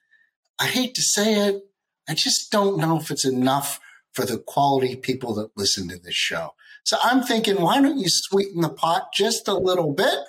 I 0.60 0.68
hate 0.68 0.96
to 0.96 1.02
say 1.02 1.48
it, 1.48 1.64
I 2.08 2.14
just 2.14 2.52
don't 2.52 2.78
know 2.78 2.98
if 2.98 3.12
it's 3.12 3.26
enough 3.26 3.80
for 4.14 4.26
the 4.26 4.38
quality 4.38 4.96
people 4.96 5.36
that 5.36 5.52
listen 5.56 5.90
to 5.90 6.00
this 6.00 6.16
show. 6.16 6.54
So 6.84 6.98
I'm 7.04 7.22
thinking, 7.22 7.62
why 7.62 7.82
don't 7.82 8.00
you 8.00 8.08
sweeten 8.10 8.62
the 8.62 8.70
pot 8.70 9.10
just 9.14 9.48
a 9.48 9.54
little 9.54 9.94
bit 9.94 10.20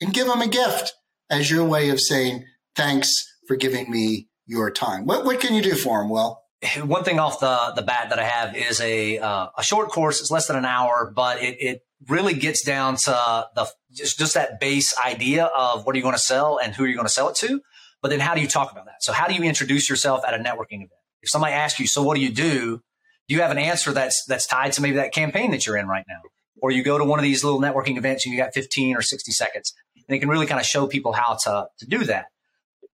and 0.00 0.12
give 0.12 0.26
them 0.26 0.40
a 0.40 0.48
gift 0.48 0.94
as 1.30 1.50
your 1.50 1.64
way 1.64 1.90
of 1.90 2.00
saying, 2.00 2.44
thanks 2.74 3.12
for 3.46 3.56
giving 3.56 3.90
me 3.90 4.28
your 4.46 4.70
time. 4.70 5.06
What, 5.06 5.24
what 5.24 5.40
can 5.40 5.54
you 5.54 5.62
do 5.62 5.74
for 5.74 6.00
them, 6.00 6.10
Will? 6.10 6.40
One 6.84 7.04
thing 7.04 7.18
off 7.18 7.40
the, 7.40 7.72
the 7.76 7.82
bat 7.82 8.10
that 8.10 8.18
I 8.18 8.24
have 8.24 8.56
is 8.56 8.80
a, 8.80 9.18
uh, 9.18 9.48
a 9.56 9.62
short 9.62 9.90
course. 9.90 10.20
It's 10.20 10.30
less 10.30 10.46
than 10.46 10.56
an 10.56 10.64
hour, 10.64 11.12
but 11.14 11.42
it, 11.42 11.56
it 11.60 11.80
really 12.08 12.34
gets 12.34 12.64
down 12.64 12.96
to 12.96 13.46
the, 13.54 13.68
just, 13.92 14.18
just 14.18 14.34
that 14.34 14.58
base 14.58 14.98
idea 14.98 15.44
of 15.44 15.84
what 15.84 15.94
are 15.94 15.98
you 15.98 16.02
going 16.02 16.14
to 16.14 16.20
sell 16.20 16.58
and 16.62 16.74
who 16.74 16.84
are 16.84 16.86
you 16.86 16.94
going 16.94 17.06
to 17.06 17.12
sell 17.12 17.28
it 17.28 17.36
to? 17.36 17.60
But 18.02 18.08
then 18.08 18.20
how 18.20 18.34
do 18.34 18.40
you 18.40 18.48
talk 18.48 18.72
about 18.72 18.86
that? 18.86 19.02
So 19.02 19.12
how 19.12 19.26
do 19.26 19.34
you 19.34 19.42
introduce 19.42 19.88
yourself 19.88 20.24
at 20.26 20.34
a 20.34 20.38
networking 20.38 20.76
event? 20.76 20.90
If 21.22 21.30
somebody 21.30 21.54
asks 21.54 21.78
you, 21.80 21.86
so 21.86 22.02
what 22.02 22.16
do 22.16 22.22
you 22.22 22.30
do? 22.30 22.82
do 23.28 23.34
you 23.34 23.42
have 23.42 23.50
an 23.50 23.58
answer 23.58 23.92
that's 23.92 24.24
that's 24.26 24.46
tied 24.46 24.72
to 24.72 24.82
maybe 24.82 24.96
that 24.96 25.12
campaign 25.12 25.50
that 25.50 25.66
you're 25.66 25.76
in 25.76 25.88
right 25.88 26.04
now? 26.08 26.20
Or 26.62 26.70
you 26.70 26.82
go 26.82 26.98
to 26.98 27.04
one 27.04 27.18
of 27.18 27.22
these 27.22 27.44
little 27.44 27.60
networking 27.60 27.98
events 27.98 28.24
and 28.24 28.34
you 28.34 28.40
got 28.40 28.54
15 28.54 28.96
or 28.96 29.02
60 29.02 29.30
seconds. 29.32 29.74
And 30.08 30.16
it 30.16 30.20
can 30.20 30.28
really 30.28 30.46
kind 30.46 30.60
of 30.60 30.66
show 30.66 30.86
people 30.86 31.12
how 31.12 31.36
to 31.44 31.68
to 31.78 31.86
do 31.86 32.04
that. 32.04 32.26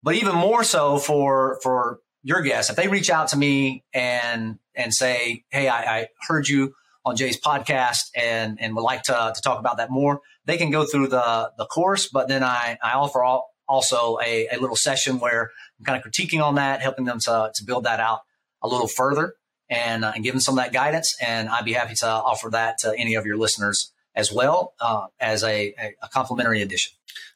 But 0.03 0.17
even 0.17 0.35
more 0.35 0.65
so 0.65 0.99
for 0.99 1.59
for 1.63 2.01
your 2.23 2.43
guests, 2.43 2.71
if 2.71 2.77
they 2.77 2.89
reach 2.89 3.11
out 3.11 3.29
to 3.29 3.37
me 3.37 3.85
and 3.93 4.59
and 4.75 4.95
say, 4.95 5.45
Hey, 5.51 5.69
I, 5.69 5.99
I 5.99 6.07
heard 6.27 6.49
you 6.49 6.75
on 7.05 7.17
Jay's 7.17 7.41
podcast 7.41 8.11
and 8.15 8.61
and 8.61 8.75
would 8.77 8.83
like 8.83 9.03
to, 9.05 9.33
to 9.35 9.41
talk 9.43 9.59
about 9.59 9.79
that 9.79 9.91
more, 9.91 10.21
they 10.45 10.57
can 10.57 10.71
go 10.71 10.85
through 10.85 11.09
the 11.09 11.53
the 11.59 11.67
course, 11.67 12.09
but 12.09 12.29
then 12.29 12.43
I, 12.43 12.79
I 12.83 12.93
offer 12.93 13.23
all, 13.23 13.53
also 13.69 14.19
a, 14.25 14.49
a 14.53 14.59
little 14.59 14.77
session 14.77 15.19
where 15.19 15.51
I'm 15.79 15.85
kind 15.85 16.03
of 16.03 16.11
critiquing 16.11 16.43
on 16.43 16.57
that, 16.57 16.81
helping 16.83 17.05
them 17.05 17.19
to, 17.21 17.51
to 17.55 17.65
build 17.65 17.85
that 17.85 18.01
out 18.01 18.21
a 18.63 18.69
little 18.69 18.89
further 18.89 19.35
and, 19.69 20.05
uh, 20.05 20.13
and 20.15 20.25
them 20.25 20.41
some 20.41 20.59
of 20.59 20.65
that 20.65 20.73
guidance. 20.73 21.17
And 21.21 21.49
I'd 21.49 21.65
be 21.65 21.73
happy 21.73 21.95
to 21.97 22.07
offer 22.07 22.51
that 22.51 22.79
to 22.79 22.95
any 22.97 23.15
of 23.15 23.27
your 23.27 23.37
listeners 23.37 23.93
as 24.15 24.33
well 24.33 24.75
uh, 24.81 25.07
as 25.21 25.43
a, 25.43 25.75
a, 26.03 26.09
complimentary 26.09 26.63
addition. 26.63 26.93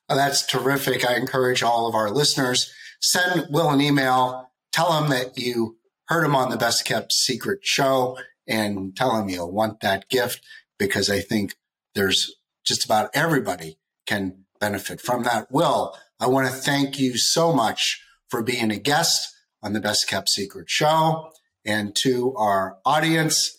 Oh, 0.08 0.16
that's 0.16 0.46
terrific. 0.46 1.08
I 1.08 1.16
encourage 1.16 1.62
all 1.62 1.86
of 1.88 1.94
our 1.94 2.10
listeners 2.10 2.72
send 3.00 3.46
Will 3.50 3.70
an 3.70 3.80
email, 3.80 4.50
tell 4.72 4.92
him 5.02 5.10
that 5.10 5.38
you 5.38 5.76
heard 6.08 6.24
him 6.24 6.36
on 6.36 6.50
the 6.50 6.56
Best 6.56 6.84
Kept 6.84 7.12
Secret 7.12 7.60
show, 7.62 8.18
and 8.46 8.96
tell 8.96 9.16
him 9.16 9.28
you'll 9.28 9.52
want 9.52 9.80
that 9.80 10.08
gift 10.08 10.40
because 10.78 11.10
I 11.10 11.20
think 11.20 11.56
there's 11.94 12.34
just 12.64 12.84
about 12.84 13.10
everybody 13.14 13.78
can 14.06 14.44
benefit 14.60 15.00
from 15.00 15.24
that. 15.24 15.50
Will, 15.50 15.96
I 16.20 16.28
want 16.28 16.48
to 16.48 16.52
thank 16.52 16.98
you 16.98 17.16
so 17.16 17.52
much 17.52 18.02
for 18.28 18.42
being 18.42 18.70
a 18.70 18.78
guest 18.78 19.34
on 19.62 19.72
the 19.72 19.80
Best 19.80 20.08
Kept 20.08 20.28
Secret 20.28 20.70
show. 20.70 21.30
And 21.64 21.96
to 21.96 22.32
our 22.36 22.78
audience, 22.84 23.56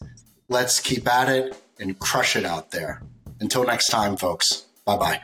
Let's 0.50 0.80
keep 0.80 1.06
at 1.08 1.28
it 1.28 1.58
and 1.80 1.98
crush 2.00 2.36
it 2.36 2.46
out 2.46 2.72
there. 2.72 3.02
Until 3.40 3.66
next 3.66 3.88
time, 3.88 4.18
folks. 4.18 4.66
Bye 4.86 4.98
bye. 4.98 5.22